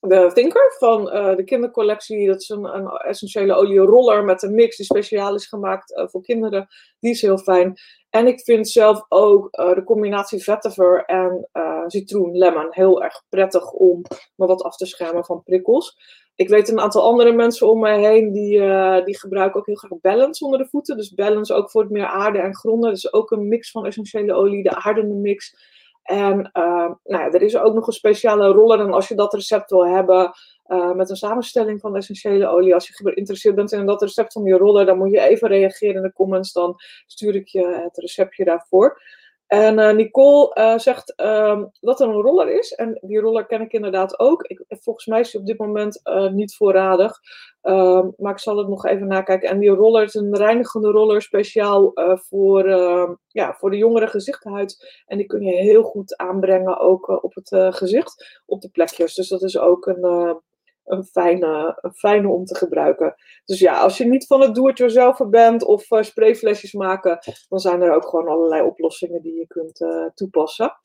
de 0.00 0.30
Thinker 0.34 0.74
van 0.78 1.14
uh, 1.14 1.36
de 1.36 1.44
kindercollectie. 1.44 2.26
Dat 2.26 2.40
is 2.40 2.48
een, 2.48 2.64
een 2.64 2.88
essentiële 2.88 3.54
olieroller 3.54 4.24
met 4.24 4.42
een 4.42 4.54
mix 4.54 4.76
die 4.76 4.86
speciaal 4.86 5.34
is 5.34 5.46
gemaakt 5.46 5.90
uh, 5.90 6.06
voor 6.08 6.22
kinderen. 6.22 6.68
Die 6.98 7.10
is 7.10 7.22
heel 7.22 7.38
fijn. 7.38 7.74
En 8.10 8.26
ik 8.26 8.40
vind 8.40 8.68
zelf 8.68 9.04
ook 9.08 9.48
uh, 9.50 9.74
de 9.74 9.84
combinatie 9.84 10.42
vetiver 10.42 11.04
en 11.04 11.48
citroen, 11.86 12.36
lemon 12.36 12.66
heel 12.70 13.02
erg 13.02 13.22
prettig 13.28 13.70
om 13.72 14.02
me 14.34 14.46
wat 14.46 14.62
af 14.62 14.76
te 14.76 14.86
schermen 14.86 15.24
van 15.24 15.42
prikkels. 15.42 15.96
Ik 16.34 16.48
weet 16.48 16.68
een 16.68 16.80
aantal 16.80 17.02
andere 17.02 17.32
mensen 17.32 17.68
om 17.68 17.80
mij 17.80 18.00
heen 18.00 18.32
die, 18.32 18.58
die 19.04 19.18
gebruiken 19.18 19.60
ook 19.60 19.66
heel 19.66 19.74
graag 19.74 20.00
balance 20.00 20.44
onder 20.44 20.58
de 20.58 20.68
voeten. 20.68 20.96
Dus 20.96 21.14
balance 21.14 21.54
ook 21.54 21.70
voor 21.70 21.82
het 21.82 21.90
meer 21.90 22.06
aarde 22.06 22.38
en 22.38 22.54
gronden. 22.54 22.90
Dus 22.90 23.12
ook 23.12 23.30
een 23.30 23.48
mix 23.48 23.70
van 23.70 23.86
essentiële 23.86 24.32
olie, 24.32 24.62
de 24.62 24.74
aardende 24.74 25.14
mix. 25.14 25.54
En 26.10 26.50
uh, 26.52 26.90
nou 27.04 27.24
ja, 27.24 27.30
er 27.30 27.42
is 27.42 27.56
ook 27.56 27.74
nog 27.74 27.86
een 27.86 27.92
speciale 27.92 28.46
roller. 28.46 28.80
En 28.80 28.92
als 28.92 29.08
je 29.08 29.14
dat 29.14 29.34
recept 29.34 29.70
wil 29.70 29.86
hebben 29.86 30.32
uh, 30.66 30.92
met 30.92 31.10
een 31.10 31.16
samenstelling 31.16 31.80
van 31.80 31.96
essentiële 31.96 32.48
olie, 32.48 32.74
als 32.74 32.86
je 32.86 32.92
geïnteresseerd 32.92 33.54
bent 33.54 33.72
in 33.72 33.86
dat 33.86 34.02
recept 34.02 34.32
van 34.32 34.44
die 34.44 34.54
roller, 34.54 34.86
dan 34.86 34.98
moet 34.98 35.10
je 35.10 35.20
even 35.20 35.48
reageren 35.48 35.94
in 35.94 36.02
de 36.02 36.12
comments. 36.12 36.52
Dan 36.52 36.74
stuur 37.06 37.34
ik 37.34 37.48
je 37.48 37.80
het 37.82 37.96
receptje 37.96 38.44
daarvoor. 38.44 39.00
En 39.50 39.78
uh, 39.78 39.92
Nicole 39.92 40.56
uh, 40.58 40.78
zegt 40.78 41.12
uh, 41.16 41.62
dat 41.80 42.00
er 42.00 42.08
een 42.08 42.20
roller 42.20 42.58
is. 42.58 42.72
En 42.72 42.98
die 43.00 43.20
roller 43.20 43.46
ken 43.46 43.60
ik 43.60 43.72
inderdaad 43.72 44.18
ook. 44.18 44.42
Ik, 44.42 44.64
volgens 44.68 45.06
mij 45.06 45.20
is 45.20 45.30
die 45.30 45.40
op 45.40 45.46
dit 45.46 45.58
moment 45.58 46.00
uh, 46.04 46.28
niet 46.28 46.54
voorradig. 46.54 47.18
Ehm, 47.60 48.08
maar 48.16 48.32
ik 48.32 48.38
zal 48.38 48.56
het 48.56 48.68
nog 48.68 48.86
even 48.86 49.06
nakijken. 49.06 49.48
En 49.48 49.58
die 49.58 49.70
roller 49.70 50.02
is 50.02 50.14
een 50.14 50.36
reinigende 50.36 50.90
roller 50.90 51.22
speciaal 51.22 51.92
voor, 52.28 52.64
ehm, 52.64 53.14
ja, 53.28 53.54
voor 53.54 53.70
de 53.70 53.76
jongere 53.76 54.06
gezichthuid. 54.06 55.02
En 55.06 55.16
die 55.16 55.26
kun 55.26 55.42
je 55.42 55.54
heel 55.54 55.82
goed 55.82 56.16
aanbrengen 56.16 56.78
ook 56.78 57.24
op 57.24 57.34
het 57.34 57.74
gezicht, 57.74 58.42
op 58.46 58.60
de 58.60 58.68
plekjes. 58.68 59.14
Dus 59.14 59.28
dat 59.28 59.42
is 59.42 59.58
ook 59.58 59.86
een, 59.86 60.40
een, 60.84 61.04
fijne, 61.04 61.78
een 61.80 61.94
fijne 61.94 62.28
om 62.28 62.44
te 62.44 62.54
gebruiken. 62.54 63.14
Dus 63.44 63.58
ja, 63.58 63.80
als 63.80 63.98
je 63.98 64.04
niet 64.04 64.26
van 64.26 64.40
het 64.40 64.54
do-it-yourself 64.54 65.18
bent 65.30 65.64
of 65.64 65.86
sprayflesjes 66.00 66.72
maken, 66.72 67.18
dan 67.48 67.58
zijn 67.58 67.82
er 67.82 67.94
ook 67.94 68.08
gewoon 68.08 68.28
allerlei 68.28 68.62
oplossingen 68.62 69.22
die 69.22 69.34
je 69.34 69.46
kunt 69.46 69.84
toepassen. 70.14 70.78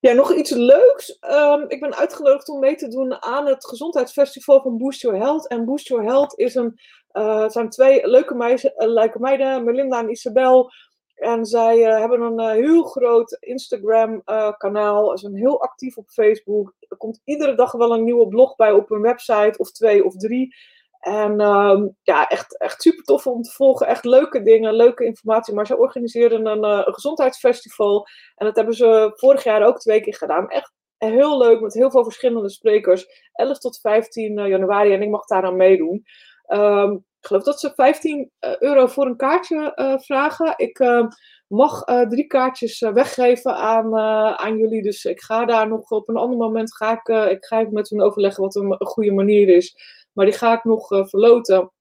Ja, 0.00 0.12
nog 0.12 0.34
iets 0.34 0.50
leuks. 0.50 1.18
Um, 1.30 1.64
ik 1.68 1.80
ben 1.80 1.96
uitgenodigd 1.96 2.48
om 2.48 2.58
mee 2.58 2.74
te 2.74 2.88
doen 2.88 3.22
aan 3.22 3.46
het 3.46 3.66
gezondheidsfestival 3.66 4.60
van 4.60 4.78
Boost 4.78 5.00
Your 5.00 5.18
Health. 5.18 5.48
En 5.48 5.64
Boost 5.64 5.88
Your 5.88 6.04
Health 6.04 6.38
is 6.38 6.54
een, 6.54 6.80
uh, 7.12 7.48
zijn 7.48 7.68
twee 7.68 8.08
leuke, 8.08 8.34
meisje, 8.34 8.74
uh, 8.76 8.88
leuke 8.88 9.18
meiden, 9.18 9.64
Melinda 9.64 9.98
en 9.98 10.10
Isabel. 10.10 10.70
En 11.20 11.44
zij 11.44 11.78
uh, 11.78 11.98
hebben 11.98 12.20
een 12.20 12.50
heel 12.50 12.82
groot 12.82 13.36
Instagram-kanaal. 13.40 15.18
Ze 15.18 15.26
zijn 15.26 15.36
heel 15.36 15.62
actief 15.62 15.96
op 15.96 16.08
Facebook. 16.08 16.74
Er 16.88 16.96
komt 16.96 17.20
iedere 17.24 17.54
dag 17.54 17.72
wel 17.72 17.94
een 17.94 18.04
nieuwe 18.04 18.28
blog 18.28 18.56
bij 18.56 18.72
op 18.72 18.88
hun 18.88 19.00
website, 19.00 19.54
of 19.56 19.72
twee 19.72 20.04
of 20.04 20.16
drie. 20.16 20.54
En 21.00 21.40
um, 21.40 21.96
ja, 22.02 22.28
echt, 22.28 22.58
echt 22.58 22.82
super 22.82 23.04
tof 23.04 23.26
om 23.26 23.42
te 23.42 23.50
volgen. 23.50 23.86
Echt 23.86 24.04
leuke 24.04 24.42
dingen, 24.42 24.74
leuke 24.74 25.04
informatie. 25.04 25.54
Maar 25.54 25.66
ze 25.66 25.78
organiseren 25.78 26.46
een, 26.46 26.62
een 26.64 26.94
gezondheidsfestival. 26.94 28.06
En 28.34 28.46
dat 28.46 28.56
hebben 28.56 28.74
ze 28.74 29.12
vorig 29.14 29.44
jaar 29.44 29.66
ook 29.66 29.78
twee 29.78 30.00
keer 30.00 30.14
gedaan. 30.14 30.48
Echt 30.48 30.72
heel 30.96 31.38
leuk, 31.38 31.60
met 31.60 31.74
heel 31.74 31.90
veel 31.90 32.04
verschillende 32.04 32.50
sprekers. 32.50 33.06
11 33.32 33.58
tot 33.58 33.80
15 33.80 34.38
uh, 34.38 34.48
januari 34.48 34.92
en 34.92 35.02
ik 35.02 35.10
mag 35.10 35.24
daar 35.24 35.44
aan 35.44 35.56
meedoen. 35.56 36.04
Um, 36.48 37.04
ik 37.20 37.26
geloof 37.26 37.42
dat 37.42 37.60
ze 37.60 37.72
15 37.74 38.30
uh, 38.40 38.56
euro 38.58 38.86
voor 38.86 39.06
een 39.06 39.16
kaartje 39.16 39.72
uh, 39.76 39.98
vragen. 39.98 40.54
Ik 40.56 40.78
uh, 40.78 41.06
mag 41.46 41.84
drie 41.84 42.26
kaartjes 42.26 42.80
weggeven 42.80 43.56
aan, 43.56 43.96
aan 44.38 44.56
jullie. 44.56 44.82
Dus 44.82 45.04
ik 45.04 45.20
ga 45.20 45.44
daar 45.44 45.68
nog 45.68 45.90
op 45.90 46.08
een 46.08 46.16
ander 46.16 46.38
moment. 46.38 46.76
Ga 46.76 46.92
ik, 46.92 47.30
ik 47.30 47.44
ga 47.44 47.60
even 47.60 47.72
met 47.72 47.88
hun 47.88 48.02
overleggen 48.02 48.42
wat 48.42 48.54
een, 48.54 48.70
een 48.78 48.86
goede 48.86 49.12
manier 49.12 49.48
is. 49.48 49.76
Maar 50.12 50.26
die 50.26 50.34
ga 50.34 50.52
ik 50.52 50.64
nog 50.64 50.86
verloten. 50.86 51.72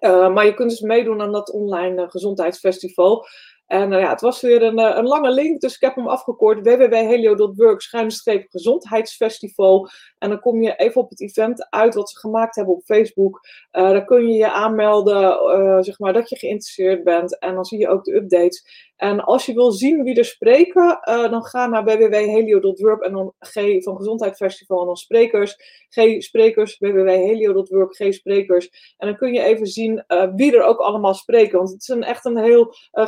Maar 0.00 0.44
je 0.44 0.54
kunt 0.54 0.70
dus 0.70 0.80
meedoen 0.80 1.20
aan 1.20 1.32
dat 1.32 1.52
online 1.52 2.10
gezondheidsfestival. 2.10 3.26
En 3.68 3.90
ja, 3.90 4.10
het 4.10 4.20
was 4.20 4.40
weer 4.40 4.62
een, 4.62 4.78
een, 4.78 5.06
lange 5.06 5.30
link, 5.30 5.60
dus 5.60 5.74
ik 5.74 5.80
heb 5.80 5.94
hem 5.94 6.08
afgekort. 6.08 6.60
www.helio.work, 6.60 7.82
gezondheidsfestival. 8.48 9.88
En 10.18 10.28
dan 10.28 10.40
kom 10.40 10.62
je 10.62 10.76
even 10.76 11.00
op 11.00 11.10
het 11.10 11.20
event 11.20 11.66
uit 11.70 11.94
wat 11.94 12.10
ze 12.10 12.18
gemaakt 12.18 12.56
hebben 12.56 12.74
op 12.74 12.84
Facebook. 12.84 13.40
dan 13.70 14.04
kun 14.04 14.28
je 14.28 14.36
je 14.36 14.52
aanmelden, 14.52 15.84
zeg 15.84 15.98
maar, 15.98 16.12
dat 16.12 16.28
je 16.28 16.36
geïnteresseerd 16.36 17.04
bent. 17.04 17.38
En 17.38 17.54
dan 17.54 17.64
zie 17.64 17.78
je 17.78 17.88
ook 17.88 18.04
de 18.04 18.14
updates. 18.14 18.88
En 18.98 19.24
als 19.24 19.46
je 19.46 19.54
wil 19.54 19.72
zien 19.72 20.02
wie 20.02 20.14
er 20.14 20.24
spreken, 20.24 21.00
uh, 21.08 21.30
dan 21.30 21.44
ga 21.44 21.66
naar 21.66 21.84
www.helio.work 21.84 23.02
en 23.02 23.12
dan 23.12 23.32
G 23.38 23.54
van 23.82 23.96
Gezondheidsfestival 23.96 24.80
en 24.80 24.86
dan 24.86 24.96
sprekers. 24.96 25.56
G 25.88 26.22
sprekers, 26.22 26.78
www.helio.work, 26.78 27.96
G 27.96 28.14
sprekers. 28.14 28.94
En 28.96 29.06
dan 29.06 29.16
kun 29.16 29.32
je 29.32 29.42
even 29.42 29.66
zien 29.66 30.04
uh, 30.08 30.26
wie 30.34 30.56
er 30.56 30.62
ook 30.62 30.78
allemaal 30.78 31.14
spreken. 31.14 31.58
Want 31.58 31.70
het 31.70 31.80
is 31.80 31.88
een, 31.88 32.02
echt 32.02 32.24
een 32.24 32.38
heel 32.38 32.74
uh, 32.92 33.06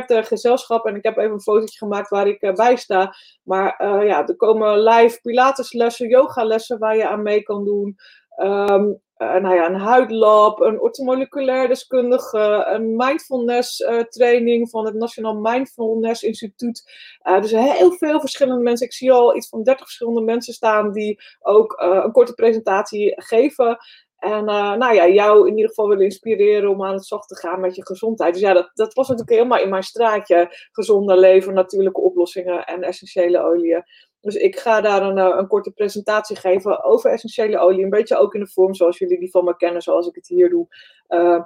gemeleerd 0.00 0.28
gezelschap. 0.28 0.86
En 0.86 0.96
ik 0.96 1.02
heb 1.02 1.16
even 1.16 1.32
een 1.32 1.40
fotootje 1.40 1.78
gemaakt 1.78 2.08
waar 2.08 2.26
ik 2.26 2.54
bij 2.54 2.76
sta. 2.76 3.14
Maar 3.42 3.74
ja, 4.06 4.26
er 4.26 4.36
komen 4.36 4.82
live 4.82 5.20
pilateslessen, 5.20 6.08
yogalessen 6.08 6.78
waar 6.78 6.96
je 6.96 7.08
aan 7.08 7.22
mee 7.22 7.42
kan 7.42 7.64
doen. 7.64 7.96
Um, 8.36 9.00
nou 9.16 9.54
ja, 9.54 9.66
een 9.66 9.80
huidlab, 9.80 10.60
een 10.60 10.80
ortomoleculair 10.80 11.68
deskundige, 11.68 12.66
een 12.68 12.96
mindfulness 12.96 13.76
training 14.08 14.70
van 14.70 14.84
het 14.84 14.94
Nationaal 14.94 15.34
Mindfulness 15.34 16.22
Instituut. 16.22 16.92
Uh, 17.22 17.40
dus 17.40 17.50
heel 17.50 17.92
veel 17.92 18.20
verschillende 18.20 18.62
mensen. 18.62 18.86
Ik 18.86 18.92
zie 18.92 19.12
al 19.12 19.36
iets 19.36 19.48
van 19.48 19.62
30 19.62 19.84
verschillende 19.84 20.20
mensen 20.20 20.54
staan 20.54 20.92
die 20.92 21.20
ook 21.40 21.74
een 21.78 22.12
korte 22.12 22.34
presentatie 22.34 23.22
geven. 23.22 23.78
En 24.22 24.44
nou 24.44 24.94
ja, 24.94 25.08
jou 25.08 25.48
in 25.48 25.54
ieder 25.54 25.68
geval 25.68 25.88
willen 25.88 26.04
inspireren 26.04 26.70
om 26.70 26.84
aan 26.84 26.94
het 26.94 27.04
slag 27.04 27.26
te 27.26 27.36
gaan 27.36 27.60
met 27.60 27.74
je 27.74 27.86
gezondheid. 27.86 28.32
Dus 28.32 28.42
ja, 28.42 28.52
dat, 28.52 28.70
dat 28.74 28.94
was 28.94 29.08
natuurlijk 29.08 29.36
helemaal 29.36 29.62
in 29.62 29.68
mijn 29.68 29.82
straatje. 29.82 30.48
Gezonde 30.72 31.16
leven, 31.16 31.54
natuurlijke 31.54 32.00
oplossingen 32.00 32.64
en 32.64 32.82
essentiële 32.82 33.40
oliën. 33.40 33.84
Dus 34.20 34.34
ik 34.34 34.58
ga 34.58 34.80
daar 34.80 35.02
een, 35.02 35.18
eh, 35.18 35.36
een 35.38 35.46
korte 35.46 35.70
presentatie 35.70 36.36
geven 36.36 36.84
over 36.84 37.10
essentiële 37.10 37.58
olie. 37.58 37.84
Een 37.84 37.90
beetje 37.90 38.16
ook 38.16 38.34
in 38.34 38.40
de 38.40 38.50
vorm 38.50 38.74
zoals 38.74 38.98
jullie 38.98 39.18
die 39.18 39.30
van 39.30 39.44
me 39.44 39.56
kennen, 39.56 39.82
zoals 39.82 40.06
ik 40.06 40.14
het 40.14 40.28
hier 40.28 40.50
doe. 40.50 40.66
Uh, 41.08 41.42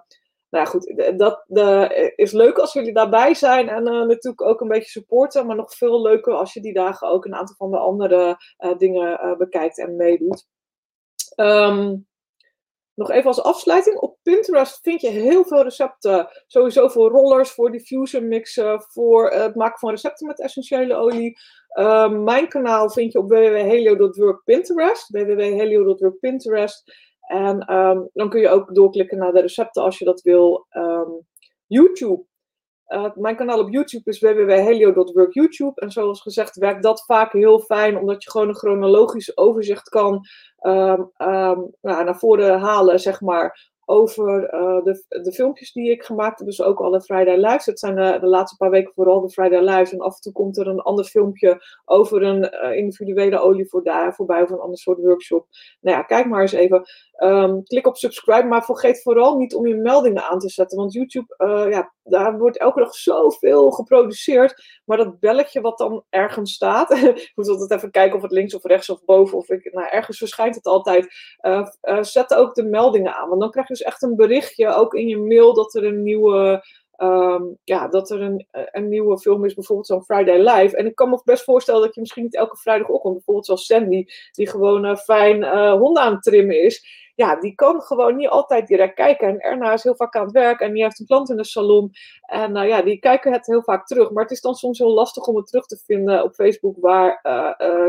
nou 0.50 0.66
goed, 0.66 1.12
dat 1.16 1.44
de, 1.46 2.12
is 2.16 2.32
leuk 2.32 2.58
als 2.58 2.72
jullie 2.72 2.92
daarbij 2.92 3.34
zijn 3.34 3.68
en 3.68 3.82
natuurlijk 3.82 4.42
ook 4.42 4.60
een 4.60 4.68
beetje 4.68 4.90
supporten. 4.90 5.46
Maar 5.46 5.56
nog 5.56 5.74
veel 5.74 6.02
leuker 6.02 6.32
als 6.32 6.52
je 6.52 6.60
die 6.60 6.72
dagen 6.72 7.08
ook 7.08 7.24
een 7.24 7.34
aantal 7.34 7.56
van 7.56 7.70
de 7.70 7.78
andere 7.78 8.36
dingen 8.78 9.34
bekijkt 9.38 9.78
en 9.78 9.96
meedoet. 9.96 10.46
Um, 11.36 12.06
nog 12.96 13.10
even 13.10 13.26
als 13.26 13.42
afsluiting. 13.42 13.98
Op 13.98 14.16
Pinterest 14.22 14.80
vind 14.82 15.00
je 15.00 15.08
heel 15.08 15.44
veel 15.44 15.62
recepten. 15.62 16.28
Sowieso 16.46 16.88
voor 16.88 17.10
rollers, 17.10 17.50
voor 17.50 17.70
diffuser 17.70 18.22
mixen, 18.22 18.82
voor 18.82 19.30
het 19.30 19.54
maken 19.54 19.78
van 19.78 19.90
recepten 19.90 20.26
met 20.26 20.40
essentiële 20.40 20.94
olie. 20.94 21.38
Ehm, 21.68 22.22
mijn 22.24 22.48
kanaal 22.48 22.90
vind 22.90 23.12
je 23.12 23.18
op 23.18 23.28
www.helio.workpinterest. 23.28 25.08
www.helio.workpinterest. 25.08 26.82
En 27.20 27.60
ehm, 27.60 28.00
dan 28.12 28.28
kun 28.28 28.40
je 28.40 28.48
ook 28.48 28.74
doorklikken 28.74 29.18
naar 29.18 29.32
de 29.32 29.40
recepten 29.40 29.82
als 29.82 29.98
je 29.98 30.04
dat 30.04 30.20
wil. 30.20 30.66
Ehm, 30.68 31.10
YouTube. 31.66 32.24
Uh, 32.88 33.10
mijn 33.14 33.36
kanaal 33.36 33.60
op 33.60 33.70
YouTube 33.70 34.10
is 34.10 34.20
www.helio.workyoutube. 34.20 35.80
En 35.80 35.90
zoals 35.90 36.20
gezegd 36.20 36.56
werkt 36.56 36.82
dat 36.82 37.04
vaak 37.04 37.32
heel 37.32 37.60
fijn, 37.60 37.98
omdat 37.98 38.22
je 38.22 38.30
gewoon 38.30 38.48
een 38.48 38.56
chronologisch 38.56 39.36
overzicht 39.36 39.88
kan 39.88 40.26
um, 40.60 41.10
nou, 41.16 41.70
naar 41.80 42.18
voren 42.18 42.60
halen, 42.60 43.00
zeg 43.00 43.20
maar, 43.20 43.74
over 43.84 44.54
uh, 44.54 44.84
de, 44.84 45.04
de 45.22 45.32
filmpjes 45.32 45.72
die 45.72 45.90
ik 45.90 46.02
gemaakt 46.02 46.38
heb. 46.38 46.48
Dus 46.48 46.62
ook 46.62 46.80
alle 46.80 47.00
Friday 47.00 47.36
Lives. 47.36 47.66
Het 47.66 47.78
zijn 47.78 47.94
de, 47.94 48.18
de, 48.20 48.26
laatste 48.26 48.56
paar 48.56 48.70
weken 48.70 48.92
vooral 48.94 49.20
de 49.20 49.30
Friday 49.30 49.60
Lives. 49.60 49.92
En 49.92 50.00
af 50.00 50.14
en 50.14 50.20
toe 50.20 50.32
komt 50.32 50.58
er 50.58 50.66
een 50.66 50.80
ander 50.80 51.04
filmpje 51.04 51.60
over 51.84 52.22
een 52.22 52.52
individuele 52.76 53.38
olie 53.38 53.68
voor 53.68 53.84
daar, 53.84 54.14
voorbij 54.14 54.42
of 54.42 54.50
een 54.50 54.58
ander 54.58 54.78
soort 54.78 54.98
workshop. 54.98 55.46
Nou 55.80 55.96
ja, 55.96 56.02
kijk 56.02 56.26
maar 56.26 56.40
eens 56.40 56.52
even. 56.52 56.82
Um, 57.18 57.62
klik 57.64 57.86
op 57.86 57.96
subscribe, 57.96 58.46
maar 58.46 58.64
vergeet 58.64 59.02
vooral 59.02 59.36
niet 59.36 59.54
om 59.54 59.66
je 59.66 59.74
meldingen 59.74 60.28
aan 60.28 60.38
te 60.38 60.48
zetten. 60.48 60.78
Want 60.78 60.92
YouTube, 60.92 61.34
uh, 61.38 61.70
ja, 61.70 61.92
daar 62.02 62.38
wordt 62.38 62.58
elke 62.58 62.80
dag 62.80 62.94
zoveel 62.94 63.70
geproduceerd. 63.70 64.80
Maar 64.84 64.96
dat 64.96 65.20
belletje 65.20 65.60
wat 65.60 65.78
dan 65.78 66.04
ergens 66.10 66.52
staat, 66.52 66.90
ik 67.02 67.32
moet 67.34 67.48
altijd 67.48 67.70
even 67.70 67.90
kijken 67.90 68.16
of 68.16 68.22
het 68.22 68.32
links 68.32 68.54
of 68.54 68.64
rechts 68.64 68.90
of 68.90 69.04
boven 69.04 69.38
of 69.38 69.48
ik, 69.48 69.72
nou, 69.72 69.88
ergens 69.88 70.18
verschijnt 70.18 70.54
het 70.54 70.66
altijd. 70.66 71.14
Uh, 71.40 71.66
uh, 71.82 72.02
zet 72.02 72.34
ook 72.34 72.54
de 72.54 72.64
meldingen 72.64 73.14
aan, 73.16 73.28
want 73.28 73.40
dan 73.40 73.50
krijg 73.50 73.68
je 73.68 73.74
dus 73.74 73.82
echt 73.82 74.02
een 74.02 74.16
berichtje, 74.16 74.74
ook 74.74 74.94
in 74.94 75.08
je 75.08 75.18
mail, 75.18 75.54
dat 75.54 75.74
er 75.74 75.84
een 75.84 76.02
nieuwe 76.02 76.64
Um, 76.98 77.58
ja, 77.64 77.88
dat 77.88 78.10
er 78.10 78.20
een, 78.20 78.46
een 78.50 78.88
nieuwe 78.88 79.18
film 79.18 79.44
is, 79.44 79.54
bijvoorbeeld 79.54 79.86
zo'n 79.86 80.04
Friday 80.04 80.38
Live. 80.38 80.76
En 80.76 80.86
ik 80.86 80.94
kan 80.94 81.10
me 81.10 81.20
best 81.24 81.44
voorstellen 81.44 81.80
dat 81.80 81.94
je 81.94 82.00
misschien 82.00 82.22
niet 82.22 82.36
elke 82.36 82.56
vrijdagochtend, 82.56 83.14
bijvoorbeeld 83.14 83.46
zoals 83.46 83.66
Sandy, 83.66 84.04
die 84.32 84.48
gewoon 84.48 84.96
fijn 84.96 85.44
honden 85.78 86.02
aan 86.02 86.12
het 86.12 86.22
trimmen 86.22 86.62
is, 86.62 87.05
ja, 87.16 87.40
die 87.40 87.54
kan 87.54 87.80
gewoon 87.80 88.16
niet 88.16 88.28
altijd 88.28 88.66
direct 88.66 88.94
kijken. 88.94 89.28
En 89.28 89.40
Erna 89.40 89.72
is 89.72 89.82
heel 89.82 89.96
vaak 89.96 90.16
aan 90.16 90.24
het 90.24 90.32
werk 90.32 90.60
en 90.60 90.72
die 90.72 90.82
heeft 90.82 91.00
een 91.00 91.06
klant 91.06 91.30
in 91.30 91.36
de 91.36 91.44
salon. 91.44 91.90
En 92.20 92.56
uh, 92.56 92.68
ja, 92.68 92.82
die 92.82 92.98
kijken 92.98 93.32
het 93.32 93.46
heel 93.46 93.62
vaak 93.62 93.86
terug. 93.86 94.10
Maar 94.10 94.22
het 94.22 94.32
is 94.32 94.40
dan 94.40 94.54
soms 94.54 94.78
heel 94.78 94.92
lastig 94.92 95.26
om 95.26 95.36
het 95.36 95.46
terug 95.46 95.66
te 95.66 95.82
vinden 95.84 96.22
op 96.22 96.34
Facebook 96.34 96.76
waar 96.80 97.20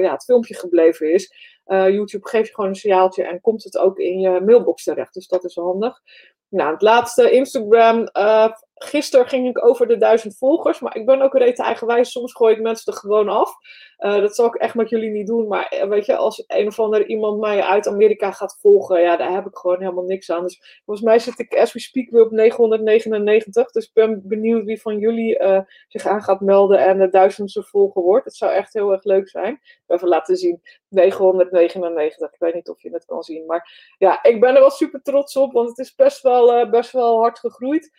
ja, 0.01 0.11
het 0.11 0.23
filmpje 0.23 0.55
gebleven 0.55 1.13
is. 1.13 1.33
YouTube 1.65 2.27
geeft 2.27 2.47
je 2.47 2.53
gewoon 2.53 2.69
een 2.69 2.75
signaaltje 2.75 3.23
en 3.23 3.41
komt 3.41 3.63
het 3.63 3.77
ook 3.77 3.97
in 3.97 4.19
je 4.19 4.41
mailbox 4.41 4.83
terecht. 4.83 5.13
Dus 5.13 5.27
dat 5.27 5.43
is 5.43 5.55
handig. 5.55 6.01
Nou, 6.49 6.71
het 6.71 6.81
laatste, 6.81 7.31
Instagram. 7.31 8.09
Uh, 8.13 8.47
gisteren 8.75 9.27
ging 9.27 9.47
ik 9.47 9.65
over 9.65 9.87
de 9.87 9.97
duizend 9.97 10.37
volgers, 10.37 10.79
maar 10.79 10.95
ik 10.95 11.05
ben 11.05 11.21
ook 11.21 11.37
reet 11.37 11.59
eigenwijs. 11.59 12.11
Soms 12.11 12.33
gooi 12.33 12.55
ik 12.55 12.61
mensen 12.61 12.93
er 12.93 12.99
gewoon 12.99 13.29
af. 13.29 13.53
Uh, 13.99 14.19
dat 14.19 14.35
zal 14.35 14.45
ik 14.45 14.55
echt 14.55 14.75
met 14.75 14.89
jullie 14.89 15.09
niet 15.09 15.27
doen. 15.27 15.47
Maar 15.47 15.67
eh, 15.67 15.87
weet 15.87 16.05
je, 16.05 16.15
als 16.15 16.43
een 16.47 16.67
of 16.67 16.79
ander 16.79 17.05
iemand 17.05 17.39
mij 17.39 17.61
uit 17.61 17.87
Amerika 17.87 18.31
gaat 18.31 18.57
volgen, 18.61 19.01
ja, 19.01 19.17
daar 19.17 19.33
heb 19.33 19.45
ik 19.45 19.57
gewoon 19.57 19.79
helemaal 19.79 20.03
niks 20.03 20.31
aan. 20.31 20.43
Dus 20.43 20.81
volgens 20.85 21.05
mij 21.05 21.19
zit 21.19 21.39
ik, 21.39 21.53
as 21.53 21.73
we 21.73 21.79
speak, 21.79 22.09
weer 22.09 22.25
op 22.25 22.31
999. 22.31 23.71
Dus 23.71 23.85
ik 23.85 23.93
ben 23.93 24.21
benieuwd 24.27 24.65
wie 24.65 24.81
van 24.81 24.99
jullie 24.99 25.39
uh, 25.39 25.59
zich 25.87 26.05
aan 26.05 26.23
gaat 26.23 26.41
melden 26.41 26.79
en 26.79 26.97
de 26.97 27.09
duizendste 27.09 27.63
volger 27.63 28.01
wordt. 28.01 28.25
Het 28.25 28.35
zou 28.35 28.51
echt 28.51 28.73
heel 28.73 28.91
erg 28.91 29.03
leuk 29.03 29.29
zijn. 29.29 29.61
Even 29.87 30.07
laten 30.07 30.37
zien. 30.37 30.61
999. 30.89 32.33
Ik 32.33 32.39
weet 32.39 32.53
niet 32.53 32.69
of 32.69 32.81
je 32.81 32.89
het 32.93 33.05
kan 33.05 33.23
zien. 33.23 33.45
Maar 33.45 33.93
ja, 33.97 34.23
ik 34.23 34.39
ben 34.39 34.53
er 34.53 34.59
wel 34.59 34.69
super 34.69 35.01
trots 35.01 35.35
op, 35.35 35.51
want 35.53 35.69
het 35.69 35.77
is 35.77 35.95
best 35.95 36.21
wel, 36.21 36.69
best 36.69 36.91
wel 36.91 37.19
hard 37.19 37.39
gegroeid. 37.39 37.91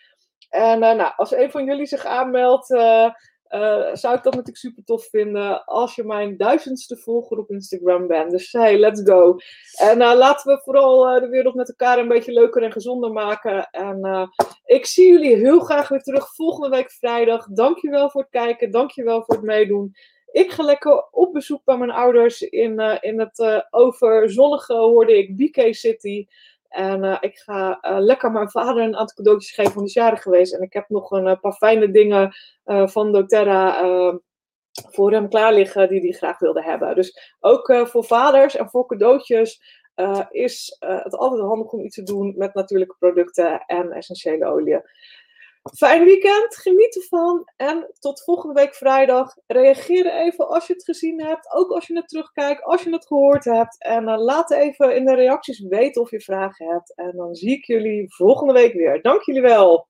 En 0.49 0.79
nou, 0.79 1.13
als 1.17 1.33
een 1.33 1.51
van 1.51 1.65
jullie 1.65 1.87
zich 1.87 2.05
aanmeldt, 2.05 2.69
uh, 3.51 3.95
zou 3.95 4.17
ik 4.17 4.23
dat 4.23 4.33
natuurlijk 4.33 4.57
super 4.57 4.85
tof 4.85 5.09
vinden. 5.11 5.65
Als 5.65 5.95
je 5.95 6.05
mijn 6.05 6.37
duizendste 6.37 6.97
volger 6.97 7.39
op 7.39 7.51
Instagram 7.51 8.07
bent. 8.07 8.31
Dus 8.31 8.53
hey, 8.53 8.79
let's 8.79 9.01
go. 9.05 9.37
En 9.77 9.99
laten 9.99 10.53
we 10.53 10.61
vooral 10.65 11.21
de 11.21 11.29
wereld 11.29 11.55
met 11.55 11.69
elkaar 11.69 11.99
een 11.99 12.09
beetje 12.09 12.33
leuker 12.33 12.63
en 12.63 12.73
gezonder 12.73 13.13
maken. 13.13 13.69
En 13.71 14.31
ik 14.65 14.87
zie 14.87 15.13
jullie 15.13 15.37
heel 15.37 15.61
graag 15.61 15.89
weer 15.89 16.03
terug 16.03 16.35
volgende 16.35 16.77
week 16.77 16.91
vrijdag. 16.91 17.47
Dankjewel 17.47 18.11
voor 18.11 18.21
het 18.21 18.31
kijken. 18.31 18.71
Dankjewel 18.71 19.23
voor 19.23 19.35
het 19.35 19.45
meedoen. 19.45 19.95
Ik 20.31 20.51
ga 20.51 20.63
lekker 20.63 21.09
op 21.11 21.33
bezoek 21.33 21.65
bij 21.65 21.77
mijn 21.77 21.91
ouders 21.91 22.43
in, 22.43 22.81
uh, 22.81 22.97
in 23.01 23.21
het 23.21 23.39
uh, 23.39 23.61
overzonnige, 23.71 24.75
hoorde 24.75 25.19
ik, 25.19 25.37
BK 25.37 25.75
City. 25.75 26.27
En 26.69 27.05
uh, 27.05 27.17
ik 27.21 27.39
ga 27.39 27.79
lekker 27.83 28.33
mijn 28.33 28.51
vader 28.51 28.83
een 28.83 28.97
aantal 28.97 29.17
cadeautjes 29.17 29.55
geven, 29.55 29.73
van 29.73 29.85
die 29.85 30.03
is 30.13 30.21
geweest. 30.21 30.55
En 30.55 30.63
ik 30.63 30.73
heb 30.73 30.89
nog 30.89 31.11
een 31.11 31.41
paar 31.41 31.53
fijne 31.53 31.91
dingen 31.91 32.35
van 32.65 33.13
doTERRA 33.13 33.83
voor 34.73 35.13
hem 35.13 35.29
klaar 35.29 35.53
liggen 35.53 35.89
die 35.89 36.01
hij 36.01 36.11
graag 36.11 36.39
wilde 36.39 36.63
hebben. 36.63 36.95
Dus 36.95 37.37
ook 37.41 37.87
voor 37.87 38.05
vaders 38.05 38.57
en 38.57 38.71
voor 38.71 38.87
cadeautjes 38.87 39.63
is 40.31 40.77
het 40.79 41.17
altijd 41.17 41.41
handig 41.41 41.73
om 41.73 41.81
iets 41.81 41.95
te 41.95 42.03
doen 42.03 42.35
met 42.37 42.55
natuurlijke 42.55 42.97
producten 42.99 43.65
en 43.67 43.91
essentiële 43.93 44.47
oliën. 44.47 44.83
Fijn 45.63 46.05
weekend, 46.05 46.57
geniet 46.57 46.97
ervan 46.97 47.51
en 47.57 47.95
tot 47.99 48.25
volgende 48.25 48.55
week 48.61 48.75
vrijdag. 48.75 49.35
Reageer 49.47 50.13
even 50.13 50.49
als 50.49 50.67
je 50.67 50.73
het 50.73 50.85
gezien 50.85 51.23
hebt, 51.23 51.53
ook 51.53 51.71
als 51.71 51.87
je 51.87 51.95
het 51.95 52.09
terugkijkt, 52.09 52.63
als 52.63 52.83
je 52.83 52.93
het 52.93 53.07
gehoord 53.07 53.45
hebt. 53.45 53.83
En 53.85 54.09
uh, 54.09 54.19
laat 54.19 54.51
even 54.51 54.97
in 54.97 55.05
de 55.05 55.15
reacties 55.15 55.61
weten 55.61 56.03
of 56.03 56.11
je 56.11 56.21
vragen 56.21 56.67
hebt. 56.67 56.95
En 56.95 57.13
dan 57.17 57.35
zie 57.35 57.51
ik 57.51 57.65
jullie 57.65 58.15
volgende 58.15 58.53
week 58.53 58.73
weer. 58.73 59.03
Dank 59.03 59.23
jullie 59.23 59.43
wel. 59.43 59.89